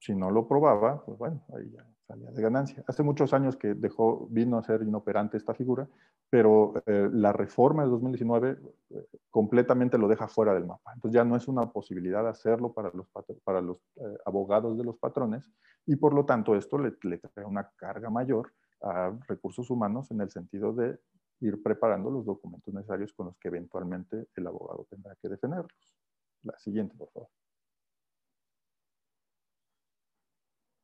Si 0.00 0.14
no 0.14 0.30
lo 0.30 0.48
probaba, 0.48 1.04
pues 1.04 1.18
bueno, 1.18 1.44
ahí 1.54 1.70
ya 1.70 1.86
de 2.16 2.42
ganancia. 2.42 2.84
Hace 2.86 3.02
muchos 3.02 3.32
años 3.32 3.56
que 3.56 3.74
dejó, 3.74 4.26
vino 4.30 4.58
a 4.58 4.62
ser 4.62 4.82
inoperante 4.82 5.36
esta 5.36 5.54
figura, 5.54 5.88
pero 6.28 6.74
eh, 6.86 7.08
la 7.12 7.32
reforma 7.32 7.84
de 7.84 7.90
2019 7.90 8.58
eh, 8.90 9.06
completamente 9.30 9.98
lo 9.98 10.08
deja 10.08 10.28
fuera 10.28 10.54
del 10.54 10.66
mapa. 10.66 10.92
Entonces 10.94 11.16
ya 11.16 11.24
no 11.24 11.36
es 11.36 11.48
una 11.48 11.70
posibilidad 11.72 12.26
hacerlo 12.28 12.72
para 12.72 12.90
los, 12.94 13.06
para 13.44 13.60
los 13.60 13.78
eh, 13.96 14.18
abogados 14.24 14.78
de 14.78 14.84
los 14.84 14.96
patrones 14.98 15.50
y 15.86 15.96
por 15.96 16.14
lo 16.14 16.24
tanto 16.24 16.54
esto 16.54 16.78
le, 16.78 16.94
le 17.02 17.18
trae 17.18 17.44
una 17.44 17.70
carga 17.76 18.10
mayor 18.10 18.52
a 18.82 19.12
recursos 19.28 19.70
humanos 19.70 20.10
en 20.10 20.20
el 20.20 20.30
sentido 20.30 20.72
de 20.72 20.98
ir 21.40 21.62
preparando 21.62 22.10
los 22.10 22.24
documentos 22.24 22.72
necesarios 22.72 23.12
con 23.12 23.26
los 23.26 23.38
que 23.38 23.48
eventualmente 23.48 24.28
el 24.36 24.46
abogado 24.46 24.86
tendrá 24.88 25.16
que 25.16 25.28
defenderlos. 25.28 25.96
La 26.42 26.58
siguiente, 26.58 26.94
por 26.96 27.10
favor. 27.10 27.39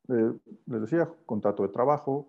Eh, 0.08 0.32
les 0.66 0.80
decía, 0.80 1.10
contrato 1.24 1.62
de 1.62 1.70
trabajo, 1.70 2.28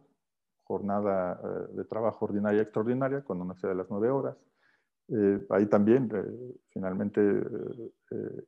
jornada 0.64 1.40
eh, 1.44 1.76
de 1.76 1.86
trabajo 1.86 2.26
ordinaria 2.26 2.62
extraordinaria, 2.62 3.22
cuando 3.22 3.46
no 3.46 3.56
sea 3.56 3.70
de 3.70 3.76
las 3.76 3.90
nueve 3.90 4.10
horas. 4.10 4.38
Eh, 5.10 5.46
ahí 5.52 5.68
también, 5.68 6.10
finalmente, 6.70 7.22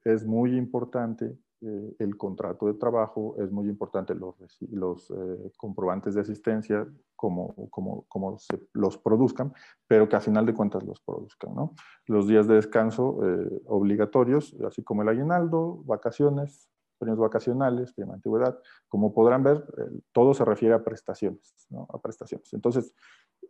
es 0.03 0.25
muy 0.25 0.57
importante 0.57 1.37
el 1.61 2.17
contrato 2.17 2.67
de 2.67 2.73
trabajo, 2.73 3.35
es 3.37 3.49
muy 3.49 3.69
importante 3.69 4.13
los, 4.13 4.35
los 4.69 5.13
comprobantes 5.57 6.15
de 6.15 6.21
asistencia, 6.21 6.85
como, 7.15 7.53
como, 7.69 8.05
como 8.09 8.37
se 8.37 8.59
los 8.73 8.97
produzcan, 8.97 9.53
pero 9.87 10.09
que 10.09 10.17
a 10.17 10.21
final 10.21 10.45
de 10.45 10.53
cuentas 10.53 10.83
los 10.83 10.99
produzcan. 11.01 11.55
¿no? 11.55 11.75
Los 12.07 12.27
días 12.27 12.47
de 12.47 12.55
descanso 12.55 13.19
obligatorios, 13.67 14.55
así 14.65 14.83
como 14.83 15.01
el 15.01 15.09
aguinaldo, 15.09 15.81
vacaciones, 15.85 16.69
premios 16.99 17.19
vacacionales, 17.19 17.93
prima 17.93 18.13
antigüedad. 18.13 18.59
Como 18.87 19.13
podrán 19.13 19.43
ver, 19.43 19.63
eh, 19.77 20.01
todo 20.11 20.33
se 20.33 20.45
refiere 20.45 20.75
a 20.75 20.83
prestaciones, 20.83 21.67
¿no? 21.69 21.87
A 21.89 21.99
prestaciones. 21.99 22.53
Entonces, 22.53 22.93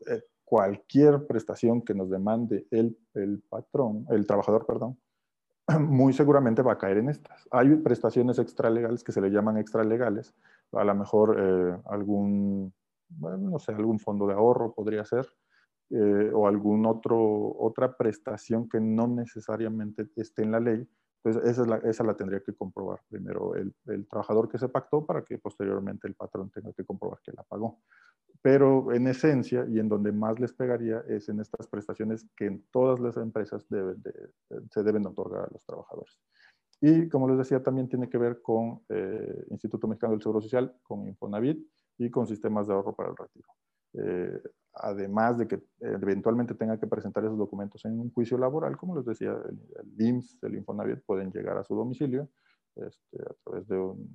eh, 0.09 0.23
cualquier 0.45 1.27
prestación 1.27 1.81
que 1.81 1.93
nos 1.93 2.09
demande 2.09 2.67
el, 2.71 2.97
el, 3.15 3.41
patrón, 3.41 4.05
el 4.09 4.25
trabajador, 4.25 4.65
perdón, 4.65 4.97
muy 5.79 6.13
seguramente 6.13 6.61
va 6.61 6.73
a 6.73 6.77
caer 6.77 6.97
en 6.99 7.09
estas. 7.09 7.47
Hay 7.51 7.75
prestaciones 7.77 8.39
extralegales 8.39 9.03
que 9.03 9.11
se 9.11 9.21
le 9.21 9.29
llaman 9.29 9.57
extralegales, 9.57 10.33
a 10.71 10.83
lo 10.83 10.95
mejor 10.95 11.35
eh, 11.39 11.77
algún, 11.85 12.73
no 13.19 13.59
sé, 13.59 13.73
algún 13.73 13.99
fondo 13.99 14.27
de 14.27 14.33
ahorro 14.33 14.73
podría 14.73 15.03
ser, 15.03 15.27
o 16.35 16.47
algún 16.47 16.85
otro, 16.85 17.17
otra 17.57 17.97
prestación 17.97 18.69
que 18.69 18.79
no 18.79 19.07
necesariamente 19.07 20.07
esté 20.15 20.43
en 20.43 20.51
la 20.51 20.59
ley, 20.59 20.87
entonces, 21.23 21.51
esa, 21.51 21.63
es 21.63 21.67
la, 21.67 21.77
esa 21.77 22.03
la 22.03 22.15
tendría 22.15 22.39
que 22.39 22.53
comprobar 22.53 23.01
primero 23.09 23.53
el, 23.55 23.73
trabajador 24.07 24.47
que 24.47 24.57
se 24.57 24.69
pactó 24.69 25.05
para 25.05 25.23
que 25.23 25.37
posteriormente 25.37 26.07
el 26.07 26.15
patrón 26.15 26.49
tenga 26.49 26.71
que 26.71 26.85
comprobar 26.85 27.19
que 27.21 27.33
la 27.33 27.43
pagó. 27.43 27.79
Pero 28.41 28.93
en 28.93 29.05
esencia, 29.07 29.65
y 29.67 29.79
en 29.79 29.89
donde 29.89 30.13
más 30.13 30.39
les 30.39 30.53
pegaría, 30.53 31.03
es 31.09 31.27
en 31.27 31.41
estas 31.41 31.67
prestaciones 31.67 32.25
que 32.37 32.45
en 32.45 32.63
todas 32.71 33.01
las 33.01 33.17
empresas 33.17 33.67
de, 33.67 33.95
se 34.71 34.83
deben 34.83 35.05
otorgar 35.05 35.43
a 35.43 35.49
los 35.51 35.65
trabajadores. 35.65 36.17
Y 36.79 37.09
como 37.09 37.27
les 37.27 37.37
decía, 37.37 37.61
también 37.61 37.89
tiene 37.89 38.09
que 38.09 38.17
ver 38.17 38.41
con 38.41 38.81
eh, 38.87 39.45
Instituto 39.49 39.87
Mexicano 39.89 40.13
del 40.13 40.21
Seguro 40.21 40.41
Social, 40.41 40.73
con 40.83 41.05
Infonavit 41.05 41.67
y 41.97 42.09
con 42.09 42.27
sistemas 42.27 42.67
de 42.67 42.73
ahorro 42.73 42.95
para 42.95 43.09
el 43.09 43.17
retiro. 43.17 43.49
Eh, 43.93 44.41
además 44.73 45.37
de 45.37 45.47
que 45.47 45.61
eventualmente 45.79 46.53
tenga 46.53 46.79
que 46.79 46.87
presentar 46.87 47.23
esos 47.23 47.37
documentos 47.37 47.83
en 47.85 47.99
un 47.99 48.11
juicio 48.11 48.37
laboral, 48.37 48.77
como 48.77 48.95
les 48.95 49.05
decía, 49.05 49.31
el, 49.31 50.05
IMSS, 50.05 50.43
el 50.43 50.55
Infonavit 50.55 51.03
pueden 51.05 51.31
llegar 51.31 51.57
a 51.57 51.63
su 51.63 51.75
domicilio 51.75 52.29
este, 52.75 53.21
a 53.21 53.33
través 53.43 53.67
de 53.67 53.77
una 53.77 54.05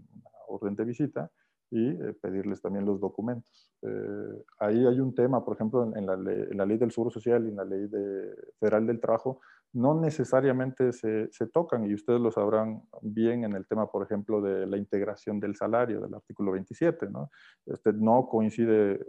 orden 0.48 0.76
de 0.76 0.84
visita 0.84 1.30
y 1.70 1.88
eh, 1.88 2.14
pedirles 2.20 2.62
también 2.62 2.86
los 2.86 3.00
documentos. 3.00 3.72
Eh, 3.82 4.44
ahí 4.60 4.86
hay 4.86 5.00
un 5.00 5.14
tema, 5.14 5.44
por 5.44 5.54
ejemplo, 5.54 5.92
en, 5.94 6.06
la 6.06 6.16
ley, 6.16 6.46
en, 6.50 6.56
la 6.56 6.66
ley, 6.66 6.78
del 6.78 6.92
Seguro 6.92 7.10
Social 7.10 7.44
y 7.44 7.48
en 7.48 7.56
la 7.56 7.64
Ley 7.64 7.88
de, 7.88 8.34
Federal 8.60 8.86
del 8.86 9.00
Trabajo, 9.00 9.40
no 9.74 10.00
necesariamente 10.00 10.92
se, 10.92 11.28
se, 11.32 11.48
tocan, 11.48 11.84
y 11.84 11.94
ustedes 11.94 12.20
lo 12.20 12.30
sabrán 12.30 12.82
bien 13.02 13.42
en 13.44 13.54
el 13.54 13.66
tema, 13.66 13.90
por 13.90 14.04
ejemplo, 14.04 14.40
de 14.40 14.66
la 14.66 14.78
integración 14.78 15.40
del 15.40 15.56
salario 15.56 16.00
del 16.00 16.14
artículo 16.14 16.52
27. 16.52 17.10
No, 17.10 17.30
este, 17.66 17.92
no 17.92 18.28
coincide 18.28 18.92
eh, 18.92 19.00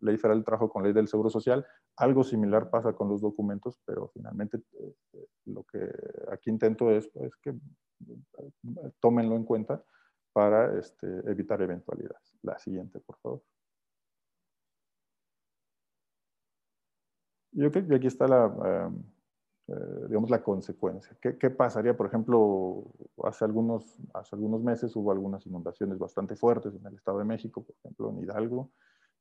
Ley 0.00 0.16
Federal 0.16 0.38
del 0.38 0.46
Trabajo 0.46 0.70
con 0.70 0.82
Ley 0.82 0.94
del 0.94 1.08
Seguro 1.08 1.28
Social. 1.28 1.64
Algo 1.96 2.24
similar 2.24 2.70
pasa 2.70 2.94
con 2.94 3.08
los 3.08 3.20
documentos, 3.20 3.78
pero 3.84 4.08
finalmente 4.08 4.62
lo 5.44 5.64
que 5.64 5.78
aquí 6.32 6.48
intento 6.48 6.90
es 6.90 7.08
pues, 7.08 7.36
que 7.42 7.54
tómenlo 9.00 9.36
en 9.36 9.44
cuenta 9.44 9.84
para 10.32 10.78
este, 10.78 11.06
evitar 11.30 11.60
eventualidades. 11.60 12.34
La 12.42 12.58
siguiente, 12.58 12.98
por 13.00 13.18
favor. 13.18 13.42
Yo 17.52 17.68
aquí 17.68 18.06
está 18.06 18.26
la, 18.26 18.86
em, 18.86 19.02
eh, 19.68 20.06
digamos, 20.08 20.30
la 20.30 20.42
consecuencia. 20.42 21.14
¿Qué, 21.20 21.36
¿Qué, 21.36 21.50
pasaría, 21.50 21.94
por 21.94 22.06
ejemplo, 22.06 22.84
hace 23.24 23.44
algunos, 23.44 24.00
hace 24.14 24.34
algunos 24.34 24.62
meses 24.62 24.96
hubo 24.96 25.12
algunas 25.12 25.44
inundaciones 25.46 25.98
bastante 25.98 26.36
fuertes 26.36 26.74
en 26.74 26.86
el 26.86 26.94
Estado 26.94 27.18
de 27.18 27.26
México, 27.26 27.62
por 27.62 27.76
ejemplo, 27.76 28.10
en 28.10 28.18
Hidalgo, 28.20 28.70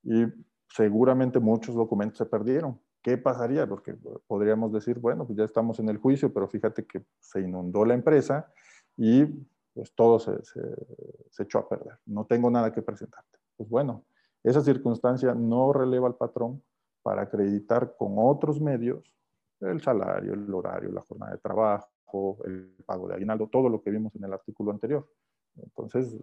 Y 0.03 0.25
seguramente 0.69 1.39
muchos 1.39 1.75
documentos 1.75 2.17
se 2.19 2.25
perdieron. 2.25 2.79
¿Qué 3.01 3.17
pasaría? 3.17 3.67
Porque 3.67 3.95
podríamos 4.25 4.71
decir, 4.71 4.99
bueno, 4.99 5.25
pues 5.25 5.37
ya 5.37 5.43
estamos 5.43 5.79
en 5.79 5.89
el 5.89 5.97
juicio, 5.97 6.33
pero 6.33 6.47
fíjate 6.47 6.85
que 6.85 7.05
se 7.19 7.41
inundó 7.41 7.83
la 7.83 7.93
empresa 7.93 8.49
y 8.95 9.25
pues 9.73 9.93
todo 9.95 10.17
se, 10.17 10.31
se, 10.43 11.43
echó 11.43 11.59
a 11.59 11.67
perder. 11.67 11.99
No 12.05 12.25
tengo 12.25 12.49
nada 12.49 12.71
que 12.71 12.81
presentarte. 12.81 13.37
Pues 13.57 13.69
bueno, 13.69 14.05
esa 14.43 14.61
circunstancia 14.61 15.35
no 15.35 15.73
releva 15.73 16.07
al 16.07 16.15
patrón 16.15 16.63
para 17.03 17.23
acreditar 17.23 17.95
con 17.97 18.15
otros 18.17 18.61
medios 18.61 19.13
el 19.62 19.82
salario, 19.82 20.34
el 20.34 20.53
horario, 20.53 20.91
la 20.91 21.01
jornada 21.01 21.34
de 21.34 21.39
trabajo, 21.39 22.38
el 22.45 22.76
pago 22.86 23.08
de 23.08 23.16
aguinaldo, 23.16 23.47
todo 23.47 23.70
lo 23.70 23.82
que 23.82 23.91
vimos 23.91 24.16
en 24.16 24.24
el 24.24 24.34
artículo 24.34 24.72
anterior. 24.72 25.08
Entonces, 25.55 26.16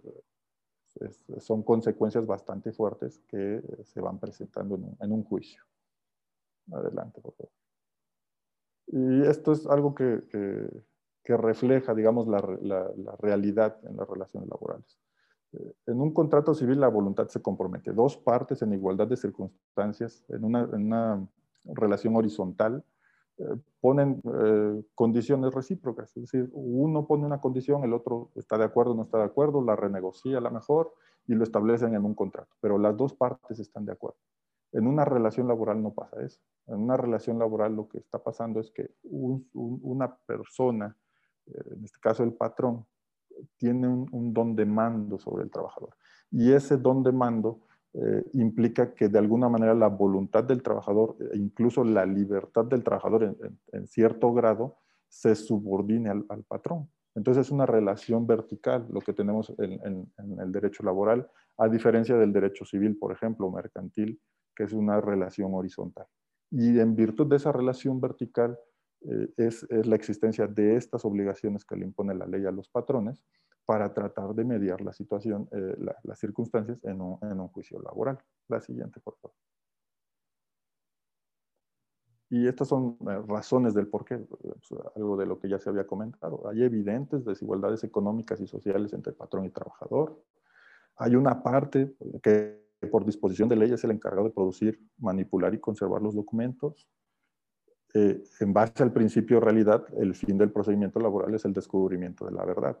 son 1.39 1.63
consecuencias 1.63 2.25
bastante 2.25 2.71
fuertes 2.71 3.19
que 3.27 3.61
se 3.83 3.99
van 3.99 4.19
presentando 4.19 4.79
en 4.99 5.11
un, 5.11 5.23
juicio. 5.23 5.61
Adelante, 6.71 7.21
por 7.21 7.33
favor. 7.33 7.51
Y 8.87 9.23
esto 9.27 9.51
es 9.51 9.65
algo 9.67 9.93
que, 9.93 10.23
que, 11.23 11.37
refleja, 11.37 11.93
digamos, 11.93 12.27
la, 12.27 12.39
la, 12.61 13.15
realidad 13.19 13.77
en 13.83 13.97
las 13.97 14.07
relaciones 14.07 14.47
laborales. 14.47 14.97
Eh, 15.53 15.73
en 15.87 15.99
un 15.99 16.13
contrato 16.13 16.53
civil 16.53 16.79
la 16.79 16.87
voluntad 16.87 17.27
se 17.27 17.41
compromete. 17.41 17.91
Dos 17.91 18.15
partes 18.15 18.61
en 18.61 18.73
igualdad 18.73 19.07
de 19.07 19.17
circunstancias, 19.17 20.23
en 20.29 20.43
una, 20.45 20.61
en 20.61 20.85
una 20.85 21.27
relación 21.65 22.15
horizontal, 22.15 22.83
ponen 23.81 24.21
eh, 24.23 24.83
condiciones 24.95 25.53
recíprocas, 25.53 26.15
es 26.15 26.23
decir, 26.23 26.49
uno 26.53 27.05
pone 27.05 27.25
una 27.25 27.41
condición, 27.41 27.83
el 27.83 27.93
otro 27.93 28.31
está 28.35 28.57
de 28.57 28.63
acuerdo, 28.63 28.95
no 28.95 29.03
está 29.03 29.17
de 29.17 29.25
acuerdo, 29.25 29.63
la 29.63 29.75
renegocia 29.75 30.37
a 30.37 30.41
la 30.41 30.49
mejor 30.49 30.93
y 31.27 31.33
lo 31.35 31.43
establecen 31.43 31.95
en 31.95 32.05
un 32.05 32.15
contrato, 32.15 32.55
pero 32.61 32.77
las 32.77 32.95
dos 32.95 33.13
partes 33.13 33.59
están 33.59 33.85
de 33.85 33.91
acuerdo. 33.91 34.17
En 34.71 34.87
una 34.87 35.05
relación 35.05 35.47
laboral 35.47 35.81
no 35.81 35.93
pasa 35.93 36.21
eso. 36.21 36.39
En 36.67 36.79
una 36.79 36.97
relación 36.97 37.39
laboral 37.39 37.75
lo 37.75 37.87
que 37.87 37.97
está 37.97 38.19
pasando 38.19 38.59
es 38.59 38.71
que 38.71 38.89
una 39.03 40.17
persona, 40.25 40.95
eh, 41.45 41.63
en 41.71 41.85
este 41.85 41.99
caso 41.99 42.23
el 42.23 42.33
patrón, 42.33 42.85
tiene 43.57 43.87
un 43.87 44.33
don 44.33 44.55
de 44.55 44.65
mando 44.65 45.17
sobre 45.19 45.43
el 45.43 45.51
trabajador. 45.51 45.95
Y 46.31 46.51
ese 46.51 46.77
don 46.77 47.03
de 47.03 47.11
mando 47.11 47.61
eh, 47.97 48.25
implica 48.33 48.93
que 48.93 49.07
de 49.07 49.17
alguna 49.17 49.47
manera 49.47 49.73
la 49.73 49.87
voluntad 49.87 50.43
del 50.43 50.61
trabajador 50.61 51.15
e 51.31 51.37
incluso 51.37 51.81
la 51.85 52.05
libertad 52.05 52.65
del 52.65 52.83
trabajador 52.83 53.37
en, 53.71 53.87
cierto 53.87 54.33
grado 54.33 54.75
se 55.07 55.33
subordine 55.33 56.09
al, 56.09 56.43
patrón. 56.43 56.89
Entonces 57.15 57.47
es 57.47 57.51
una 57.51 57.65
relación 57.65 58.27
vertical 58.27 58.85
lo 58.89 58.99
que 58.99 59.13
tenemos 59.13 59.53
en, 59.59 60.11
el 60.17 60.51
derecho 60.51 60.83
laboral, 60.83 61.29
a 61.57 61.69
diferencia 61.69 62.17
del 62.17 62.33
derecho 62.33 62.65
civil, 62.65 62.97
por 62.97 63.13
ejemplo, 63.13 63.49
mercantil, 63.49 64.19
que 64.53 64.65
es 64.65 64.73
una 64.73 64.99
relación 64.99 65.53
horizontal. 65.53 66.07
Y 66.51 66.77
en 66.79 66.97
virtud 66.97 67.27
de 67.27 67.37
esa 67.37 67.53
relación 67.53 68.01
vertical 68.01 68.59
eh, 69.09 69.29
es, 69.37 69.65
es 69.69 69.87
la 69.87 69.95
existencia 69.95 70.47
de 70.47 70.75
estas 70.75 71.05
obligaciones 71.05 71.63
que 71.63 71.77
le 71.77 71.85
impone 71.85 72.13
la 72.13 72.27
ley 72.27 72.45
a 72.45 72.51
los 72.51 72.67
patrones, 72.67 73.23
para 73.65 73.93
tratar 73.93 74.33
de 74.35 74.45
mediar 74.45 74.81
la 74.81 74.93
situación, 74.93 75.49
eh, 75.51 75.75
las 76.03 76.19
circunstancias 76.19 76.77
en 76.83 77.01
un, 77.01 77.47
juicio 77.49 77.81
laboral. 77.81 78.19
La 78.47 78.61
siguiente, 78.61 78.99
por 78.99 79.17
favor. 79.17 79.35
Y 82.29 82.47
estas 82.47 82.67
son 82.67 82.97
eh, 83.01 83.21
razones 83.27 83.73
del 83.73 83.87
por 83.87 84.05
qué, 84.05 84.17
pues, 84.17 84.41
algo 84.95 85.17
de 85.17 85.25
lo 85.25 85.39
que 85.39 85.49
ya 85.49 85.57
se 85.59 85.69
había 85.69 85.87
comentado. 85.87 86.47
Hay 86.47 86.63
evidentes 86.63 87.25
desigualdades 87.25 87.83
económicas 87.83 88.39
y 88.39 88.47
sociales 88.47 88.93
entre 88.93 89.13
patrón 89.13 89.45
y 89.45 89.49
trabajador. 89.49 90.21
Hay 90.97 91.15
una 91.15 91.41
parte 91.41 91.95
que 92.21 92.63
por 92.91 93.03
disposición 93.03 93.49
de 93.49 93.55
ley 93.55 93.71
es 93.71 93.83
el 93.83 93.91
encargado 93.91 94.27
de 94.27 94.33
producir, 94.33 94.79
manipular 94.97 95.53
y 95.55 95.59
conservar 95.59 96.01
los 96.01 96.13
documentos. 96.13 96.87
Eh, 97.95 98.21
en 98.41 98.53
base 98.53 98.83
al 98.83 98.93
principio 98.93 99.39
realidad, 99.39 99.85
el 99.97 100.13
fin 100.13 100.37
del 100.37 100.51
procedimiento 100.51 100.99
laboral 100.99 101.33
es 101.33 101.45
el 101.45 101.53
descubrimiento 101.53 102.25
de 102.25 102.31
la 102.31 102.45
verdad 102.45 102.77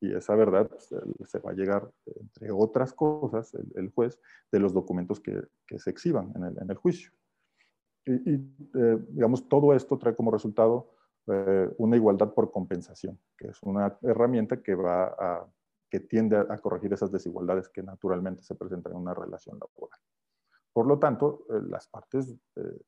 y 0.00 0.14
esa 0.14 0.34
verdad 0.34 0.68
pues, 0.68 0.94
se 1.30 1.38
va 1.38 1.50
a 1.50 1.54
llegar, 1.54 1.90
entre 2.06 2.50
otras 2.50 2.92
cosas, 2.92 3.54
el, 3.74 3.90
juez, 3.90 4.20
de 4.52 4.60
los 4.60 4.72
documentos 4.72 5.20
que, 5.20 5.40
que 5.66 5.78
se 5.78 5.90
exhiban 5.90 6.32
en 6.36 6.44
el, 6.44 6.58
en 6.58 6.70
el 6.70 6.76
juicio. 6.76 7.12
Y, 8.06 8.34
eh, 8.74 8.98
digamos, 9.08 9.48
todo 9.48 9.74
esto 9.74 9.98
trae 9.98 10.14
como 10.14 10.30
resultado 10.30 10.92
eh, 11.26 11.68
una 11.78 11.96
igualdad 11.96 12.32
por 12.32 12.52
compensación, 12.52 13.18
que 13.36 13.48
es 13.48 13.60
una 13.64 13.98
herramienta 14.02 14.62
que 14.62 14.76
va 14.76 15.06
a, 15.18 15.46
que 15.90 15.98
tiende 15.98 16.36
a, 16.36 16.58
corregir 16.58 16.92
esas 16.92 17.10
desigualdades 17.10 17.68
que 17.68 17.82
naturalmente 17.82 18.44
se 18.44 18.54
presentan 18.54 18.92
en 18.92 18.98
una 18.98 19.12
relación 19.12 19.58
laboral. 19.58 19.98
Por 20.72 20.86
lo 20.86 21.00
tanto, 21.00 21.46
eh, 21.50 21.60
las 21.68 21.88
partes 21.88 22.36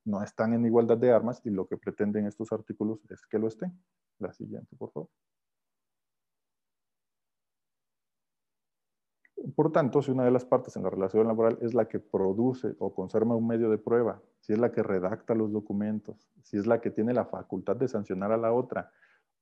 no 0.04 0.22
están 0.22 0.52
en 0.54 0.64
igualdad 0.64 0.98
de 0.98 1.10
armas 1.10 1.40
y 1.44 1.50
lo 1.50 1.66
que 1.66 1.78
pretenden 1.78 2.26
estos 2.26 2.52
artículos 2.52 3.00
es 3.10 3.26
que 3.26 3.40
lo 3.40 3.48
estén. 3.48 3.76
La 4.20 4.32
siguiente, 4.32 4.76
por 4.76 4.92
favor. 4.92 5.08
Por 9.58 9.72
tanto, 9.72 10.02
si 10.02 10.12
una 10.12 10.24
de 10.24 10.30
las 10.30 10.44
partes 10.44 10.76
en 10.76 10.84
la 10.84 10.90
relación 10.90 11.26
laboral 11.26 11.58
es 11.60 11.74
la 11.74 11.88
que 11.88 11.98
produce 11.98 12.76
o 12.78 12.94
conserva 12.94 13.34
un 13.34 13.48
medio 13.48 13.68
de 13.70 13.76
prueba, 13.76 14.22
si 14.38 14.52
es 14.52 14.58
la 14.60 14.70
que 14.70 14.84
redacta 14.84 15.34
los 15.34 15.50
documentos, 15.50 16.30
si 16.44 16.58
es 16.58 16.68
la 16.68 16.80
que 16.80 16.92
tiene 16.92 17.12
la 17.12 17.24
facultad 17.24 17.74
de 17.74 17.88
sancionar 17.88 18.30
a 18.30 18.36
la 18.36 18.52
otra, 18.52 18.92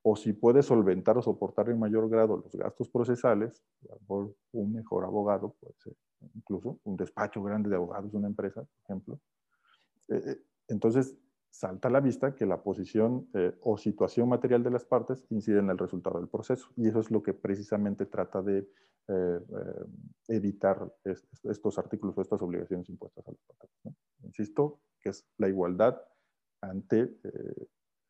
o 0.00 0.16
si 0.16 0.32
puede 0.32 0.62
solventar 0.62 1.18
o 1.18 1.22
soportar 1.22 1.68
en 1.68 1.78
mayor 1.78 2.08
grado 2.08 2.38
los 2.38 2.56
gastos 2.56 2.88
procesales, 2.88 3.62
por 4.06 4.34
un 4.52 4.72
mejor 4.72 5.04
abogado, 5.04 5.54
puede 5.60 5.74
ser 5.80 5.92
incluso 6.34 6.78
un 6.84 6.96
despacho 6.96 7.42
grande 7.42 7.68
de 7.68 7.76
abogados, 7.76 8.14
una 8.14 8.28
empresa, 8.28 8.62
por 8.62 8.84
ejemplo. 8.84 9.20
Eh, 10.08 10.22
eh, 10.28 10.36
entonces, 10.68 11.14
salta 11.50 11.88
a 11.88 11.90
la 11.90 12.00
vista 12.00 12.34
que 12.34 12.46
la 12.46 12.62
posición 12.62 13.28
eh, 13.34 13.54
o 13.60 13.76
situación 13.76 14.30
material 14.30 14.62
de 14.62 14.70
las 14.70 14.86
partes 14.86 15.26
incide 15.28 15.58
en 15.58 15.68
el 15.68 15.76
resultado 15.76 16.18
del 16.18 16.28
proceso. 16.28 16.70
Y 16.74 16.88
eso 16.88 17.00
es 17.00 17.10
lo 17.10 17.22
que 17.22 17.34
precisamente 17.34 18.06
trata 18.06 18.40
de 18.40 18.66
eh, 19.08 19.40
eh, 19.40 19.84
evitar 20.28 20.92
estos 21.04 21.78
artículos 21.78 22.16
o 22.18 22.22
estas 22.22 22.42
obligaciones 22.42 22.88
impuestas 22.88 23.26
a 23.26 23.30
los 23.30 23.40
patrones. 23.42 23.98
Insisto, 24.22 24.80
que 25.00 25.10
es 25.10 25.24
la 25.38 25.48
igualdad 25.48 26.00
ante 26.60 27.16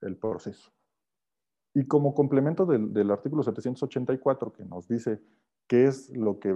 el 0.00 0.16
proceso. 0.16 0.72
Y 1.74 1.86
como 1.86 2.14
complemento 2.14 2.64
del, 2.64 2.92
del, 2.92 3.10
artículo 3.10 3.42
784 3.42 4.52
que 4.52 4.64
nos 4.64 4.88
dice 4.88 5.20
qué 5.66 5.84
es 5.84 6.08
lo 6.16 6.38
que 6.38 6.54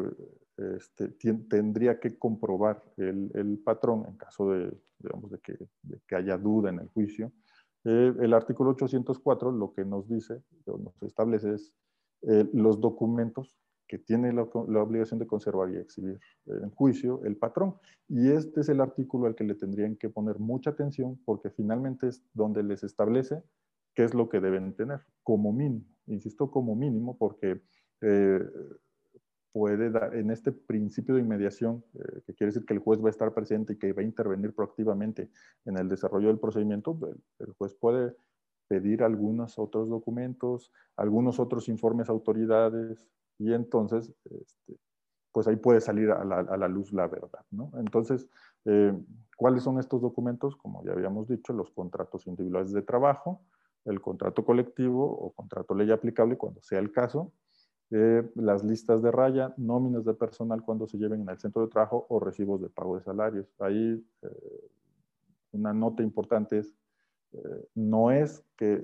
este, 0.61 1.09
tendría 1.49 1.99
que 1.99 2.19
comprobar 2.19 2.83
el, 2.97 3.61
patrón 3.65 4.05
en 4.07 4.17
caso 4.17 4.51
de, 4.51 4.73
digamos, 4.99 5.31
de, 5.31 5.39
que, 5.39 5.57
que, 6.07 6.17
haya 6.17 6.37
duda 6.37 6.71
en 6.71 6.81
el 6.81 6.89
juicio. 6.89 7.33
Eh, 7.85 8.15
el 8.21 8.35
artículo 8.35 8.71
804 8.71 9.53
lo 9.53 9.73
que 9.73 9.85
nos 9.85 10.07
dice, 10.09 10.43
nos 10.67 11.03
establece 11.03 11.55
es 11.55 11.75
eh, 12.23 12.49
los 12.53 12.79
documentos 12.79 13.57
que 13.91 13.99
tiene 13.99 14.33
la, 14.33 14.43
obligación 14.43 15.19
de 15.19 15.27
conservar 15.27 15.69
y 15.73 15.77
exhibir 15.77 16.21
en 16.47 16.71
juicio 16.71 17.25
el 17.25 17.37
patrón. 17.37 17.75
Y 18.07 18.31
este 18.31 18.61
es 18.61 18.69
el 18.69 18.81
artículo 18.81 19.27
al 19.27 19.35
que 19.35 19.43
le 19.43 19.57
tendrían 19.57 19.97
que 19.97 20.09
poner 20.09 20.39
mucha 20.39 20.71
atención 20.71 21.21
porque 21.25 21.51
finalmente 21.51 22.07
es 22.07 22.25
donde 22.33 22.63
les 22.63 22.85
establece 22.85 23.43
qué 23.93 24.05
es 24.05 24.15
lo 24.15 24.29
que 24.29 24.39
deben 24.39 24.77
tener 24.77 25.01
como 25.25 25.53
mínimo. 25.53 25.85
Insisto, 26.07 26.53
como 26.53 26.77
mínimo 26.77 27.19
porque 27.19 27.63
eh, 28.03 28.39
puede 29.51 29.91
dar, 29.91 30.15
en 30.15 30.31
este 30.31 30.53
principio 30.53 31.17
de 31.17 31.23
inmediación, 31.23 31.85
eh, 31.95 32.21
que 32.25 32.35
quiere 32.35 32.53
decir 32.53 32.65
que 32.65 32.75
el 32.75 32.79
juez 32.79 33.03
va 33.03 33.09
a 33.09 33.11
estar 33.11 33.35
presente 33.35 33.73
y 33.73 33.77
que 33.77 33.93
va 33.93 34.03
a 34.03 34.05
intervenir 34.05 34.55
proactivamente 34.55 35.31
en 35.65 35.77
el 35.77 35.89
desarrollo 35.89 36.29
del 36.29 36.39
procedimiento, 36.39 36.97
el, 37.41 37.53
juez 37.55 37.75
puede 37.75 38.15
pedir 38.69 39.03
algunos 39.03 39.59
otros 39.59 39.89
documentos, 39.89 40.71
algunos 40.97 41.41
otros 41.41 41.69
informes 41.69 42.09
autoridades 42.09 43.11
y 43.41 43.55
entonces, 43.55 44.15
este, 44.25 44.77
pues 45.33 45.49
ahí 45.49 45.57
puede 45.57 45.81
salir 45.81 46.11
a 46.11 46.25
la, 46.25 46.69
luz 46.69 46.93
la 46.93 47.09
verdad, 47.09 47.45
¿no? 47.51 47.73
Entonces, 47.79 48.29
eh, 48.67 48.93
¿cuáles 49.37 49.63
son 49.63 49.79
estos 49.79 50.03
documentos? 50.03 50.57
Como 50.57 50.85
ya 50.85 50.93
habíamos 50.93 51.27
dicho, 51.27 51.53
los 51.55 51.71
contratos 51.71 52.27
individuales 52.27 52.73
de 52.73 52.83
trabajo, 52.83 53.41
el 53.87 54.01
contrato 54.01 54.45
colectivo 54.45 55.05
o 55.05 55.33
contrato 55.33 55.75
ley 55.75 55.91
aplicable 55.91 56.37
cuando 56.37 56.61
sea 56.61 56.81
el 56.81 56.93
caso, 56.93 57.33
las 57.91 58.63
listas 58.63 59.03
de 59.03 59.11
raya, 59.11 59.53
nóminas 59.57 60.05
de 60.05 60.15
personal 60.15 60.63
cuando 60.63 60.87
se 60.87 60.97
lleven 60.97 61.23
en 61.23 61.29
el 61.29 61.39
centro 61.39 61.63
de 61.63 61.69
trabajo 61.69 62.07
o 62.09 62.21
recibos 62.21 62.61
de 62.61 62.69
pago 62.69 62.97
de 62.97 63.03
salarios. 63.03 63.53
Ahí 63.59 64.07
eh, 64.23 64.71
una 65.51 65.73
nota 65.73 66.03
importante 66.05 66.59
es, 66.59 66.73
eh, 67.33 67.67
no 67.75 68.13
es 68.13 68.45
que 68.57 68.81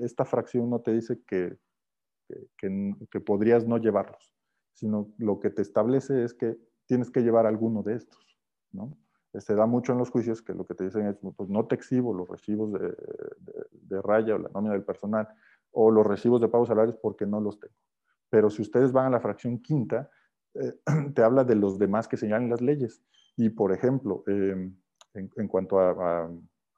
esta 0.00 0.24
fracción 0.24 0.70
no 0.70 0.80
te 0.80 0.92
dice 0.92 1.20
que, 1.26 1.58
que, 2.56 3.20
podrías 3.20 3.66
no 3.66 3.78
llevarlos, 3.78 4.34
sino 4.72 5.12
lo 5.18 5.40
que 5.40 5.50
te 5.50 5.62
establece 5.62 6.24
es 6.24 6.34
que 6.34 6.56
tienes 6.86 7.10
que 7.10 7.20
llevar 7.20 7.46
alguno 7.46 7.82
de 7.82 7.94
estos, 7.94 8.38
¿no? 8.72 8.96
Se 9.38 9.54
da 9.54 9.64
mucho 9.64 9.92
en 9.92 9.98
los 9.98 10.10
juicios 10.10 10.42
que 10.42 10.52
lo 10.52 10.66
que 10.66 10.74
te 10.74 10.84
dicen 10.84 11.06
es, 11.06 11.16
pues 11.36 11.48
no 11.48 11.66
te 11.66 11.74
exhibo 11.74 12.12
los 12.12 12.28
recibos 12.28 12.70
de, 12.72 14.02
raya 14.02 14.34
o 14.34 14.38
la 14.38 14.50
nómina 14.50 14.74
del 14.74 14.84
personal 14.84 15.26
o 15.70 15.90
los 15.90 16.06
recibos 16.06 16.40
de 16.42 16.48
pago 16.48 16.64
de 16.64 16.68
salarios 16.68 16.96
porque 17.00 17.24
no 17.24 17.40
los 17.40 17.58
tengo. 17.58 17.74
Pero 18.28 18.50
si 18.50 18.60
ustedes 18.60 18.92
van 18.92 19.06
a 19.06 19.10
la 19.10 19.20
fracción 19.20 19.58
quinta, 19.58 20.10
eh, 20.54 20.74
te 21.14 21.22
habla 21.22 21.44
de 21.44 21.54
los 21.54 21.78
demás 21.78 22.08
que 22.08 22.16
señalan 22.16 22.50
las 22.50 22.60
leyes. 22.60 23.02
Y, 23.36 23.50
por 23.50 23.72
ejemplo, 23.72 24.22
em, 24.26 24.76
en, 25.14 25.48
cuanto 25.48 25.80
a, 25.80 26.30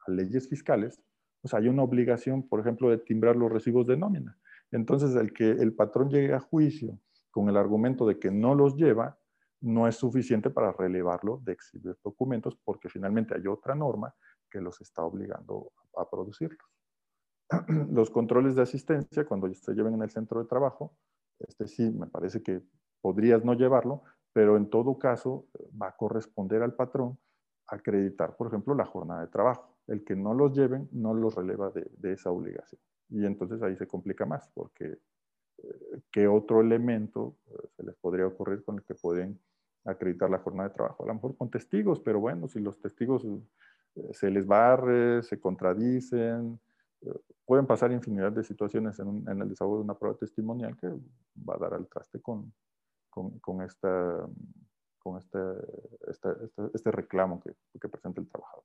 leyes 0.07 0.49
fiscales, 0.49 1.01
pues 1.41 1.55
hay 1.55 1.69
una 1.69 1.83
obligación, 1.83 2.47
por 2.47 2.61
ejemplo, 2.61 2.91
de 2.91 2.99
timbrar 2.99 3.37
los 3.37 3.51
recibos 3.51 3.87
de 3.87 3.97
nómina. 3.97 4.37
Entonces, 4.71 5.15
el 5.15 5.33
que 5.33 5.51
el 5.51 5.75
patrón 5.75 6.11
llegue 6.11 6.35
a 6.35 6.41
juicio 6.41 6.99
con 7.31 7.49
el 7.49 7.57
argumento 7.57 8.07
de 8.07 8.19
que 8.19 8.31
no 8.31 8.55
los 8.55 8.77
lleva, 8.77 9.19
no 9.61 9.89
es 9.89 9.97
suficiente 9.97 10.51
para 10.51 10.73
relevarlo 10.73 11.41
de 11.43 11.53
exhibir 11.53 11.97
documentos, 12.03 12.57
porque 12.65 12.89
finalmente 12.89 13.35
hay 13.35 13.47
otra 13.47 13.75
norma 13.75 14.15
que 14.51 14.61
los 14.61 14.81
está 14.81 15.03
obligando 15.03 15.73
a 15.97 16.09
producirlos. 16.09 16.69
Los 17.93 18.11
controles 18.11 18.55
de 18.55 18.62
asistencia, 18.62 19.27
cuando 19.27 19.53
se 19.53 19.75
lleven 19.75 19.95
en 19.95 20.03
el 20.03 20.11
centro 20.11 20.41
de 20.41 20.49
trabajo, 20.49 20.97
este 21.41 21.67
sí, 21.67 21.91
me 21.91 22.07
parece 22.07 22.43
que 22.43 22.62
podrías 23.01 23.45
no 23.45 23.55
llevarlo, 23.55 24.03
pero 24.33 24.57
en 24.57 24.71
todo 24.71 24.99
caso 24.99 25.47
va 25.81 25.89
a 25.89 25.97
corresponder 25.97 26.62
al 26.62 26.75
patrón 26.75 27.19
acreditar, 27.67 28.37
por 28.37 28.49
ejemplo, 28.49 28.75
la 28.75 28.85
jornada 28.85 29.21
de 29.23 29.29
trabajo. 29.29 29.77
El 29.87 30.05
que 30.05 30.17
no 30.17 30.35
los 30.35 30.57
lleven 30.57 30.89
no 30.93 31.15
los 31.15 31.35
releva 31.35 31.71
de, 31.71 32.12
esa 32.12 32.31
obligación. 32.31 32.81
Y 33.09 33.25
entonces 33.25 33.63
ahí 33.63 33.77
se 33.77 33.87
complica 33.87 34.27
más, 34.27 34.49
porque 34.55 34.99
eh, 35.59 36.01
¿qué 36.11 36.27
otro 36.27 36.61
elemento 36.61 37.37
eh, 37.47 37.69
se 37.77 37.83
les 37.85 37.95
podría 37.97 38.27
ocurrir 38.27 38.65
con 38.65 38.77
el 38.77 38.85
que 38.85 38.95
pueden 38.95 39.39
acreditar 39.85 40.31
la 40.31 40.39
jornada 40.39 40.69
de 40.69 40.75
trabajo? 40.75 41.05
A 41.05 41.09
lo 41.09 41.15
mejor 41.15 41.37
con 41.37 41.51
testigos, 41.51 42.01
pero 42.01 42.21
bueno, 42.21 42.49
si 42.49 42.61
los 42.61 42.81
testigos 42.81 43.25
eh, 43.25 44.11
se 44.13 44.31
les 44.31 44.47
barre, 44.47 45.23
se 45.23 45.39
contradicen, 45.39 46.59
pueden 47.45 47.67
pasar 47.67 47.93
infinidad 47.93 48.33
de 48.33 48.43
situaciones 48.43 48.99
en, 48.99 49.25
el 49.29 49.49
desahogo 49.49 49.77
de 49.77 49.85
una 49.85 49.95
prueba 49.95 50.17
testimonial 50.17 50.77
que 50.77 50.89
va 50.89 51.57
a 51.57 51.59
dar 51.59 51.75
al 51.75 51.87
traste 51.87 52.21
con, 52.21 52.53
con, 53.11 53.63
esta, 53.63 54.27
con 54.99 55.19
este, 55.19 55.39
este, 56.09 56.29
este, 56.45 56.63
este 56.73 56.91
reclamo 56.91 57.41
que, 57.41 57.55
que, 57.79 57.89
presenta 57.89 58.21
el 58.21 58.29
trabajador. 58.29 58.65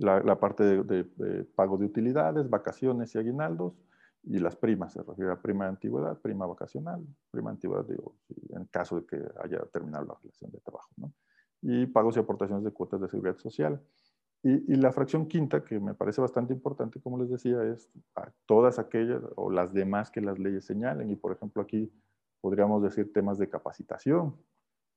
La, 0.00 0.20
la, 0.20 0.40
parte 0.40 0.64
de, 0.64 1.04
pago 1.54 1.76
de 1.76 1.84
utilidades, 1.84 2.48
vacaciones 2.48 3.14
y 3.14 3.18
aguinaldos, 3.18 3.74
y 4.22 4.38
las 4.38 4.56
primas, 4.56 4.92
se 4.92 5.02
refiere 5.02 5.30
a 5.30 5.40
prima 5.40 5.64
de 5.64 5.70
antigüedad, 5.70 6.18
prima 6.18 6.46
vacacional, 6.46 7.06
prima 7.30 7.50
de 7.50 7.54
antigüedad, 7.54 7.84
digo, 7.84 8.16
en 8.50 8.64
caso 8.66 9.00
de 9.00 9.06
que 9.06 9.16
haya 9.42 9.60
terminado 9.72 10.04
la 10.04 10.14
relación 10.14 10.50
de 10.50 10.58
trabajo, 10.60 10.90
¿no? 10.96 11.12
y 11.62 11.86
pagos 11.86 12.16
y 12.16 12.20
aportaciones 12.20 12.64
de 12.64 12.70
cuotas 12.70 13.00
de 13.00 13.08
seguridad 13.08 13.36
social. 13.38 13.80
Y, 14.42 14.72
y, 14.72 14.76
la 14.76 14.90
fracción 14.92 15.26
quinta, 15.26 15.62
que 15.62 15.78
me 15.78 15.92
parece 15.92 16.22
bastante 16.22 16.54
importante, 16.54 17.00
como 17.00 17.18
les 17.18 17.28
decía, 17.28 17.62
es 17.64 17.90
a 18.16 18.30
todas 18.46 18.78
aquellas 18.78 19.22
o 19.36 19.50
las 19.50 19.74
demás 19.74 20.10
que 20.10 20.22
las 20.22 20.38
leyes 20.38 20.64
señalen. 20.64 21.10
Y 21.10 21.16
por 21.16 21.32
ejemplo, 21.32 21.60
aquí 21.60 21.92
podríamos 22.40 22.82
decir 22.82 23.12
temas 23.12 23.36
de 23.36 23.50
capacitación, 23.50 24.34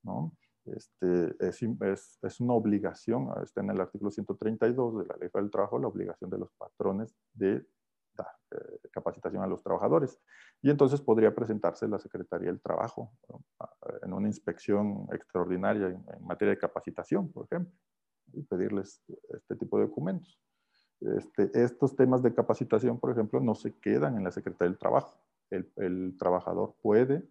¿no? 0.02 0.32
Este, 0.66 1.36
es, 1.40 2.40
una 2.40 2.54
obligación, 2.54 3.28
está 3.42 3.60
en 3.60 3.70
el 3.70 3.80
artículo 3.80 4.10
132 4.10 4.98
de 4.98 5.06
la 5.06 5.16
Ley 5.16 5.28
del 5.32 5.50
Trabajo, 5.50 5.78
la 5.78 5.88
obligación 5.88 6.30
de 6.30 6.38
los 6.38 6.50
patrones 6.52 7.14
de 7.34 7.56
eh, 7.56 8.88
capacitación 8.90 9.42
a 9.42 9.46
los 9.46 9.62
trabajadores. 9.62 10.18
Y 10.62 10.70
entonces 10.70 11.02
podría 11.02 11.34
presentarse 11.34 11.86
la 11.86 11.98
Secretaría 11.98 12.48
del 12.48 12.60
Trabajo 12.60 13.12
en 14.02 14.12
una 14.12 14.28
inspección 14.28 15.06
extraordinaria 15.12 15.88
en, 15.88 16.26
materia 16.26 16.54
de 16.54 16.58
capacitación, 16.58 17.30
por 17.30 17.44
ejemplo, 17.44 17.72
y 18.32 18.42
pedirles 18.42 19.02
este 19.28 19.56
tipo 19.56 19.78
de 19.78 19.86
documentos. 19.86 20.40
Este, 21.00 21.50
estos 21.62 21.94
temas 21.94 22.22
de 22.22 22.34
capacitación, 22.34 22.98
por 22.98 23.10
ejemplo, 23.10 23.38
no 23.40 23.54
se 23.54 23.78
quedan 23.78 24.16
en 24.16 24.24
la 24.24 24.30
Secretaría 24.30 24.70
del 24.70 24.78
Trabajo. 24.78 25.20
El 25.50 26.16
trabajador 26.18 26.74
puede 26.80 27.22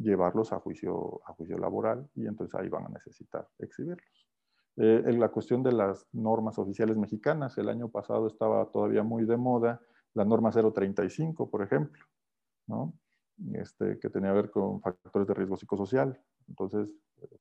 llevarlos 0.00 0.52
a 0.52 0.60
juicio, 0.60 1.20
a 1.26 1.32
juicio 1.32 1.58
laboral 1.58 2.08
y 2.14 2.26
entonces 2.26 2.58
ahí 2.58 2.68
van 2.68 2.86
a 2.86 2.88
necesitar 2.88 3.48
exhibirlos. 3.58 4.28
Eh, 4.76 5.02
en 5.06 5.18
la 5.18 5.28
cuestión 5.28 5.62
de 5.62 5.72
las 5.72 6.06
normas 6.12 6.58
oficiales 6.58 6.96
mexicanas, 6.96 7.58
el 7.58 7.68
año 7.68 7.88
pasado 7.88 8.28
estaba 8.28 8.64
todavía 8.70 9.02
muy 9.02 9.24
de 9.24 9.36
moda 9.36 9.80
la 10.14 10.24
norma 10.24 10.50
035, 10.50 11.50
por 11.50 11.62
ejemplo, 11.62 12.04
¿no? 12.66 12.94
este, 13.54 13.98
que 13.98 14.08
tenía 14.08 14.30
que 14.30 14.36
ver 14.36 14.50
con 14.50 14.80
factores 14.80 15.26
de 15.26 15.34
riesgo 15.34 15.56
psicosocial. 15.56 16.18
Entonces, 16.48 16.88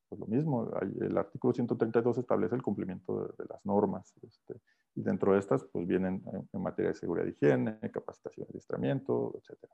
pues 0.09 0.19
lo 0.19 0.25
mismo, 0.25 0.69
el 0.99 1.17
artículo 1.17 1.53
132 1.53 2.17
establece 2.17 2.55
el 2.55 2.63
cumplimiento 2.63 3.33
de, 3.37 3.45
las 3.47 3.63
normas. 3.65 4.13
Este, 4.23 4.55
y 4.95 5.01
dentro 5.01 5.33
de 5.33 5.39
estas, 5.39 5.63
pues 5.65 5.85
vienen 5.85 6.23
en, 6.51 6.61
materia 6.61 6.89
de 6.89 6.95
seguridad 6.95 7.25
de 7.25 7.31
higiene, 7.31 7.79
capacitación 7.91 8.47
de 8.47 8.51
adiestramiento, 8.51 9.33
etcétera. 9.37 9.73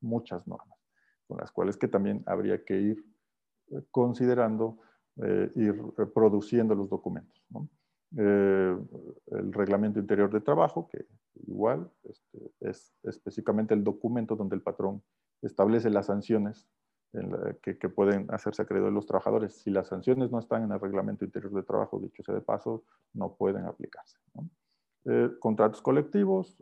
Muchas 0.00 0.46
normas 0.46 0.79
con 1.30 1.38
las 1.38 1.52
cuales 1.52 1.76
que 1.76 1.86
también 1.86 2.24
habría 2.26 2.64
que 2.64 2.76
ir 2.76 3.04
eh, 3.70 3.82
considerando, 3.92 4.80
eh, 5.22 5.48
ir 5.54 5.80
produciendo 6.12 6.74
los 6.74 6.90
documentos. 6.90 7.40
Eh, 8.16 8.76
el 9.26 9.52
reglamento 9.52 10.00
interior 10.00 10.32
de 10.32 10.40
trabajo, 10.40 10.88
que 10.90 11.06
igual 11.46 11.88
este, 12.02 12.50
es 12.58 12.92
específicamente 13.04 13.74
el 13.74 13.84
documento 13.84 14.34
donde 14.34 14.56
el 14.56 14.62
patrón 14.62 15.04
establece 15.40 15.88
las 15.88 16.06
sanciones 16.06 16.68
que, 17.62 17.74
pueden 17.88 18.26
hacerse 18.32 18.62
acreedores 18.62 18.94
los 18.94 19.06
trabajadores. 19.06 19.62
Si 19.62 19.70
las 19.70 19.88
sanciones 19.88 20.32
no 20.32 20.38
están 20.40 20.64
en 20.64 20.72
el 20.72 20.80
reglamento 20.80 21.24
interior 21.24 21.52
de 21.52 21.62
trabajo, 21.62 22.00
dicho 22.00 22.22
sea 22.24 22.34
de 22.34 22.40
paso, 22.40 22.84
no 23.14 23.34
pueden 23.34 23.64
aplicarse. 23.66 24.18
contratos 25.40 25.82
colectivos, 25.82 26.56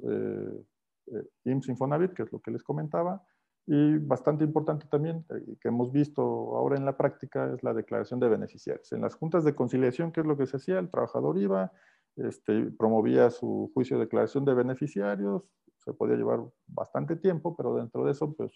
IMSS 1.45 1.69
Infonavit, 1.69 2.13
que 2.15 2.23
es 2.23 2.33
lo 2.33 2.41
que 2.41 2.51
les 2.51 2.63
comentaba, 2.63 3.23
y 3.71 3.99
bastante 3.99 4.45
importante 4.45 4.87
también, 4.91 5.27
eh, 5.29 5.57
que 5.61 5.69
hemos 5.69 5.93
visto 5.93 6.23
ahora 6.23 6.79
en 6.79 6.87
la 6.87 6.97
práctica, 6.97 7.53
es 7.53 7.63
la 7.63 7.75
declaración 7.75 8.19
de 8.19 8.27
beneficiarios. 8.27 8.91
En 8.93 9.03
las 9.03 9.15
juntas 9.15 9.45
de 9.45 9.55
conciliación, 9.55 10.11
¿qué 10.11 10.23
es 10.23 10.27
lo 10.27 10.39
que 10.39 10.47
se 10.47 10.57
hacía? 10.57 10.79
El 10.79 10.89
trabajador 10.89 11.37
iba, 11.37 11.71
este, 12.17 12.71
promovía 12.79 13.29
su 13.29 13.71
juicio 13.75 13.99
de 13.99 14.07
declaración 14.07 14.47
de 14.47 14.55
beneficiarios, 14.55 15.43
se 15.77 15.93
podía 15.93 16.17
llevar 16.17 16.41
bastante 16.67 17.17
tiempo, 17.17 17.55
pero 17.55 17.75
dentro 17.75 18.07
de 18.07 18.13
eso, 18.13 18.33
pues, 18.33 18.53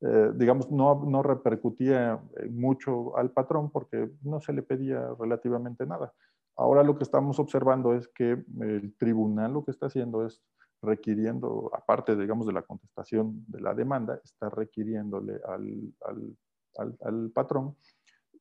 eh, 0.00 0.32
digamos, 0.34 0.72
no, 0.72 1.04
no 1.06 1.22
repercutía 1.22 2.20
mucho 2.50 3.16
al 3.16 3.30
patrón 3.30 3.70
porque 3.70 4.10
no 4.22 4.40
se 4.40 4.52
le 4.52 4.64
pedía 4.64 5.06
relativamente 5.20 5.86
nada. 5.86 6.12
Ahora 6.56 6.82
lo 6.82 6.96
que 6.96 7.04
estamos 7.04 7.38
observando 7.38 7.94
es 7.94 8.08
que 8.08 8.44
el 8.60 8.96
tribunal 8.98 9.52
lo 9.52 9.64
que 9.64 9.70
está 9.70 9.86
haciendo 9.86 10.26
es 10.26 10.42
requiriendo, 10.82 11.70
aparte, 11.72 12.16
digamos, 12.16 12.46
de 12.46 12.52
la 12.52 12.62
contestación 12.62 13.44
de 13.46 13.60
la 13.60 13.74
demanda, 13.74 14.20
está 14.22 14.50
requiriéndole 14.50 15.40
al, 15.46 15.94
al, 16.76 16.98
al, 17.00 17.30
patrón 17.30 17.76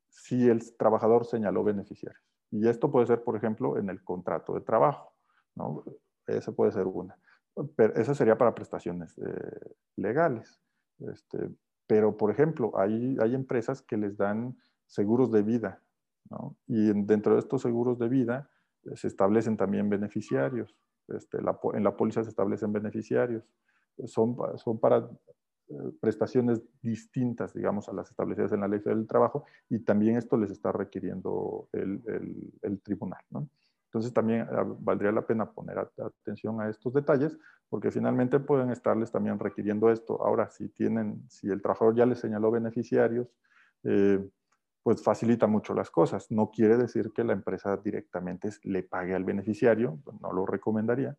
si 0.09 0.49
el 0.49 0.75
trabajador 0.75 1.25
señaló 1.25 1.63
beneficiarios. 1.63 2.21
Y 2.49 2.67
esto 2.67 2.91
puede 2.91 3.07
ser, 3.07 3.23
por 3.23 3.35
ejemplo, 3.35 3.77
en 3.77 3.89
el 3.89 4.03
contrato 4.03 4.53
de 4.53 4.61
trabajo, 4.61 5.13
¿no? 5.55 5.83
Esa 6.27 6.51
puede 6.51 6.71
ser 6.71 6.87
una. 6.87 7.15
Pero 7.75 7.93
esa 7.95 8.15
sería 8.15 8.37
para 8.37 8.55
prestaciones 8.55 9.17
eh, 9.19 9.75
legales. 9.95 10.59
Este, 10.99 11.49
pero, 11.87 12.17
por 12.17 12.31
ejemplo, 12.31 12.71
hay, 12.77 13.17
hay 13.21 13.35
empresas 13.35 13.81
que 13.81 13.97
les 13.97 14.17
dan 14.17 14.57
seguros 14.87 15.31
de 15.31 15.43
vida, 15.43 15.81
¿no? 16.29 16.57
Y 16.67 16.91
dentro 17.03 17.33
de 17.33 17.39
estos 17.39 17.61
seguros 17.61 17.99
de 17.99 18.09
vida 18.09 18.49
eh, 18.83 18.97
se 18.97 19.07
establecen 19.07 19.57
también 19.57 19.89
beneficiarios. 19.89 20.75
Este, 21.07 21.37
en 21.39 21.83
la 21.83 21.95
póliza 21.95 22.23
se 22.23 22.29
establecen 22.29 22.71
beneficiarios. 22.71 23.43
Son, 24.05 24.35
son 24.57 24.79
para 24.79 25.09
eh, 25.71 25.91
prestaciones 26.01 26.61
distintas, 26.81 27.53
digamos, 27.53 27.87
a 27.87 27.93
las 27.93 28.09
establecidas 28.09 28.51
en 28.51 28.61
la 28.61 28.67
ley 28.67 28.79
del 28.79 29.07
trabajo 29.07 29.45
y 29.69 29.79
también 29.79 30.17
esto 30.17 30.35
les 30.37 30.51
está 30.51 30.71
requiriendo 30.71 31.69
el, 31.71 32.01
el, 32.61 32.81
tribunal. 32.81 33.21
¿no? 33.29 33.47
Entonces 33.85 34.13
también 34.13 34.47
ah, 34.51 34.65
valdría 34.79 35.11
la 35.11 35.25
pena 35.25 35.49
poner 35.49 35.77
atención 35.79 36.59
a 36.59 36.69
estos 36.69 36.93
detalles 36.93 37.37
porque 37.69 37.89
finalmente 37.89 38.39
pueden 38.39 38.69
estarles 38.69 39.11
también 39.11 39.39
requiriendo 39.39 39.89
esto. 39.91 40.21
Ahora, 40.25 40.49
si 40.49 40.67
tienen, 40.69 41.23
si 41.29 41.47
el 41.47 41.61
trabajador 41.61 41.95
ya 41.95 42.05
les 42.05 42.19
señaló 42.19 42.51
beneficiarios, 42.51 43.27
eh, 43.83 44.27
pues 44.83 45.03
facilita 45.03 45.47
mucho 45.47 45.73
las 45.73 45.91
cosas. 45.91 46.31
No 46.31 46.49
quiere 46.49 46.77
decir 46.77 47.11
que 47.13 47.23
la 47.23 47.33
empresa 47.33 47.77
directamente 47.77 48.49
le 48.63 48.83
pague 48.83 49.15
al 49.15 49.23
beneficiario, 49.23 49.99
no 50.21 50.33
lo 50.33 50.45
recomendaría, 50.45 51.15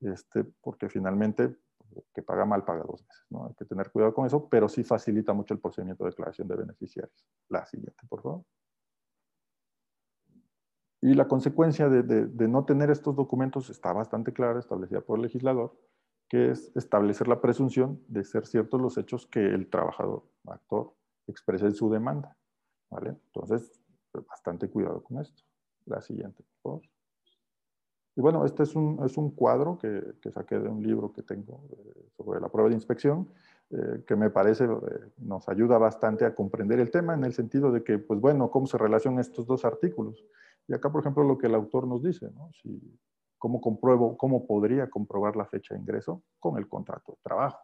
este, 0.00 0.44
porque 0.44 0.88
finalmente 0.88 1.56
que 2.12 2.22
paga 2.22 2.44
mal 2.44 2.64
paga 2.64 2.82
dos 2.82 3.06
veces. 3.06 3.24
¿no? 3.30 3.46
Hay 3.46 3.54
que 3.54 3.64
tener 3.64 3.90
cuidado 3.90 4.14
con 4.14 4.26
eso, 4.26 4.48
pero 4.48 4.68
sí 4.68 4.82
facilita 4.82 5.32
mucho 5.32 5.54
el 5.54 5.60
procedimiento 5.60 6.04
de 6.04 6.10
declaración 6.10 6.48
de 6.48 6.56
beneficiarios. 6.56 7.26
La 7.48 7.64
siguiente, 7.66 8.04
por 8.08 8.22
favor. 8.22 8.44
Y 11.00 11.14
la 11.14 11.28
consecuencia 11.28 11.88
de, 11.88 12.02
de 12.02 12.48
no 12.48 12.64
tener 12.64 12.90
estos 12.90 13.14
documentos 13.14 13.68
está 13.68 13.92
bastante 13.92 14.32
clara, 14.32 14.58
establecida 14.58 15.02
por 15.02 15.18
el 15.18 15.24
legislador, 15.24 15.78
que 16.28 16.50
es 16.50 16.74
establecer 16.74 17.28
la 17.28 17.40
presunción 17.40 18.02
de 18.08 18.24
ser 18.24 18.46
ciertos 18.46 18.80
los 18.80 18.96
hechos 18.96 19.26
que 19.26 19.40
el 19.40 19.68
trabajador, 19.68 20.24
actor, 20.46 20.94
expresa 21.26 21.66
en 21.66 21.74
su 21.74 21.90
demanda. 21.90 22.36
Entonces, 23.02 23.80
pues, 24.12 24.26
bastante 24.26 24.68
cuidado 24.68 25.02
con 25.02 25.20
esto. 25.20 25.42
La 25.86 26.00
siguiente, 26.00 26.44
por. 26.62 26.80
Y 28.16 28.20
bueno, 28.20 28.44
este 28.44 28.62
es 28.62 28.76
un, 28.76 29.00
es 29.04 29.16
un 29.16 29.30
cuadro 29.30 29.76
que, 29.76 30.14
que, 30.20 30.30
saqué 30.30 30.58
de 30.58 30.68
un 30.68 30.82
libro 30.82 31.12
que 31.12 31.22
tengo 31.22 31.64
eh, 31.72 32.06
sobre 32.16 32.40
la 32.40 32.48
prueba 32.48 32.68
de 32.68 32.76
inspección. 32.76 33.28
eh, 33.70 34.04
que 34.06 34.14
me 34.14 34.30
parece 34.30 34.64
eh, 34.64 34.68
nos 35.18 35.48
ayuda 35.48 35.78
bastante 35.78 36.24
a 36.24 36.34
comprender 36.34 36.78
el 36.78 36.90
tema 36.90 37.14
en 37.14 37.24
el 37.24 37.32
sentido 37.32 37.72
de 37.72 37.82
que, 37.82 37.98
pues 37.98 38.20
bueno, 38.20 38.50
cómo 38.50 38.66
se 38.66 38.78
relacionan 38.78 39.20
estos 39.20 39.46
dos 39.46 39.64
artículos. 39.64 40.24
Y 40.68 40.74
acá, 40.74 40.92
por 40.92 41.00
ejemplo, 41.00 41.24
lo 41.24 41.36
que 41.38 41.48
el 41.48 41.54
autor 41.54 41.88
nos 41.88 42.02
dice, 42.02 42.30
¿no? 42.30 42.50
Si, 42.62 42.80
¿Cómo 43.44 43.60
compruebo, 43.60 44.16
cómo 44.16 44.46
podría 44.46 44.88
comprobar 44.88 45.36
la 45.36 45.44
fecha 45.44 45.74
de 45.74 45.80
ingreso? 45.80 46.22
Con 46.40 46.56
el 46.56 46.66
contrato 46.66 47.12
de 47.12 47.18
trabajo. 47.22 47.58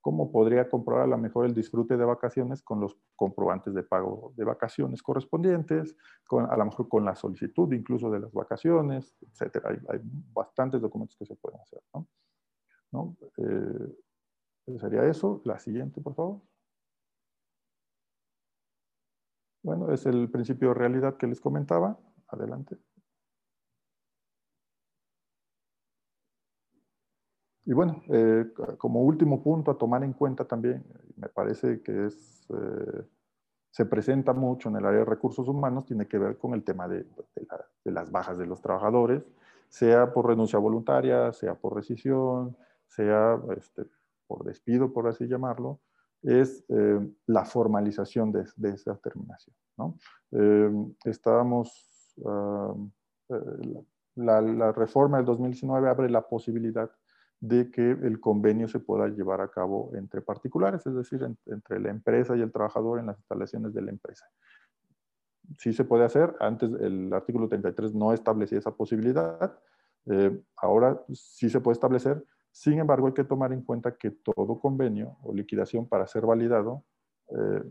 ¿Cómo 0.00 0.32
podría 0.32 0.68
comprobar 0.68 1.04
a 1.04 1.06
lo 1.06 1.18
mejor 1.18 1.46
el 1.46 1.54
disfrute 1.54 1.96
de 1.96 2.04
vacaciones 2.04 2.62
con 2.62 2.80
los 2.80 2.96
comprobantes 3.16 3.74
de 3.74 3.82
pago 3.82 4.32
de 4.36 4.44
vacaciones 4.44 5.02
correspondientes, 5.02 5.94
a 6.30 6.56
lo 6.56 6.64
mejor 6.64 6.88
con 6.88 7.04
la 7.04 7.14
solicitud 7.14 7.70
incluso 7.72 8.10
de 8.10 8.20
las 8.20 8.32
vacaciones, 8.32 9.14
etcétera? 9.20 9.70
Hay, 9.88 10.00
bastantes 10.02 10.80
documentos 10.80 11.16
que 11.16 11.26
se 11.26 11.36
pueden 11.36 11.60
hacer, 11.60 11.82
¿no? 11.92 12.06
¿No? 12.92 13.16
Eh, 13.36 14.78
sería 14.78 15.04
eso. 15.04 15.42
La 15.44 15.58
siguiente, 15.58 16.00
por 16.00 16.14
favor. 16.14 16.40
Bueno, 19.62 19.92
es 19.92 20.06
el 20.06 20.30
principio 20.30 20.68
de 20.68 20.74
realidad 20.74 21.16
que 21.16 21.26
les 21.26 21.40
comentaba. 21.40 21.98
Adelante. 22.28 22.78
Y 27.70 27.72
bueno, 27.72 28.02
eh, 28.08 28.46
como 28.78 29.02
último 29.02 29.44
punto 29.44 29.70
a 29.70 29.78
tomar 29.78 30.02
en 30.02 30.12
cuenta 30.12 30.44
también, 30.44 30.84
me 31.14 31.28
parece 31.28 31.80
que 31.82 32.06
es, 32.06 32.44
eh, 32.50 33.04
se 33.70 33.86
presenta 33.86 34.32
mucho 34.32 34.68
en 34.68 34.74
el 34.74 34.86
área 34.86 34.98
de 34.98 35.04
recursos 35.04 35.46
humanos, 35.46 35.86
tiene 35.86 36.08
que 36.08 36.18
ver 36.18 36.36
con 36.36 36.54
el 36.54 36.64
tema 36.64 36.88
de, 36.88 37.06
las 37.84 38.10
bajas 38.10 38.38
de 38.38 38.46
los 38.48 38.60
trabajadores, 38.60 39.22
sea 39.68 40.12
por 40.12 40.26
renuncia 40.26 40.58
voluntaria, 40.58 41.32
sea 41.32 41.54
por 41.54 41.76
rescisión, 41.76 42.56
sea 42.88 43.40
este, 43.56 43.84
por 44.26 44.42
despido, 44.42 44.92
por 44.92 45.06
así 45.06 45.28
llamarlo, 45.28 45.78
es 46.22 46.64
eh, 46.70 47.08
la 47.26 47.44
formalización 47.44 48.32
de, 48.32 48.46
esa 48.68 48.96
terminación. 48.96 49.54
¿no? 49.76 49.96
estábamos, 51.04 52.16
ah, 52.26 52.74
la, 54.16 54.40
la 54.40 54.72
reforma 54.72 55.18
del 55.18 55.26
2019 55.26 55.88
abre 55.88 56.10
la 56.10 56.22
posibilidad 56.22 56.90
de 57.40 57.70
que 57.70 57.90
el 57.90 58.20
convenio 58.20 58.68
se 58.68 58.78
pueda 58.78 59.08
llevar 59.08 59.40
a 59.40 59.48
cabo 59.48 59.90
entre 59.94 60.20
particulares, 60.20 60.86
es 60.86 60.94
decir, 60.94 61.26
entre 61.46 61.80
la 61.80 61.90
empresa 61.90 62.36
y 62.36 62.42
el 62.42 62.52
trabajador 62.52 63.00
en 63.00 63.06
las 63.06 63.18
instalaciones 63.18 63.72
de 63.72 63.82
la 63.82 63.90
empresa. 63.90 64.26
Sí 65.58 65.72
se 65.72 65.84
puede 65.84 66.04
hacer, 66.04 66.36
antes 66.38 66.70
el 66.80 67.12
artículo 67.12 67.48
33 67.48 67.94
no 67.94 68.12
establecía 68.12 68.58
esa 68.58 68.76
posibilidad, 68.76 69.58
eh, 70.06 70.38
ahora 70.56 71.02
sí 71.12 71.48
se 71.48 71.60
puede 71.60 71.74
establecer, 71.74 72.22
sin 72.52 72.78
embargo 72.78 73.06
hay 73.06 73.14
que 73.14 73.24
tomar 73.24 73.52
en 73.52 73.62
cuenta 73.62 73.96
que 73.96 74.10
todo 74.10 74.60
convenio 74.60 75.16
o 75.22 75.32
liquidación 75.32 75.88
para 75.88 76.06
ser 76.06 76.26
validado 76.26 76.84
eh, 77.28 77.62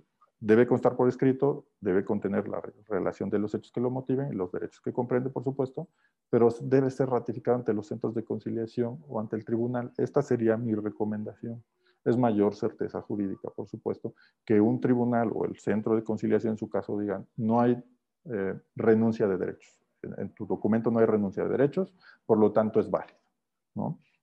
Debe 0.41 0.65
constar 0.65 0.95
por 0.95 1.09
escrito, 1.09 1.65
debe 1.81 2.05
contener 2.05 2.47
la 2.47 2.61
relación 2.87 3.29
de 3.29 3.39
los 3.39 3.53
hechos 3.53 3.73
que 3.73 3.81
lo 3.81 3.89
motiven 3.89 4.31
y 4.31 4.35
los 4.35 4.49
derechos 4.53 4.79
que 4.79 4.93
comprende, 4.93 5.29
por 5.29 5.43
supuesto, 5.43 5.89
pero 6.29 6.47
debe 6.61 6.89
ser 6.91 7.09
ratificado 7.09 7.57
ante 7.57 7.73
los 7.73 7.87
centros 7.87 8.15
de 8.15 8.23
conciliación 8.23 9.03
o 9.09 9.19
ante 9.19 9.35
el 9.35 9.43
tribunal. 9.43 9.91
Esta 9.97 10.21
sería 10.21 10.55
mi 10.55 10.73
recomendación. 10.75 11.61
Es 12.05 12.15
mayor 12.15 12.55
certeza 12.55 13.01
jurídica, 13.01 13.49
por 13.49 13.67
supuesto, 13.67 14.15
que 14.45 14.61
un 14.61 14.79
tribunal 14.79 15.29
o 15.33 15.43
el 15.43 15.57
centro 15.57 15.93
de 15.93 16.05
conciliación, 16.05 16.53
en 16.53 16.57
su 16.57 16.69
caso, 16.69 16.97
digan, 16.97 17.27
no 17.35 17.59
hay 17.59 17.83
eh, 18.23 18.57
renuncia 18.77 19.27
de 19.27 19.37
derechos. 19.37 19.77
En, 20.03 20.33
tu 20.33 20.45
documento 20.45 20.89
no 20.89 20.99
hay 20.99 21.05
renuncia 21.05 21.43
de 21.43 21.49
derechos, 21.49 21.93
por 22.25 22.37
lo 22.37 22.53
tanto 22.53 22.79
es 22.79 22.89
válido. 22.89 23.19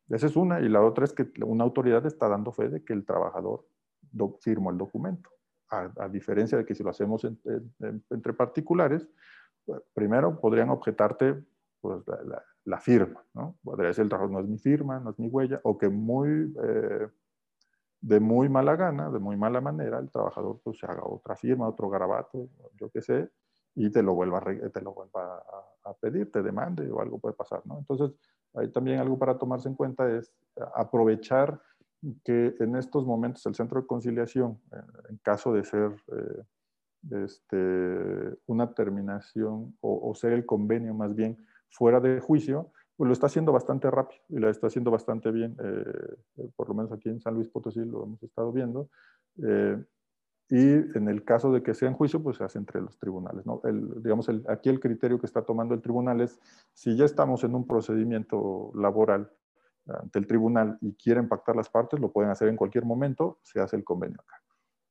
Esa 0.09 0.27
es 0.27 0.37
una. 0.37 0.61
Y 0.61 0.71
la 0.71 0.83
otra 0.83 1.05
es 1.05 1.12
que 1.12 1.31
una 1.45 1.64
autoridad 1.64 2.07
está 2.07 2.27
dando 2.27 2.53
fe 2.53 2.71
de 2.71 2.83
que 2.83 2.95
el 2.95 3.05
trabajador 3.05 3.67
firmó 4.41 4.71
el 4.71 4.79
documento 4.79 5.29
a, 5.71 6.09
diferencia 6.09 6.59
de 6.59 6.64
que 6.64 6.75
si 6.75 6.83
lo 6.83 6.91
hacemos 6.91 7.25
entre 7.25 8.33
particulares, 8.33 9.09
pues, 9.64 9.83
primero 9.93 10.41
podrían 10.41 10.71
objetarte 10.71 11.43
pues, 11.81 12.03
la, 12.64 12.81
firma, 12.81 13.25
¿no? 13.35 13.57
Podría 13.62 13.89
decir 13.89 14.03
el 14.03 14.09
trabajo 14.09 14.31
no 14.31 14.41
es 14.41 14.47
mi 14.47 14.59
firma, 14.59 14.99
no 15.01 15.11
es 15.11 15.19
mi 15.19 15.29
huella, 15.29 15.61
o 15.64 15.77
que 15.79 15.89
muy, 15.89 16.55
eh, 16.62 17.09
de 18.01 18.21
muy 18.21 18.49
mala 18.49 18.77
gana, 18.77 19.11
de 19.11 19.19
muy 19.19 19.37
mala 19.37 19.61
manera, 19.61 19.99
el 19.99 20.11
trabajador 20.11 20.61
pues 20.62 20.83
haga 20.85 21.03
otra 21.05 21.37
firma, 21.37 21.69
otro 21.69 21.89
garabato, 21.89 22.49
yo 22.75 22.91
qué 22.91 23.01
sé, 23.01 23.31
y 23.75 23.91
te 23.91 24.03
lo 24.03 24.14
vuelva, 24.14 24.39
a, 24.39 24.71
te 24.71 24.81
lo 24.81 24.95
vuelva 24.95 25.39
a, 25.39 25.91
a, 25.91 25.95
pedir, 25.95 26.31
te 26.31 26.43
demande 26.43 26.91
o 26.91 27.01
algo 27.01 27.19
puede 27.19 27.35
pasar, 27.35 27.62
¿no? 27.67 27.79
Entonces, 27.79 28.12
hay 28.55 28.71
también 28.73 28.99
algo 28.99 29.19
para 29.19 29.39
tomarse 29.39 29.69
en 29.69 29.75
cuenta 29.75 30.09
es 30.11 30.33
aprovechar 30.75 31.61
que 32.25 32.55
en 32.61 32.77
estos 32.77 33.07
momentos 33.07 33.45
el 33.47 33.55
centro 33.55 33.81
de 33.81 33.87
conciliación, 33.87 34.61
eh, 34.73 34.77
en 35.11 35.17
caso 35.19 35.53
de 35.53 35.65
ser 35.65 35.93
eh, 36.13 37.25
este, 37.25 38.39
una 38.47 38.73
terminación 38.75 39.77
o, 39.81 40.15
ser 40.15 40.33
el 40.33 40.47
convenio 40.47 40.95
más 40.95 41.15
bien 41.15 41.39
fuera 41.71 42.01
de 42.01 42.21
juicio, 42.21 42.73
pues 42.97 43.09
lo 43.09 43.13
está 43.13 43.27
haciendo 43.27 43.53
bastante 43.53 43.91
rápido 43.91 44.23
y 44.29 44.39
lo 44.39 44.49
está 44.49 44.69
haciendo 44.69 44.91
bastante 44.91 45.31
bien, 45.31 45.57
eh, 45.63 46.51
por 46.57 46.69
lo 46.69 46.75
menos 46.75 46.93
aquí 46.93 47.09
en 47.09 47.21
San 47.21 47.35
Luis 47.35 47.49
Potosí 47.49 47.81
lo 47.85 48.05
hemos 48.05 48.23
estado 48.23 48.53
viendo. 48.53 48.89
y 50.49 50.73
en 50.99 51.09
el 51.09 51.25
caso 51.25 51.53
de 51.53 51.63
que 51.63 51.75
sea 51.75 51.89
en 51.89 51.95
juicio, 51.95 52.23
pues 52.23 52.37
se 52.37 52.45
hace 52.45 52.59
entre 52.59 52.81
los 52.81 52.97
tribunales. 52.99 53.45
¿no? 53.45 53.61
El, 53.65 54.03
digamos, 54.03 54.29
el, 54.29 54.45
aquí 54.49 54.69
el 54.69 54.81
criterio 54.81 55.19
que 55.19 55.27
está 55.27 55.43
tomando 55.43 55.75
el 55.75 55.83
tribunal 55.83 56.21
es, 56.21 56.41
si 56.73 56.97
ya 56.97 57.05
estamos 57.05 57.43
en 57.45 57.55
un 57.55 57.67
procedimiento 57.67 58.71
laboral 58.75 59.31
ante 59.87 60.18
el 60.18 60.26
tribunal 60.26 60.78
y 60.80 60.95
quieren 60.95 61.28
pactar 61.28 61.57
las 61.57 61.68
partes, 61.68 62.01
lo 62.01 62.12
pueden 62.12 62.30
hacer 62.30 62.49
en 62.49 62.57
cualquier 62.57 62.84
momento, 62.84 63.39
se 63.43 63.61
hace 63.61 63.76
el 63.76 63.84
convenio 63.84 64.20
acá. 64.20 64.43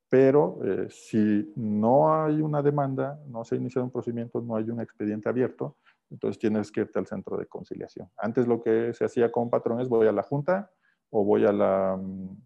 Pero 0.09 0.59
eh, 0.63 0.87
si 0.89 1.51
no 1.55 2.13
hay 2.13 2.41
una 2.41 2.61
demanda, 2.61 3.19
no 3.27 3.43
se 3.43 3.55
ha 3.55 3.57
iniciado 3.57 3.85
un 3.85 3.91
procedimiento, 3.91 4.41
no 4.41 4.55
hay 4.55 4.69
un 4.69 4.79
expediente 4.79 5.27
abierto, 5.27 5.77
entonces 6.09 6.39
tienes 6.39 6.71
que 6.71 6.81
irte 6.81 6.99
al 6.99 7.07
centro 7.07 7.37
de 7.37 7.47
conciliación. 7.47 8.09
Antes 8.17 8.47
lo 8.47 8.61
que 8.61 8.93
se 8.93 9.05
hacía 9.05 9.31
con 9.31 9.49
patrones, 9.49 9.89
voy 9.89 10.07
a 10.07 10.11
la 10.11 10.23
junta 10.23 10.71
o 11.09 11.23
voy 11.23 11.45
a 11.45 11.51
la, 11.51 11.97
mm, 11.97 12.37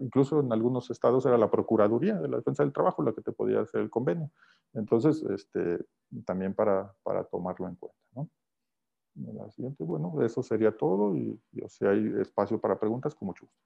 incluso 0.00 0.40
en 0.40 0.52
algunos 0.52 0.90
estados 0.90 1.24
era 1.26 1.38
la 1.38 1.50
Procuraduría 1.50 2.14
de 2.16 2.28
la 2.28 2.36
Defensa 2.36 2.62
del 2.62 2.72
Trabajo 2.72 3.02
la 3.02 3.12
que 3.12 3.22
te 3.22 3.32
podía 3.32 3.60
hacer 3.60 3.80
el 3.80 3.90
convenio. 3.90 4.30
Entonces, 4.74 5.22
este, 5.30 5.84
también 6.24 6.54
para, 6.54 6.94
para 7.02 7.24
tomarlo 7.24 7.68
en 7.68 7.76
cuenta. 7.76 7.98
La 9.14 9.50
siguiente, 9.50 9.84
bueno, 9.84 10.14
eso 10.24 10.42
sería 10.42 10.72
todo 10.76 11.16
y, 11.16 11.38
si 11.68 11.84
hay 11.84 12.12
espacio 12.20 12.60
para 12.60 12.78
preguntas, 12.78 13.14
con 13.14 13.26
mucho 13.26 13.44
gusto. 13.44 13.60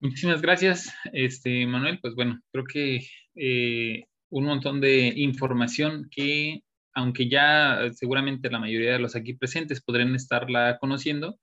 Muchísimas 0.00 0.42
gracias, 0.42 0.92
este, 1.12 1.66
Manuel. 1.66 1.98
Pues 2.00 2.14
bueno, 2.14 2.40
creo 2.52 2.64
que 2.64 3.06
eh, 3.36 4.04
un 4.28 4.44
montón 4.44 4.80
de 4.80 5.14
información 5.16 6.08
que, 6.10 6.62
aunque 6.92 7.28
ya 7.28 7.90
seguramente 7.94 8.50
la 8.50 8.58
mayoría 8.58 8.92
de 8.92 8.98
los 8.98 9.16
aquí 9.16 9.32
presentes 9.32 9.80
podrían 9.82 10.14
estarla 10.14 10.78
conociendo, 10.78 11.38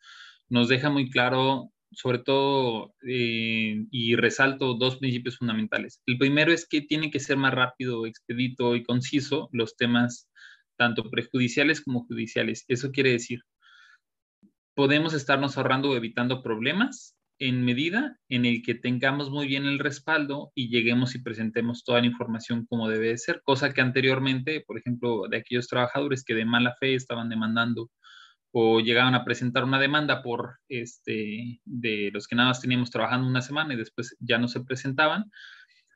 nos 0.48 0.68
deja 0.68 0.90
muy 0.90 1.10
claro 1.10 1.72
sobre 1.92 2.20
todo, 2.20 2.94
eh, 3.08 3.86
y 3.92 4.16
resalto 4.16 4.76
dos 4.76 4.98
principios 4.98 5.38
fundamentales. 5.38 6.02
El 6.06 6.18
primero 6.18 6.54
es 6.54 6.68
que 6.68 6.82
tiene 6.82 7.12
que 7.12 7.20
ser 7.20 7.38
más 7.38 7.54
rápido, 7.54 8.06
expedito 8.06 8.76
y 8.76 8.84
conciso 8.84 9.50
los 9.52 9.76
temas 9.76 10.30
tanto 10.78 11.10
prejudiciales 11.10 11.82
como 11.82 12.06
judiciales. 12.06 12.66
Eso 12.68 12.92
quiere 12.92 13.12
decir, 13.12 13.42
podemos 14.74 15.14
estarnos 15.14 15.58
ahorrando 15.58 15.90
o 15.90 15.96
evitando 15.96 16.42
problemas 16.42 17.16
en 17.42 17.66
medida 17.66 18.18
en 18.30 18.46
el 18.46 18.62
que 18.62 18.76
tengamos 18.76 19.32
muy 19.32 19.48
bien 19.48 19.66
el 19.66 19.80
respaldo 19.80 20.52
y 20.54 20.70
lleguemos 20.70 21.16
y 21.16 21.24
presentemos 21.24 21.84
toda 21.84 22.00
la 22.00 22.06
información 22.06 22.68
como 22.68 22.88
debe 22.88 23.10
de 23.10 23.18
ser, 23.18 23.42
cosa 23.44 23.74
que 23.74 23.82
anteriormente, 23.82 24.64
por 24.66 24.78
ejemplo, 24.78 25.28
de 25.28 25.38
aquellos 25.38 25.68
trabajadores 25.68 26.24
que 26.24 26.36
de 26.36 26.46
mala 26.46 26.76
fe 26.80 26.94
estaban 26.94 27.30
demandando 27.30 27.90
o 28.52 28.80
llegaban 28.82 29.16
a 29.16 29.24
presentar 29.24 29.64
una 29.64 29.80
demanda 29.80 30.22
por 30.22 30.58
este, 30.68 31.62
de 31.66 32.10
los 32.14 32.28
que 32.28 32.36
nada 32.36 32.50
más 32.50 32.62
teníamos 32.62 32.92
trabajando 32.92 33.28
una 33.28 33.42
semana 33.42 33.74
y 33.74 33.78
después 33.78 34.16
ya 34.20 34.38
no 34.38 34.48
se 34.48 34.62
presentaban. 34.62 35.32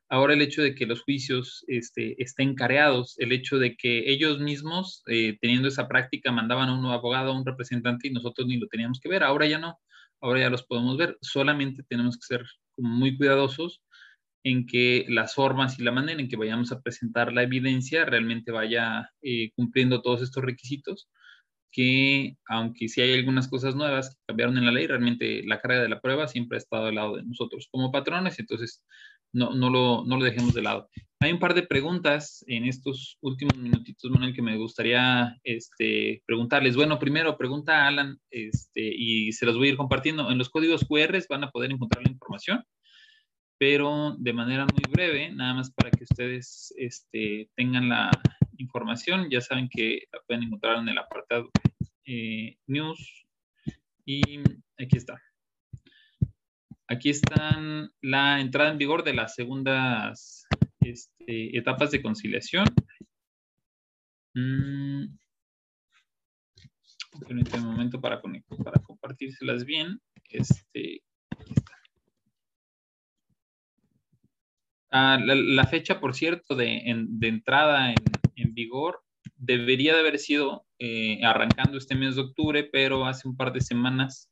Ahora 0.07 0.33
el 0.33 0.41
hecho 0.41 0.61
de 0.61 0.75
que 0.75 0.85
los 0.85 1.01
juicios 1.01 1.65
este, 1.67 2.21
estén 2.21 2.55
careados, 2.55 3.15
el 3.17 3.31
hecho 3.31 3.57
de 3.57 3.75
que 3.75 4.09
ellos 4.11 4.39
mismos, 4.39 5.03
eh, 5.07 5.37
teniendo 5.41 5.67
esa 5.67 5.87
práctica, 5.87 6.31
mandaban 6.31 6.69
a 6.69 6.77
un 6.77 6.85
abogado, 6.85 7.31
a 7.31 7.37
un 7.37 7.45
representante 7.45 8.07
y 8.07 8.11
nosotros 8.11 8.47
ni 8.47 8.57
lo 8.57 8.67
teníamos 8.67 8.99
que 8.99 9.09
ver, 9.09 9.23
ahora 9.23 9.47
ya 9.47 9.57
no, 9.57 9.79
ahora 10.21 10.41
ya 10.41 10.49
los 10.49 10.63
podemos 10.63 10.97
ver, 10.97 11.17
solamente 11.21 11.83
tenemos 11.89 12.17
que 12.17 12.25
ser 12.27 12.45
muy 12.77 13.17
cuidadosos 13.17 13.81
en 14.43 14.67
que 14.67 15.05
las 15.09 15.33
formas 15.33 15.79
y 15.79 15.83
la 15.83 15.91
manera 15.91 16.21
en 16.21 16.29
que 16.29 16.37
vayamos 16.37 16.71
a 16.71 16.81
presentar 16.81 17.33
la 17.33 17.43
evidencia 17.43 18.05
realmente 18.05 18.51
vaya 18.51 19.09
eh, 19.23 19.51
cumpliendo 19.55 20.01
todos 20.03 20.21
estos 20.21 20.43
requisitos 20.43 21.09
que 21.75 22.37
aunque 22.47 22.87
sí 22.87 23.01
hay 23.01 23.13
algunas 23.13 23.49
cosas 23.49 23.75
nuevas 23.75 24.09
que 24.09 24.21
cambiaron 24.27 24.57
en 24.57 24.65
la 24.65 24.71
ley, 24.71 24.87
realmente 24.87 25.43
la 25.45 25.59
carga 25.59 25.81
de 25.81 25.89
la 25.89 25.99
prueba 25.99 26.27
siempre 26.27 26.55
ha 26.55 26.59
estado 26.59 26.85
al 26.85 26.95
lado 26.95 27.17
de 27.17 27.23
nosotros 27.23 27.67
como 27.69 27.91
patrones, 27.91 28.39
entonces 28.39 28.81
no, 29.33 29.53
no, 29.53 29.69
lo, 29.69 30.05
no 30.05 30.17
lo 30.17 30.23
dejemos 30.23 30.53
de 30.53 30.61
lado. 30.61 30.89
Hay 31.19 31.33
un 31.33 31.39
par 31.39 31.53
de 31.53 31.63
preguntas 31.63 32.45
en 32.47 32.63
estos 32.63 33.17
últimos 33.19 33.57
minutitos, 33.57 34.09
Manuel, 34.09 34.33
que 34.33 34.41
me 34.41 34.55
gustaría 34.55 35.35
este, 35.43 36.23
preguntarles. 36.25 36.77
Bueno, 36.77 36.97
primero, 36.97 37.37
pregunta 37.37 37.85
Alan, 37.85 38.17
este, 38.29 38.81
y 38.81 39.33
se 39.33 39.45
los 39.45 39.57
voy 39.57 39.67
a 39.67 39.71
ir 39.71 39.77
compartiendo. 39.77 40.31
En 40.31 40.37
los 40.37 40.49
códigos 40.49 40.85
QR 40.85 41.21
van 41.29 41.43
a 41.43 41.51
poder 41.51 41.71
encontrar 41.71 42.05
la 42.05 42.11
información, 42.11 42.63
pero 43.57 44.15
de 44.17 44.31
manera 44.31 44.65
muy 44.65 44.83
breve, 44.89 45.29
nada 45.33 45.55
más 45.55 45.73
para 45.73 45.91
que 45.91 46.05
ustedes 46.05 46.73
este, 46.77 47.49
tengan 47.55 47.89
la 47.89 48.11
información. 48.57 49.29
Ya 49.29 49.41
saben 49.41 49.69
que 49.69 50.03
la 50.11 50.19
pueden 50.27 50.43
encontrar 50.43 50.77
en 50.77 50.89
el 50.89 50.97
apartado 50.97 51.49
eh, 52.05 52.57
News. 52.67 53.25
Y 54.05 54.39
aquí 54.77 54.97
está. 54.97 55.21
Aquí 56.87 57.09
están 57.09 57.91
la 58.01 58.39
entrada 58.39 58.69
en 58.69 58.77
vigor 58.77 59.03
de 59.03 59.13
las 59.13 59.33
segundas 59.33 60.45
este, 60.81 61.57
etapas 61.57 61.89
de 61.91 62.01
conciliación. 62.01 62.67
Mm. 64.35 65.05
momento 67.61 67.99
para, 67.99 68.21
para 68.21 68.81
compartírselas 68.83 69.65
bien. 69.65 69.99
Este, 70.29 71.01
ah, 74.91 75.17
la, 75.19 75.65
fecha, 75.65 75.99
por 75.99 76.13
cierto, 76.13 76.55
de, 76.55 76.81
entrada 77.21 77.91
en, 77.91 77.95
vigor 78.53 79.01
debería 79.35 79.93
de 79.93 79.99
haber 79.99 80.19
sido 80.19 80.65
eh, 80.79 81.23
arrancando 81.23 81.77
este 81.77 81.95
mes 81.95 82.15
de 82.15 82.21
octubre, 82.21 82.69
pero 82.71 83.05
hace 83.05 83.27
un 83.27 83.35
par 83.35 83.53
de 83.53 83.61
semanas 83.61 84.29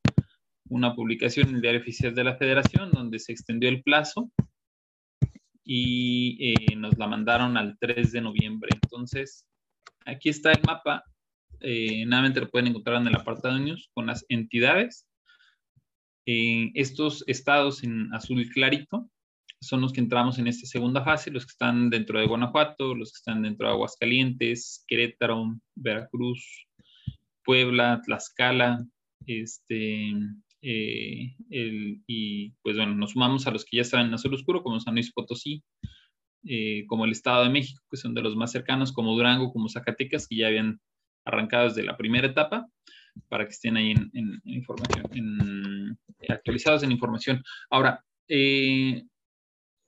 una 0.70 0.96
publicación 0.96 1.50
en 1.50 1.56
el 1.56 1.62
Diario 1.62 1.82
Oficial 1.82 2.16
de 2.16 2.24
la 2.24 2.36
Federación 2.36 2.92
donde 2.92 3.20
se 3.20 3.32
extendió 3.32 3.70
el 3.70 3.84
plazo 3.84 4.32
y 5.64 6.54
eh, 6.54 6.76
nos 6.76 6.98
la 6.98 7.08
mandaron 7.08 7.58
al 7.58 7.78
3 7.80 8.12
de 8.12 8.22
noviembre. 8.22 8.70
Entonces, 8.82 9.48
aquí 10.06 10.30
está 10.30 10.52
el 10.52 10.62
mapa. 10.66 11.04
Eh, 11.60 12.06
nuevamente 12.06 12.42
lo 12.42 12.50
pueden 12.50 12.68
encontrar 12.68 13.02
en 13.02 13.08
el 13.08 13.16
apartado 13.16 13.58
News 13.58 13.90
con 13.94 14.08
las 14.08 14.26
entidades. 14.30 15.08
Eh, 16.26 16.72
estos 16.74 17.24
estados 17.28 17.84
en 17.84 18.14
azul 18.14 18.50
clarito 18.50 19.10
son 19.64 19.82
los 19.82 19.94
que 19.94 20.02
entramos 20.02 20.38
en 20.40 20.48
esta 20.48 20.68
segunda 20.68 21.04
fase, 21.04 21.32
los 21.32 21.46
que 21.46 21.52
están 21.52 21.90
dentro 21.90 22.20
de 22.20 22.28
Guanajuato, 22.28 22.96
los 22.96 23.12
que 23.12 23.18
están 23.18 23.44
dentro 23.44 23.68
de 23.68 23.74
Aguascalientes, 23.74 24.84
Querétaro, 24.88 25.56
Veracruz, 25.76 26.68
Puebla, 27.44 28.02
Tlaxcala, 28.06 28.86
este, 29.26 30.14
eh, 30.62 31.36
y 32.08 32.52
pues 32.62 32.78
bueno, 32.78 32.96
nos 32.96 33.12
sumamos 33.12 33.48
a 33.48 33.52
los 33.52 33.66
que 33.66 33.78
ya 33.78 33.82
están 33.82 34.08
en 34.08 34.14
azul 34.14 34.34
oscuro, 34.34 34.64
como 34.64 34.80
San 34.80 34.94
Luis 34.94 35.12
Potosí, 35.12 35.64
eh, 36.46 36.86
como 36.88 37.06
el 37.06 37.12
Estado 37.12 37.44
de 37.44 37.50
México, 37.50 37.82
que 37.90 37.98
son 37.98 38.14
de 38.14 38.22
los 38.22 38.36
más 38.36 38.52
cercanos, 38.52 38.92
como 38.92 39.14
Durango, 39.14 39.52
como 39.52 39.70
Zacatecas, 39.70 40.28
que 40.28 40.38
ya 40.38 40.48
habían 40.48 40.80
arrancado 41.26 41.70
desde 41.70 41.84
la 41.84 41.98
primera 41.98 42.28
etapa, 42.28 42.68
para 43.30 43.46
que 43.46 43.52
estén 43.52 43.78
ahí 43.78 43.92
en, 43.92 44.42
información, 44.46 45.98
actualizados 46.28 46.84
en 46.84 46.92
información. 46.92 47.44
Ahora, 47.70 48.04
eh, 48.28 49.04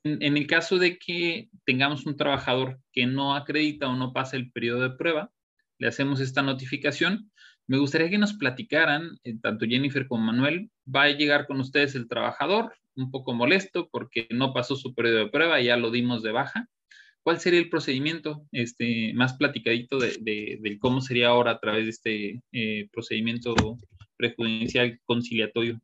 en, 0.05 0.37
el 0.37 0.47
caso 0.47 0.77
de 0.77 0.97
que 0.97 1.49
tengamos 1.65 2.05
un 2.05 2.15
trabajador 2.15 2.79
que 2.93 3.05
no 3.05 3.35
acredita 3.35 3.89
o 3.89 3.95
no 3.95 4.13
pasa 4.13 4.37
el 4.37 4.51
periodo 4.51 4.81
de 4.81 4.95
prueba, 4.95 5.31
le 5.77 5.87
hacemos 5.87 6.21
esta 6.21 6.41
notificación 6.41 7.31
me 7.67 7.79
gustaría 7.79 8.09
que 8.09 8.17
nos 8.17 8.33
platicaran, 8.33 9.19
eh, 9.23 9.37
tanto 9.41 9.65
Jennifer 9.65 10.07
como 10.07 10.25
Manuel, 10.25 10.69
va 10.93 11.03
a 11.03 11.09
llegar 11.09 11.47
con 11.47 11.59
ustedes 11.59 11.95
el 11.95 12.07
trabajador, 12.07 12.73
un 12.95 13.11
poco 13.11 13.33
molesto 13.33 13.89
porque 13.91 14.27
no 14.29 14.53
pasó 14.53 14.75
su 14.75 14.93
periodo 14.93 15.17
de 15.17 15.29
prueba, 15.29 15.59
ya 15.61 15.75
lo 15.75 15.89
dimos 15.91 16.21
de 16.21 16.31
baja. 16.31 16.69
¿Cuál 17.23 17.39
sería 17.39 17.59
el 17.59 17.69
procedimiento 17.69 18.45
este, 18.51 19.13
más 19.15 19.33
platicadito 19.33 19.97
de, 19.97 20.77
cómo 20.79 21.01
sería 21.01 21.29
ahora 21.29 21.51
a 21.51 21.59
través 21.59 21.85
de 21.85 21.89
este 21.89 22.43
eh, 22.51 22.87
procedimiento 22.91 23.55
prejudicial 24.15 24.99
conciliatorio? 25.05 25.81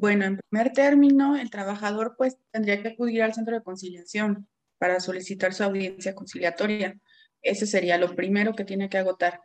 Bueno, 0.00 0.24
en 0.24 0.38
primer 0.38 0.72
término, 0.72 1.36
el 1.36 1.50
trabajador 1.50 2.14
pues 2.16 2.38
tendría 2.52 2.80
que 2.80 2.88
acudir 2.88 3.22
al 3.22 3.34
centro 3.34 3.54
de 3.54 3.62
conciliación 3.62 4.48
para 4.78 4.98
solicitar 4.98 5.52
su 5.52 5.62
audiencia 5.62 6.14
conciliatoria. 6.14 6.98
Ese 7.42 7.66
sería 7.66 7.98
lo 7.98 8.16
primero 8.16 8.54
que 8.54 8.64
tiene 8.64 8.88
que 8.88 8.96
agotar. 8.96 9.42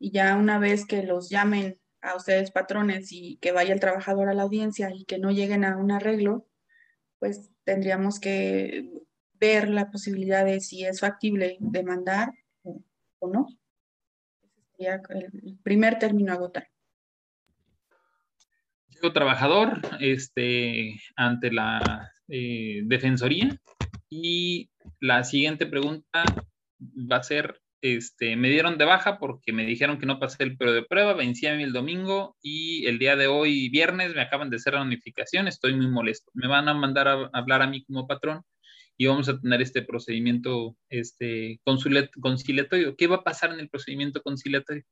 Y 0.00 0.10
ya 0.10 0.34
una 0.34 0.58
vez 0.58 0.86
que 0.86 1.04
los 1.04 1.30
llamen 1.30 1.78
a 2.00 2.16
ustedes 2.16 2.50
patrones 2.50 3.12
y 3.12 3.36
que 3.36 3.52
vaya 3.52 3.72
el 3.72 3.78
trabajador 3.78 4.28
a 4.28 4.34
la 4.34 4.42
audiencia 4.42 4.90
y 4.92 5.04
que 5.04 5.20
no 5.20 5.30
lleguen 5.30 5.64
a 5.64 5.76
un 5.76 5.92
arreglo, 5.92 6.48
pues 7.20 7.52
tendríamos 7.62 8.18
que 8.18 8.90
ver 9.34 9.68
la 9.68 9.92
posibilidad 9.92 10.44
de 10.44 10.58
si 10.58 10.84
es 10.84 10.98
factible 10.98 11.58
demandar 11.60 12.32
o, 12.64 12.82
no. 13.28 13.46
Ese 14.42 14.62
sería 14.72 15.00
el 15.10 15.58
primer 15.62 16.00
término 16.00 16.32
a 16.32 16.34
agotar. 16.34 16.71
Trabajador 19.10 19.80
este, 19.98 21.00
ante 21.16 21.50
la 21.50 22.12
eh, 22.28 22.82
defensoría 22.84 23.58
y 24.08 24.70
la 25.00 25.24
siguiente 25.24 25.66
pregunta 25.66 26.24
va 27.10 27.16
a 27.16 27.22
ser, 27.22 27.60
este, 27.80 28.36
me 28.36 28.50
dieron 28.50 28.78
de 28.78 28.84
baja 28.84 29.18
porque 29.18 29.52
me 29.52 29.66
dijeron 29.66 29.98
que 29.98 30.06
no 30.06 30.20
pasé 30.20 30.44
el 30.44 30.56
periodo 30.56 30.76
de 30.76 30.86
prueba, 30.86 31.14
vencí 31.14 31.46
a 31.46 31.56
mí 31.56 31.62
el 31.62 31.72
domingo 31.72 32.36
y 32.42 32.86
el 32.86 32.98
día 32.98 33.16
de 33.16 33.26
hoy, 33.26 33.68
viernes, 33.70 34.14
me 34.14 34.22
acaban 34.22 34.50
de 34.50 34.56
hacer 34.56 34.74
la 34.74 34.84
notificación, 34.84 35.48
estoy 35.48 35.74
muy 35.74 35.88
molesto. 35.88 36.30
Me 36.34 36.48
van 36.48 36.68
a 36.68 36.74
mandar 36.74 37.08
a 37.08 37.30
hablar 37.32 37.62
a 37.62 37.66
mí 37.66 37.84
como 37.84 38.06
patrón 38.06 38.42
y 38.96 39.06
vamos 39.06 39.28
a 39.28 39.40
tener 39.40 39.60
este 39.62 39.82
procedimiento 39.82 40.76
este, 40.88 41.60
conciliatorio. 41.64 42.96
¿Qué 42.96 43.06
va 43.06 43.16
a 43.16 43.24
pasar 43.24 43.52
en 43.52 43.60
el 43.60 43.68
procedimiento 43.68 44.22
conciliatorio? 44.22 44.84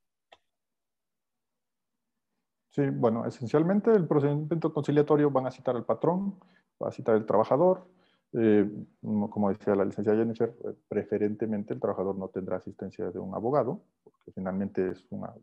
Sí, 2.71 2.83
bueno, 2.89 3.27
esencialmente 3.27 3.91
el 3.91 4.07
procedimiento 4.07 4.73
conciliatorio 4.73 5.31
van 5.31 5.47
a 5.47 5.51
citar 5.51 5.75
al 5.75 5.85
patrón, 5.85 6.39
va 6.81 6.89
a 6.89 6.93
citar 6.93 7.16
al 7.16 7.27
trabajador, 7.27 7.85
eh, 8.33 8.71
como 9.03 9.49
decía 9.49 9.75
la 9.75 9.85
licenciada 9.85 10.18
Jennifer, 10.18 10.55
eh, 10.64 10.75
preferentemente 10.89 11.75
el 11.75 11.81
trabajador 11.81 12.16
no 12.16 12.29
tendrá 12.29 12.59
asistencia 12.59 13.11
de 13.11 13.18
un 13.18 13.35
abogado, 13.35 13.83
porque 14.05 14.31
finalmente 14.33 14.91
es 14.91 15.05
una, 15.11 15.35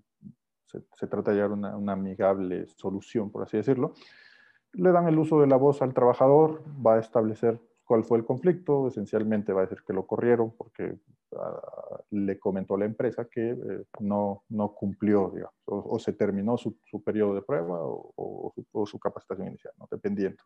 se, 0.65 1.07
trata 1.07 1.33
de 1.33 1.45
una, 1.45 1.75
una, 1.75 1.93
amigable 1.93 2.65
solución, 2.67 3.29
por 3.29 3.43
así 3.43 3.57
decirlo. 3.57 3.93
Le 4.71 4.91
dan 4.93 5.07
el 5.09 5.19
uso 5.19 5.41
de 5.41 5.47
la 5.47 5.57
voz 5.57 5.81
al 5.81 5.93
trabajador, 5.93 6.63
va 6.85 6.95
a 6.95 6.99
establecer 6.99 7.59
cuál 7.87 8.03
fue 8.03 8.17
el 8.17 8.25
conflicto, 8.25 8.89
esencialmente 8.89 9.53
va 9.53 9.61
a 9.61 9.65
decir 9.65 9.79
que 9.87 9.93
lo 9.93 10.05
corrieron 10.05 10.53
porque 10.57 10.99
ah, 11.37 12.03
le 12.11 12.37
comentó 12.37 12.75
a 12.75 12.79
la 12.79 12.85
empresa 12.85 13.25
que 13.25 13.51
eh, 13.51 13.83
no, 14.01 14.43
no 14.49 14.73
cumplió, 14.73 15.31
digamos, 15.33 15.55
o, 15.65 15.97
se 15.97 16.13
terminó 16.13 16.57
su, 16.57 16.77
periodo 17.03 17.33
de 17.33 17.41
prueba 17.41 17.79
o, 17.81 18.53
su 18.85 18.99
capacitación 18.99 19.47
inicial, 19.47 19.73
dependiendo. 19.89 20.43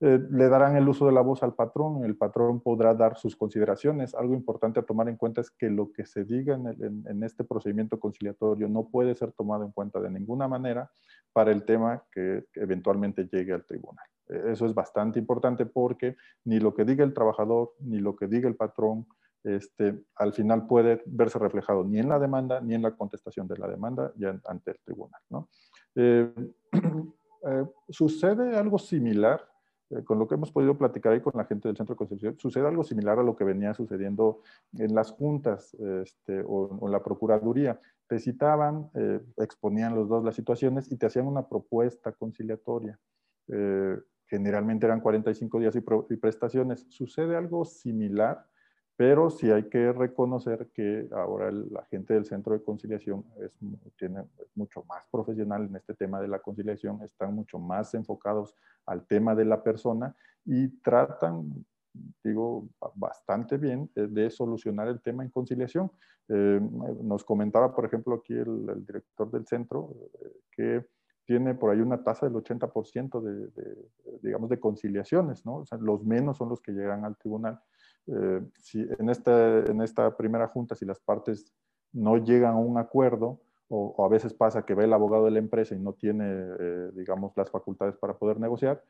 Eh, 0.00 0.18
le 0.30 0.48
darán 0.48 0.76
el 0.76 0.88
uso 0.88 1.06
de 1.06 1.12
la 1.12 1.20
voz 1.20 1.42
al 1.42 1.54
patrón, 1.54 2.04
el 2.04 2.16
patrón 2.16 2.60
podrá 2.60 2.94
dar 2.94 3.16
sus 3.16 3.36
consideraciones. 3.36 4.14
Algo 4.14 4.34
importante 4.34 4.80
a 4.80 4.84
tomar 4.84 5.08
en 5.08 5.16
cuenta 5.16 5.42
es 5.42 5.50
que 5.50 5.68
lo 5.70 5.92
que 5.92 6.06
se 6.06 6.24
diga 6.24 6.54
en, 6.56 7.22
este 7.22 7.44
procedimiento 7.44 8.00
conciliatorio 8.00 8.68
no 8.68 8.88
puede 8.88 9.14
ser 9.14 9.32
tomado 9.32 9.64
en 9.64 9.70
cuenta 9.70 10.00
de 10.00 10.10
ninguna 10.10 10.48
manera 10.48 10.90
para 11.32 11.52
el 11.52 11.64
tema 11.64 12.02
que, 12.10 12.44
eventualmente 12.54 13.28
llegue 13.30 13.52
al 13.52 13.64
tribunal. 13.64 14.04
Eh, 14.28 14.52
eso 14.52 14.66
es 14.66 14.74
bastante 14.74 15.18
importante 15.18 15.66
porque 15.66 16.16
ni 16.44 16.60
lo 16.60 16.74
que 16.74 16.84
diga 16.84 17.04
el 17.04 17.14
trabajador 17.14 17.72
ni 17.80 17.98
lo 17.98 18.16
que 18.16 18.26
diga 18.26 18.48
el 18.48 18.56
patrón 18.56 19.06
este, 19.42 20.02
al 20.16 20.32
final 20.32 20.66
puede 20.66 21.02
verse 21.04 21.38
reflejado 21.38 21.84
ni 21.84 21.98
en 21.98 22.08
la 22.08 22.18
demanda 22.18 22.60
ni 22.60 22.74
en 22.74 22.82
la 22.82 22.96
contestación 22.96 23.46
de 23.46 23.58
la 23.58 23.68
demanda 23.68 24.12
ya 24.16 24.40
ante 24.46 24.70
el 24.72 24.80
tribunal. 24.84 25.20
Eh, 27.46 27.66
sucede 27.90 28.56
algo 28.56 28.78
similar 28.78 29.38
eh, 29.90 30.02
con 30.02 30.18
lo 30.18 30.26
que 30.26 30.34
hemos 30.34 30.50
podido 30.50 30.76
platicar 30.76 31.12
ahí 31.12 31.20
con 31.20 31.34
la 31.36 31.44
gente 31.44 31.68
del 31.68 31.76
Centro 31.76 31.94
de 31.94 31.98
Concepción, 31.98 32.38
sucede 32.38 32.66
algo 32.66 32.84
similar 32.84 33.18
a 33.18 33.22
lo 33.22 33.36
que 33.36 33.44
venía 33.44 33.74
sucediendo 33.74 34.40
en 34.78 34.94
las 34.94 35.10
juntas 35.10 35.74
este, 35.74 36.42
o, 36.46 36.86
en 36.86 36.90
la 36.90 37.02
Procuraduría. 37.02 37.80
Te 38.08 38.18
citaban, 38.18 38.90
eh, 38.94 39.20
exponían 39.36 39.94
los 39.94 40.08
dos 40.08 40.24
las 40.24 40.34
situaciones 40.34 40.90
y 40.90 40.96
te 40.96 41.06
hacían 41.06 41.26
una 41.26 41.48
propuesta 41.48 42.12
conciliatoria. 42.12 42.98
Eh, 43.48 43.98
generalmente 44.26 44.86
eran 44.86 45.00
45 45.00 45.60
días 45.60 45.76
y, 45.76 46.16
prestaciones. 46.16 46.86
Sucede 46.88 47.36
algo 47.36 47.64
similar 47.64 48.44
pero 48.96 49.28
sí 49.28 49.50
hay 49.50 49.64
que 49.68 49.92
reconocer 49.92 50.68
que 50.72 51.08
ahora 51.12 51.50
la 51.50 51.84
gente 51.86 52.14
del 52.14 52.26
centro 52.26 52.54
de 52.54 52.62
conciliación 52.62 53.24
es, 53.40 53.52
tiene, 53.98 54.22
mucho 54.54 54.84
más 54.84 55.04
profesional 55.10 55.66
en 55.66 55.76
este 55.76 55.94
tema 55.94 56.20
de 56.20 56.28
la 56.28 56.38
conciliación, 56.38 57.02
están 57.02 57.34
mucho 57.34 57.58
más 57.58 57.92
enfocados 57.94 58.54
al 58.86 59.04
tema 59.06 59.34
de 59.34 59.46
la 59.46 59.62
persona 59.62 60.14
y 60.44 60.68
tratan, 60.80 61.64
digo, 62.22 62.68
bastante 62.94 63.56
bien 63.56 63.90
de, 63.94 64.30
solucionar 64.30 64.86
el 64.86 65.00
tema 65.00 65.24
en 65.24 65.30
conciliación. 65.30 65.90
Eh, 66.28 66.60
nos 67.02 67.24
comentaba, 67.24 67.74
por 67.74 67.84
ejemplo, 67.86 68.14
aquí 68.14 68.34
el, 68.34 68.86
director 68.86 69.28
del 69.28 69.44
centro 69.44 69.90
eh, 70.22 70.32
que 70.52 70.86
tiene 71.24 71.54
por 71.54 71.70
ahí 71.70 71.80
una 71.80 72.02
tasa 72.02 72.26
del 72.26 72.34
80% 72.34 73.20
de, 73.20 73.76
digamos, 74.22 74.48
de 74.50 74.60
conciliaciones, 74.60 75.44
¿no? 75.46 75.56
O 75.56 75.66
sea, 75.66 75.78
los 75.78 76.04
menos 76.04 76.36
son 76.36 76.48
los 76.48 76.60
que 76.60 76.72
llegan 76.72 77.04
al 77.04 77.16
tribunal. 77.16 77.60
Eh, 78.06 78.42
si 78.58 78.86
en, 78.98 79.08
esta, 79.08 79.60
en 79.60 79.80
esta 79.80 80.16
primera 80.16 80.48
junta, 80.48 80.74
si 80.74 80.84
las 80.84 81.00
partes 81.00 81.52
no 81.92 82.18
llegan 82.18 82.54
a 82.54 82.58
un 82.58 82.76
acuerdo, 82.78 83.40
o, 83.68 84.04
a 84.04 84.08
veces 84.08 84.34
pasa 84.34 84.64
que 84.66 84.74
ve 84.74 84.84
el 84.84 84.92
abogado 84.92 85.24
de 85.24 85.30
la 85.30 85.38
empresa 85.38 85.74
y 85.74 85.78
no 85.78 85.94
tiene, 85.94 86.26
eh, 86.28 86.90
digamos, 86.94 87.32
las 87.36 87.50
facultades 87.50 87.96
para 87.96 88.14
poder 88.18 88.38
negociar, 88.38 88.82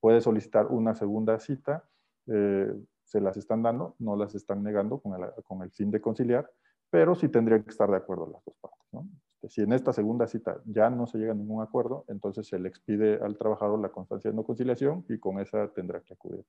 puede 0.00 0.20
solicitar 0.20 0.66
una 0.66 0.94
segunda 0.94 1.38
cita, 1.38 1.84
eh, 2.26 2.74
se 3.04 3.20
las 3.20 3.36
están 3.36 3.62
dando, 3.62 3.94
no 4.00 4.16
las 4.16 4.34
están 4.34 4.62
negando 4.62 4.98
con 4.98 5.14
el, 5.14 5.30
con 5.44 5.62
el 5.62 5.70
fin 5.70 5.90
de 5.90 6.00
conciliar, 6.00 6.50
pero 6.90 7.14
sí 7.14 7.28
tendrían 7.28 7.62
que 7.62 7.70
estar 7.70 7.88
de 7.90 7.96
acuerdo 7.96 8.28
las 8.32 8.44
dos 8.44 8.56
partes. 8.60 8.86
¿no? 8.92 9.06
Este, 9.42 9.48
si 9.48 9.60
en 9.62 9.72
esta 9.72 9.92
segunda 9.92 10.26
cita 10.26 10.60
ya 10.64 10.90
no 10.90 11.06
se 11.06 11.18
llega 11.18 11.32
a 11.32 11.36
ningún 11.36 11.62
acuerdo, 11.62 12.04
entonces 12.08 12.46
se 12.46 12.58
le 12.58 12.68
expide 12.68 13.18
al 13.22 13.36
trabajador 13.36 13.80
la 13.80 13.90
constancia 13.90 14.30
de 14.30 14.36
no 14.36 14.44
conciliación 14.44 15.04
y 15.08 15.18
con 15.18 15.40
esa 15.40 15.72
tendrá 15.72 16.00
que 16.02 16.14
acudir 16.14 16.44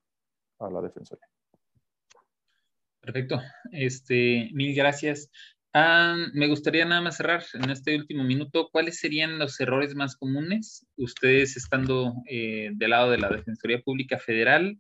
a 0.60 0.70
la 0.70 0.82
defensoría. 0.82 1.28
Perfecto. 3.00 3.40
Este, 3.72 4.50
mil 4.54 4.76
gracias. 4.76 5.32
Ah, 5.74 6.16
me 6.34 6.48
gustaría 6.48 6.84
nada 6.84 7.02
más 7.02 7.18
cerrar 7.18 7.44
en 7.54 7.70
este 7.70 7.96
último 7.96 8.24
minuto. 8.24 8.70
¿Cuáles 8.72 9.00
serían 9.00 9.38
los 9.38 9.60
errores 9.60 9.96
más 9.96 10.16
comunes? 10.16 10.86
Ustedes 10.98 11.56
estando 11.58 12.14
eh, 12.28 12.72
del 12.74 12.90
lado 12.90 13.12
de 13.12 13.20
la 13.20 13.30
Defensoría 13.30 13.82
Pública 13.82 14.18
Federal, 14.18 14.80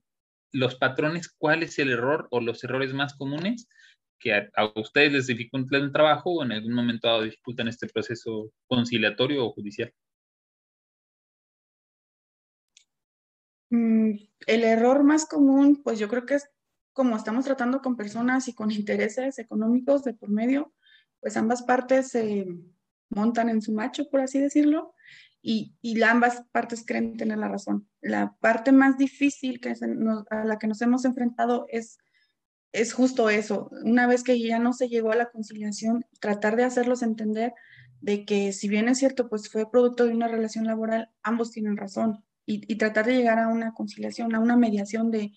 los 0.51 0.75
patrones, 0.75 1.29
¿cuál 1.29 1.61
es 1.61 1.77
el 1.77 1.91
error 1.91 2.27
o 2.31 2.41
los 2.41 2.63
errores 2.63 2.93
más 2.93 3.13
comunes 3.13 3.67
que 4.19 4.33
a, 4.33 4.49
ustedes 4.75 5.13
les 5.13 5.27
dificultan 5.27 5.83
el 5.83 5.91
trabajo 5.91 6.31
o 6.31 6.43
en 6.43 6.51
algún 6.51 6.73
momento 6.73 7.07
dado 7.07 7.23
dificultan 7.23 7.67
este 7.67 7.87
proceso 7.87 8.51
conciliatorio 8.67 9.45
o 9.45 9.53
judicial? 9.53 9.93
Mm, 13.71 14.11
el 14.47 14.63
error 14.63 15.03
más 15.03 15.25
común, 15.25 15.81
pues 15.83 15.99
yo 15.99 16.07
creo 16.07 16.25
que 16.25 16.35
es 16.35 16.49
como 16.93 17.15
estamos 17.15 17.45
tratando 17.45 17.81
con 17.81 17.95
personas 17.95 18.47
y 18.47 18.53
con 18.53 18.71
intereses 18.71 19.39
económicos 19.39 20.03
de 20.03 20.13
por 20.13 20.29
medio, 20.29 20.73
pues 21.21 21.37
ambas 21.37 21.63
partes 21.63 22.09
se 22.09 22.47
montan 23.09 23.49
en 23.49 23.61
su 23.61 23.71
macho, 23.71 24.09
por 24.09 24.21
así 24.21 24.39
decirlo, 24.39 24.93
y, 25.41 25.75
y 25.81 26.01
ambas 26.01 26.43
partes 26.51 26.83
creen 26.85 27.15
tener 27.15 27.37
la 27.37 27.47
razón. 27.47 27.87
La 28.01 28.35
parte 28.39 28.71
más 28.71 28.97
difícil 28.97 29.59
que 29.61 29.73
a 30.29 30.45
la 30.45 30.59
que 30.59 30.67
nos 30.67 30.81
hemos 30.81 31.05
enfrentado 31.05 31.65
es, 31.69 31.97
es 32.71 32.93
justo 32.93 33.29
eso. 33.29 33.69
Una 33.83 34.07
vez 34.07 34.23
que 34.23 34.39
ya 34.39 34.59
no 34.59 34.73
se 34.73 34.89
llegó 34.89 35.11
a 35.11 35.15
la 35.15 35.29
conciliación, 35.29 36.05
tratar 36.19 36.55
de 36.55 36.63
hacerlos 36.63 37.01
entender 37.01 37.53
de 38.01 38.25
que 38.25 38.53
si 38.53 38.69
bien 38.69 38.87
es 38.87 38.99
cierto, 38.99 39.29
pues 39.29 39.49
fue 39.49 39.69
producto 39.69 40.05
de 40.05 40.13
una 40.13 40.27
relación 40.27 40.65
laboral, 40.65 41.09
ambos 41.23 41.51
tienen 41.51 41.77
razón. 41.77 42.23
Y, 42.45 42.77
tratar 42.77 43.05
de 43.05 43.15
llegar 43.15 43.37
a 43.37 43.47
una 43.47 43.75
conciliación, 43.75 44.33
a 44.33 44.39
una 44.39 44.55
mediación 44.57 45.11
de 45.11 45.33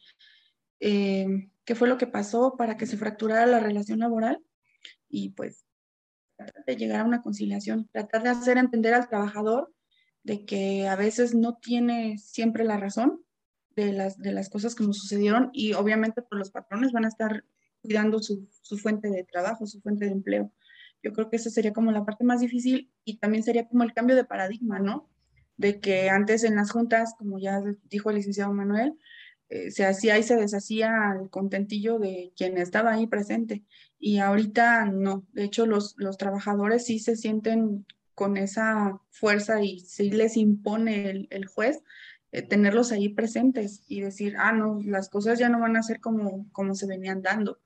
eh, 0.80 1.50
qué 1.66 1.74
fue 1.74 1.86
lo 1.86 1.98
que 1.98 2.06
pasó 2.06 2.56
para 2.56 2.78
que 2.78 2.86
se 2.86 2.96
fracturara 2.96 3.44
la 3.44 3.60
relación 3.60 3.98
laboral 3.98 4.42
y 5.10 5.30
pues 5.30 5.66
tratar 6.36 6.64
de 6.64 6.76
llegar 6.76 7.00
a 7.00 7.04
una 7.04 7.20
conciliación, 7.20 7.86
tratar 7.92 8.22
de 8.22 8.30
hacer 8.30 8.56
entender 8.56 8.94
al 8.94 9.10
trabajador 9.10 9.74
de 10.22 10.46
que 10.46 10.88
a 10.88 10.96
veces 10.96 11.34
no 11.34 11.58
tiene 11.58 12.16
siempre 12.16 12.64
la 12.64 12.78
razón 12.78 13.21
de 13.76 13.92
las, 13.92 14.18
de 14.18 14.32
las 14.32 14.48
cosas 14.48 14.74
que 14.74 14.84
nos 14.84 14.98
sucedieron 14.98 15.50
y 15.52 15.72
obviamente 15.74 16.22
pues, 16.22 16.38
los 16.38 16.50
patrones 16.50 16.92
van 16.92 17.04
a 17.04 17.08
estar 17.08 17.44
cuidando 17.82 18.20
su, 18.20 18.48
su, 18.62 18.78
fuente 18.78 19.08
de 19.08 19.24
trabajo, 19.24 19.66
su 19.66 19.80
fuente 19.80 20.06
de 20.06 20.12
empleo. 20.12 20.52
Yo 21.02 21.12
creo 21.12 21.28
que 21.28 21.36
esa 21.36 21.50
sería 21.50 21.72
como 21.72 21.90
la 21.90 22.04
parte 22.04 22.24
más 22.24 22.40
difícil 22.40 22.90
y 23.04 23.18
también 23.18 23.42
sería 23.42 23.66
como 23.66 23.82
el 23.82 23.92
cambio 23.92 24.14
de 24.14 24.24
paradigma, 24.24 24.78
¿no? 24.78 25.10
De 25.56 25.80
que 25.80 26.08
antes 26.08 26.44
en 26.44 26.54
las 26.54 26.70
juntas, 26.70 27.14
como 27.18 27.38
ya 27.38 27.60
dijo 27.90 28.10
el 28.10 28.16
licenciado 28.16 28.52
Manuel, 28.52 28.94
eh, 29.48 29.70
se 29.70 29.84
hacía 29.84 30.18
y 30.18 30.22
se 30.22 30.36
deshacía 30.36 31.14
el 31.20 31.28
contentillo 31.28 31.98
de 31.98 32.32
quien 32.36 32.56
estaba 32.56 32.92
ahí 32.92 33.06
presente. 33.06 33.64
Y 33.98 34.18
ahorita 34.18 34.86
no. 34.86 35.26
De 35.32 35.44
hecho, 35.44 35.66
los, 35.66 35.94
los 35.98 36.16
trabajadores 36.16 36.86
sí 36.86 36.98
se 37.00 37.16
sienten 37.16 37.84
con 38.14 38.36
esa 38.36 39.00
fuerza 39.10 39.62
y 39.62 39.80
sí 39.80 40.10
les 40.10 40.36
impone 40.36 41.10
el, 41.10 41.28
el 41.30 41.46
juez 41.46 41.82
eh, 42.32 42.42
tenerlos 42.42 42.92
ahí 42.92 43.08
presentes 43.10 43.82
y 43.88 44.00
decir, 44.00 44.36
ah, 44.38 44.52
no, 44.52 44.80
las 44.84 45.08
cosas 45.08 45.38
ya 45.38 45.48
no 45.48 45.60
van 45.60 45.76
a 45.76 45.82
ser 45.82 46.00
como, 46.00 46.50
como 46.52 46.74
se 46.74 46.86
venían 46.86 47.22
dando. 47.22 47.60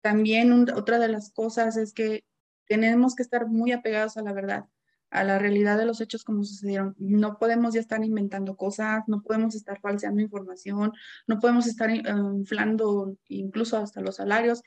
También 0.00 0.70
otra 0.70 0.98
de 0.98 1.08
las 1.08 1.30
cosas 1.30 1.76
es 1.76 1.92
que 1.92 2.24
tenemos 2.66 3.14
que 3.14 3.22
estar 3.22 3.46
muy 3.46 3.72
apegados 3.72 4.16
a 4.16 4.22
la 4.22 4.32
verdad 4.32 4.66
a 5.14 5.22
la 5.22 5.38
realidad 5.38 5.78
de 5.78 5.86
los 5.86 6.00
hechos 6.00 6.24
como 6.24 6.42
sucedieron. 6.42 6.96
No 6.98 7.38
podemos 7.38 7.72
ya 7.72 7.80
estar 7.80 8.04
inventando 8.04 8.56
cosas, 8.56 9.04
no 9.06 9.22
podemos 9.22 9.54
estar 9.54 9.80
falseando 9.80 10.20
información, 10.20 10.92
no 11.28 11.38
podemos 11.38 11.68
estar 11.68 11.88
eh, 11.88 12.02
inflando 12.34 13.16
incluso 13.28 13.78
hasta 13.78 14.00
los 14.00 14.16
salarios, 14.16 14.62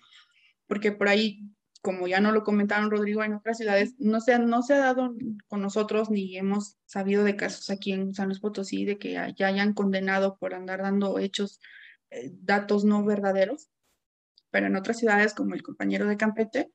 porque 0.65 0.93
por 0.93 1.09
ahí, 1.09 1.43
como 1.87 2.05
ya 2.05 2.19
no 2.19 2.33
lo 2.33 2.43
comentaron 2.43 2.91
Rodrigo, 2.91 3.23
en 3.23 3.35
otras 3.35 3.59
ciudades 3.59 3.95
no 3.97 4.19
se, 4.19 4.37
no 4.39 4.61
se 4.61 4.73
ha 4.73 4.79
dado 4.79 5.15
con 5.47 5.61
nosotros 5.61 6.09
ni 6.09 6.37
hemos 6.37 6.75
sabido 6.85 7.23
de 7.23 7.37
casos 7.37 7.69
aquí 7.69 7.93
en 7.93 8.13
San 8.13 8.27
Luis 8.27 8.41
Potosí 8.41 8.83
de 8.83 8.97
que 8.97 9.13
ya 9.13 9.47
hayan 9.47 9.73
condenado 9.73 10.37
por 10.37 10.53
andar 10.53 10.81
dando 10.81 11.17
hechos, 11.17 11.61
eh, 12.09 12.29
datos 12.41 12.83
no 12.83 13.05
verdaderos, 13.05 13.69
pero 14.51 14.67
en 14.67 14.75
otras 14.75 14.97
ciudades 14.97 15.33
como 15.33 15.53
el 15.53 15.63
compañero 15.63 16.05
de 16.07 16.17
Campete, 16.17 16.73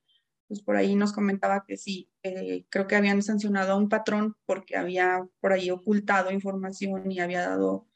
pues 0.49 0.63
por 0.63 0.77
ahí 0.77 0.97
nos 0.97 1.13
comentaba 1.13 1.67
que 1.69 1.77
sí, 1.77 2.09
eh, 2.23 2.65
creo 2.71 2.87
que 2.87 2.97
habían 2.97 3.23
sancionado 3.23 3.73
a 3.73 3.77
un 3.77 3.91
patrón 3.91 4.35
porque 4.47 4.79
había 4.79 5.29
por 5.41 5.53
ahí 5.53 5.71
ocultado 5.71 6.31
información 6.31 7.13
y 7.13 7.21
había 7.21 7.43
dado 7.43 7.87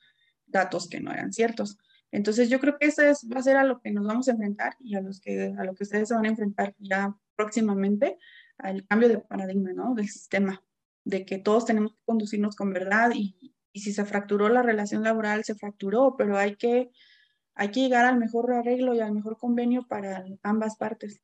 datos 0.45 0.87
que 0.87 1.01
no 1.01 1.13
eran 1.13 1.33
ciertos. 1.33 1.79
Entonces 2.13 2.49
yo 2.49 2.61
creo 2.61 2.79
que 2.79 2.87
eso 2.87 3.03
es, 3.03 3.27
va 3.33 3.41
a 3.41 3.43
ser 3.43 3.57
a 3.57 3.65
lo 3.65 3.81
que 3.81 3.91
nos 3.91 4.07
vamos 4.07 4.29
a 4.29 4.33
enfrentar 4.33 4.77
y 4.81 4.95
a, 4.95 5.01
los 5.01 5.21
que, 5.21 5.55
a 5.59 5.65
lo 5.65 5.75
que 5.75 5.85
ustedes 5.85 6.09
se 6.09 6.15
van 6.15 6.27
a 6.27 6.31
enfrentar 6.31 6.75
ya 6.79 7.15
próximamente, 7.35 8.19
al 8.59 8.87
cambio 8.87 9.09
de 9.09 9.19
paradigma, 9.19 9.73
¿no? 9.73 9.95
Del 9.95 10.09
sistema, 10.09 10.63
de 11.05 11.27
que 11.27 11.39
todos 11.39 11.67
tenemos 11.67 11.93
que 11.93 12.03
conducirnos 12.05 12.57
con 12.57 12.73
verdad 12.73 13.11
y, 13.15 13.55
y 13.77 13.81
si 13.81 13.93
se 13.93 14.07
fracturó 14.07 14.49
la 14.49 14.63
relación 14.63 15.03
laboral, 15.03 15.45
se 15.45 15.55
fracturó, 15.55 16.17
pero 16.17 16.39
hay 16.39 16.57
que, 16.57 16.91
hay 17.55 17.71
que 17.71 17.81
llegar 17.81 18.07
al 18.07 18.19
mejor 18.19 18.51
arreglo 18.51 18.95
y 18.95 19.01
al 19.01 19.13
mejor 19.13 19.37
convenio 19.37 19.87
para 19.87 20.25
ambas 20.43 20.77
partes. 20.79 21.21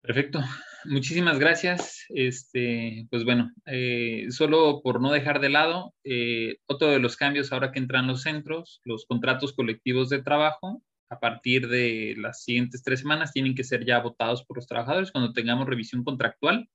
Perfecto, 0.00 0.40
muchísimas 0.86 1.38
gracias. 1.38 2.04
Este, 2.08 3.06
pues 3.10 3.24
bueno, 3.24 3.52
eh, 3.66 4.26
solo 4.30 4.82
por 4.82 5.00
no 5.00 5.12
dejar 5.12 5.40
de 5.40 5.48
lado, 5.48 5.94
eh, 6.04 6.56
otro 6.66 6.88
de 6.88 6.98
los 6.98 7.16
cambios 7.16 7.52
ahora 7.52 7.72
que 7.72 7.78
entran 7.78 8.06
los 8.06 8.22
centros, 8.22 8.80
los 8.84 9.06
contratos 9.06 9.52
colectivos 9.52 10.08
de 10.08 10.22
trabajo, 10.22 10.82
a 11.10 11.20
partir 11.20 11.68
de 11.68 12.14
las 12.18 12.42
siguientes 12.42 12.82
tres 12.82 13.00
semanas 13.00 13.32
tienen 13.32 13.54
que 13.54 13.64
ser 13.64 13.84
ya 13.84 14.00
votados 14.00 14.44
por 14.44 14.56
los 14.56 14.66
trabajadores. 14.66 15.12
Cuando 15.12 15.32
tengamos 15.32 15.66
revisión 15.66 16.04
contractual, 16.04 16.68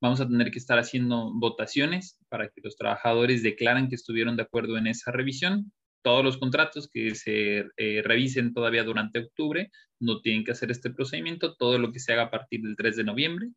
vamos 0.00 0.20
a 0.20 0.28
tener 0.28 0.50
que 0.50 0.58
estar 0.58 0.78
haciendo 0.78 1.32
votaciones 1.34 2.18
para 2.28 2.48
que 2.48 2.60
los 2.62 2.76
trabajadores 2.76 3.42
declaren 3.42 3.88
que 3.88 3.94
estuvieron 3.94 4.36
de 4.36 4.42
acuerdo 4.42 4.76
en 4.76 4.86
esa 4.86 5.10
revisión 5.10 5.72
todos 6.06 6.22
los 6.22 6.38
contratos 6.38 6.88
que 6.88 7.16
se 7.16 7.64
eh, 7.76 8.00
revisen 8.04 8.54
todavía 8.54 8.84
durante 8.84 9.18
octubre 9.18 9.72
no 10.00 10.20
tienen 10.20 10.44
que 10.44 10.52
hacer 10.52 10.70
este 10.70 10.90
procedimiento. 10.90 11.54
Todo 11.54 11.78
lo 11.78 11.92
que 11.92 12.00
se 12.00 12.12
haga 12.12 12.24
a 12.24 12.30
partir 12.30 12.62
del 12.62 12.76
3 12.76 12.96
de 12.96 13.04
noviembre 13.04 13.48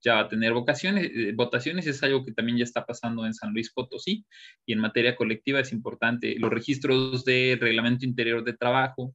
ya 0.00 0.14
va 0.14 0.20
a 0.20 0.28
tener 0.28 0.52
vocaciones, 0.52 1.10
eh, 1.14 1.32
votaciones. 1.34 1.86
Es 1.86 2.02
algo 2.02 2.24
que 2.24 2.32
también 2.32 2.58
ya 2.58 2.64
está 2.64 2.86
pasando 2.86 3.26
en 3.26 3.34
San 3.34 3.52
Luis 3.52 3.72
Potosí. 3.72 4.24
Y 4.66 4.72
en 4.72 4.80
materia 4.80 5.16
colectiva 5.16 5.60
es 5.60 5.72
importante 5.72 6.36
los 6.38 6.50
registros 6.50 7.24
de 7.24 7.58
reglamento 7.60 8.04
interior 8.04 8.44
de 8.44 8.52
trabajo 8.52 9.14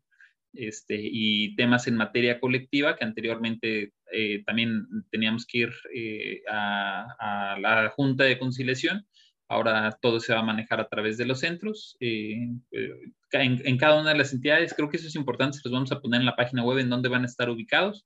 este, 0.54 1.00
y 1.02 1.56
temas 1.56 1.88
en 1.88 1.96
materia 1.96 2.40
colectiva 2.40 2.96
que 2.96 3.06
anteriormente 3.06 3.94
eh, 4.12 4.44
también 4.46 4.86
teníamos 5.10 5.46
que 5.46 5.60
ir 5.60 5.72
a, 6.50 7.54
a 7.54 7.60
la 7.60 7.90
Junta 7.90 8.26
de 8.26 8.38
Conciliación 8.38 9.08
Ahora 9.54 9.96
todo 10.02 10.20
se 10.20 10.34
va 10.34 10.40
a 10.40 10.44
manejar 10.44 10.82
a 10.82 10.88
través 10.88 11.16
de 11.18 11.26
los 11.26 11.42
centros. 11.42 11.96
Eh, 12.00 12.50
eh, 12.72 12.90
en, 13.34 13.78
cada 13.78 14.02
una 14.02 14.10
de 14.10 14.18
las 14.18 14.34
entidades, 14.34 14.74
creo 14.74 14.90
que 14.90 14.98
eso 14.98 15.08
es 15.08 15.16
importante, 15.16 15.60
se 15.60 15.62
los 15.66 15.74
vamos 15.74 15.92
a 15.92 16.02
poner 16.02 16.22
en 16.22 16.26
la 16.26 16.36
página 16.36 16.64
web 16.64 16.80
en 16.80 16.90
donde 16.90 17.08
van 17.08 17.22
a 17.22 17.28
estar 17.28 17.52
ubicados. 17.52 18.04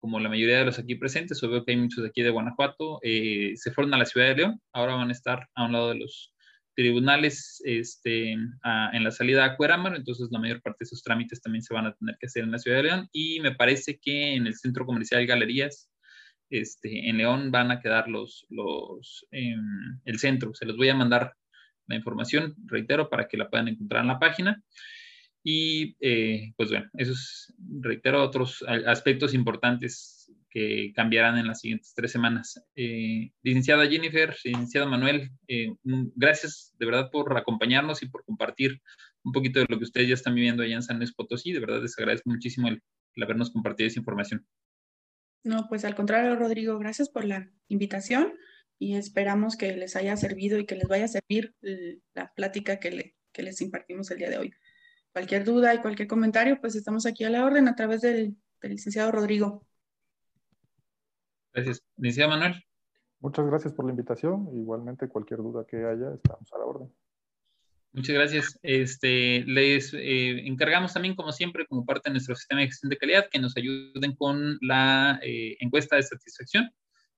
Como 0.00 0.18
la 0.18 0.28
mayoría 0.28 0.58
de 0.58 0.64
los 0.64 0.80
aquí 0.80 0.96
presentes, 0.96 1.40
veo 1.40 1.64
que 1.64 1.72
hay 1.72 1.76
muchos 1.76 2.04
aquí 2.04 2.22
de 2.22 2.30
Guanajuato, 2.30 2.98
eh, 3.02 3.52
se 3.54 3.70
fueron 3.70 3.94
a 3.94 3.98
la 3.98 4.04
ciudad 4.04 4.28
de 4.28 4.36
León, 4.36 4.60
ahora 4.72 4.96
van 4.96 5.10
a 5.10 5.12
estar 5.12 5.46
a 5.54 5.66
un 5.66 5.72
lado 5.72 5.90
de 5.90 5.96
los 5.96 6.34
tribunales 6.74 7.62
este, 7.64 8.32
en 8.32 9.04
la 9.04 9.10
salida 9.10 9.44
a 9.44 9.56
Cuerámaro, 9.56 9.96
entonces 9.96 10.28
la 10.30 10.38
mayor 10.38 10.62
parte 10.62 10.78
de 10.80 10.84
esos 10.86 11.02
trámites 11.02 11.42
también 11.42 11.62
se 11.62 11.74
van 11.74 11.86
a 11.86 11.94
tener 11.94 12.16
que 12.18 12.26
hacer 12.26 12.42
en 12.42 12.52
la 12.52 12.58
ciudad 12.58 12.78
de 12.78 12.84
León 12.84 13.08
y 13.12 13.40
me 13.40 13.54
parece 13.54 13.98
que 14.00 14.34
en 14.34 14.46
el 14.46 14.54
centro 14.54 14.86
comercial 14.86 15.26
Galerías 15.26 15.89
este, 16.50 17.08
en 17.08 17.18
León 17.18 17.50
van 17.50 17.70
a 17.70 17.80
quedar 17.80 18.08
los, 18.08 18.46
los 18.50 19.26
em, 19.30 20.00
el 20.04 20.18
centro. 20.18 20.54
Se 20.54 20.66
los 20.66 20.76
voy 20.76 20.88
a 20.88 20.94
mandar 20.94 21.34
la 21.86 21.96
información, 21.96 22.54
reitero, 22.66 23.08
para 23.08 23.28
que 23.28 23.36
la 23.36 23.48
puedan 23.48 23.68
encontrar 23.68 24.02
en 24.02 24.08
la 24.08 24.18
página. 24.18 24.62
Y 25.42 25.96
eh, 26.00 26.52
pues 26.56 26.70
bueno, 26.70 26.90
esos, 26.94 27.52
reitero, 27.80 28.22
otros 28.22 28.62
aspectos 28.86 29.32
importantes 29.32 30.30
que 30.50 30.92
cambiarán 30.94 31.38
en 31.38 31.46
las 31.46 31.60
siguientes 31.60 31.94
tres 31.94 32.12
semanas. 32.12 32.62
Eh, 32.74 33.30
licenciada 33.42 33.88
Jennifer, 33.88 34.36
licenciado 34.44 34.88
Manuel, 34.88 35.30
eh, 35.48 35.72
gracias 35.84 36.74
de 36.78 36.86
verdad 36.86 37.10
por 37.10 37.36
acompañarnos 37.36 38.02
y 38.02 38.08
por 38.08 38.24
compartir 38.24 38.80
un 39.22 39.32
poquito 39.32 39.60
de 39.60 39.66
lo 39.68 39.78
que 39.78 39.84
ustedes 39.84 40.08
ya 40.08 40.14
están 40.14 40.34
viviendo 40.34 40.62
allá 40.62 40.74
en 40.74 40.82
San 40.82 40.98
Luis 40.98 41.14
Potosí. 41.14 41.52
De 41.52 41.60
verdad 41.60 41.80
les 41.80 41.98
agradezco 41.98 42.30
muchísimo 42.30 42.68
el, 42.68 42.82
habernos 43.22 43.50
compartido 43.50 43.86
esa 43.86 44.00
información. 44.00 44.44
No, 45.42 45.66
pues 45.68 45.84
al 45.84 45.94
contrario, 45.94 46.36
Rodrigo, 46.36 46.78
gracias 46.78 47.08
por 47.08 47.24
la 47.24 47.50
invitación 47.68 48.34
y 48.78 48.96
esperamos 48.96 49.56
que 49.56 49.74
les 49.74 49.96
haya 49.96 50.16
servido 50.16 50.58
y 50.58 50.66
que 50.66 50.74
les 50.74 50.88
vaya 50.88 51.04
a 51.04 51.08
servir 51.08 51.54
la 52.14 52.32
plática 52.34 52.78
que, 52.78 52.90
le, 52.90 53.16
que 53.32 53.42
les 53.42 53.60
impartimos 53.60 54.10
el 54.10 54.18
día 54.18 54.30
de 54.30 54.38
hoy. 54.38 54.54
Cualquier 55.12 55.44
duda 55.44 55.74
y 55.74 55.78
cualquier 55.78 56.08
comentario, 56.08 56.60
pues 56.60 56.74
estamos 56.76 57.06
aquí 57.06 57.24
a 57.24 57.30
la 57.30 57.44
orden 57.44 57.68
a 57.68 57.74
través 57.74 58.00
del, 58.02 58.36
del 58.62 58.72
licenciado 58.72 59.10
Rodrigo. 59.10 59.66
Gracias. 61.52 61.82
Licenciado 61.96 62.30
Manuel. 62.30 62.64
Muchas 63.20 63.46
gracias 63.46 63.72
por 63.74 63.84
la 63.84 63.90
invitación. 63.90 64.48
Igualmente, 64.54 65.08
cualquier 65.08 65.40
duda 65.40 65.66
que 65.66 65.76
haya, 65.76 66.14
estamos 66.14 66.50
a 66.52 66.58
la 66.58 66.64
orden. 66.64 66.94
Muchas 67.92 68.14
gracias. 68.14 68.58
Este, 68.62 69.44
les 69.46 69.92
eh, 69.94 70.46
encargamos 70.46 70.92
también, 70.92 71.16
como 71.16 71.32
siempre, 71.32 71.66
como 71.66 71.84
parte 71.84 72.08
de 72.08 72.14
nuestro 72.14 72.36
sistema 72.36 72.60
de 72.60 72.68
gestión 72.68 72.90
de 72.90 72.96
calidad, 72.96 73.28
que 73.30 73.40
nos 73.40 73.56
ayuden 73.56 74.14
con 74.16 74.58
la 74.60 75.18
eh, 75.22 75.56
encuesta 75.58 75.96
de 75.96 76.04
satisfacción 76.04 76.70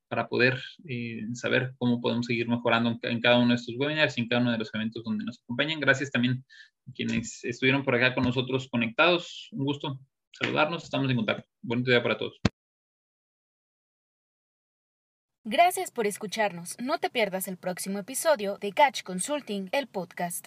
para 0.09 0.29
poder 0.29 0.63
eh, 0.89 1.23
saber 1.35 1.75
cómo 1.79 2.01
podemos 2.01 2.27
seguir 2.27 2.49
mejorando 2.49 2.99
en, 3.03 3.21
cada 3.21 3.39
uno 3.39 3.51
de 3.51 3.55
estos 3.57 3.75
webinars 3.79 4.17
y 4.17 4.23
en 4.23 4.29
cada 4.29 4.43
uno 4.43 4.53
de 4.53 4.59
los 4.59 4.75
eventos 4.75 5.03
donde 5.05 5.25
nos 5.25 5.41
acompañan. 5.43 5.81
Gracias 5.81 6.11
también 6.11 6.45
a 6.89 6.93
quienes 6.93 7.45
estuvieron 7.45 7.85
por 7.85 7.95
acá 7.95 8.15
con 8.15 8.25
nosotros 8.25 8.69
conectados. 8.71 9.49
Un 9.53 9.65
gusto 9.65 9.99
saludarnos. 10.33 10.85
Estamos 10.85 11.11
en 11.11 11.17
contacto. 11.17 11.49
Buen 11.63 11.83
día 11.83 12.03
para 12.03 12.17
todos. 12.17 12.41
Gracias 15.45 15.91
por 15.91 16.07
escucharnos. 16.07 16.77
No 16.79 16.99
te 16.99 17.11
pierdas 17.11 17.49
el 17.49 17.57
próximo 17.57 17.99
episodio 17.99 18.59
de 18.59 18.73
Catch 18.73 19.03
Consulting, 19.03 19.71
el 19.73 19.89
podcast. 19.89 20.41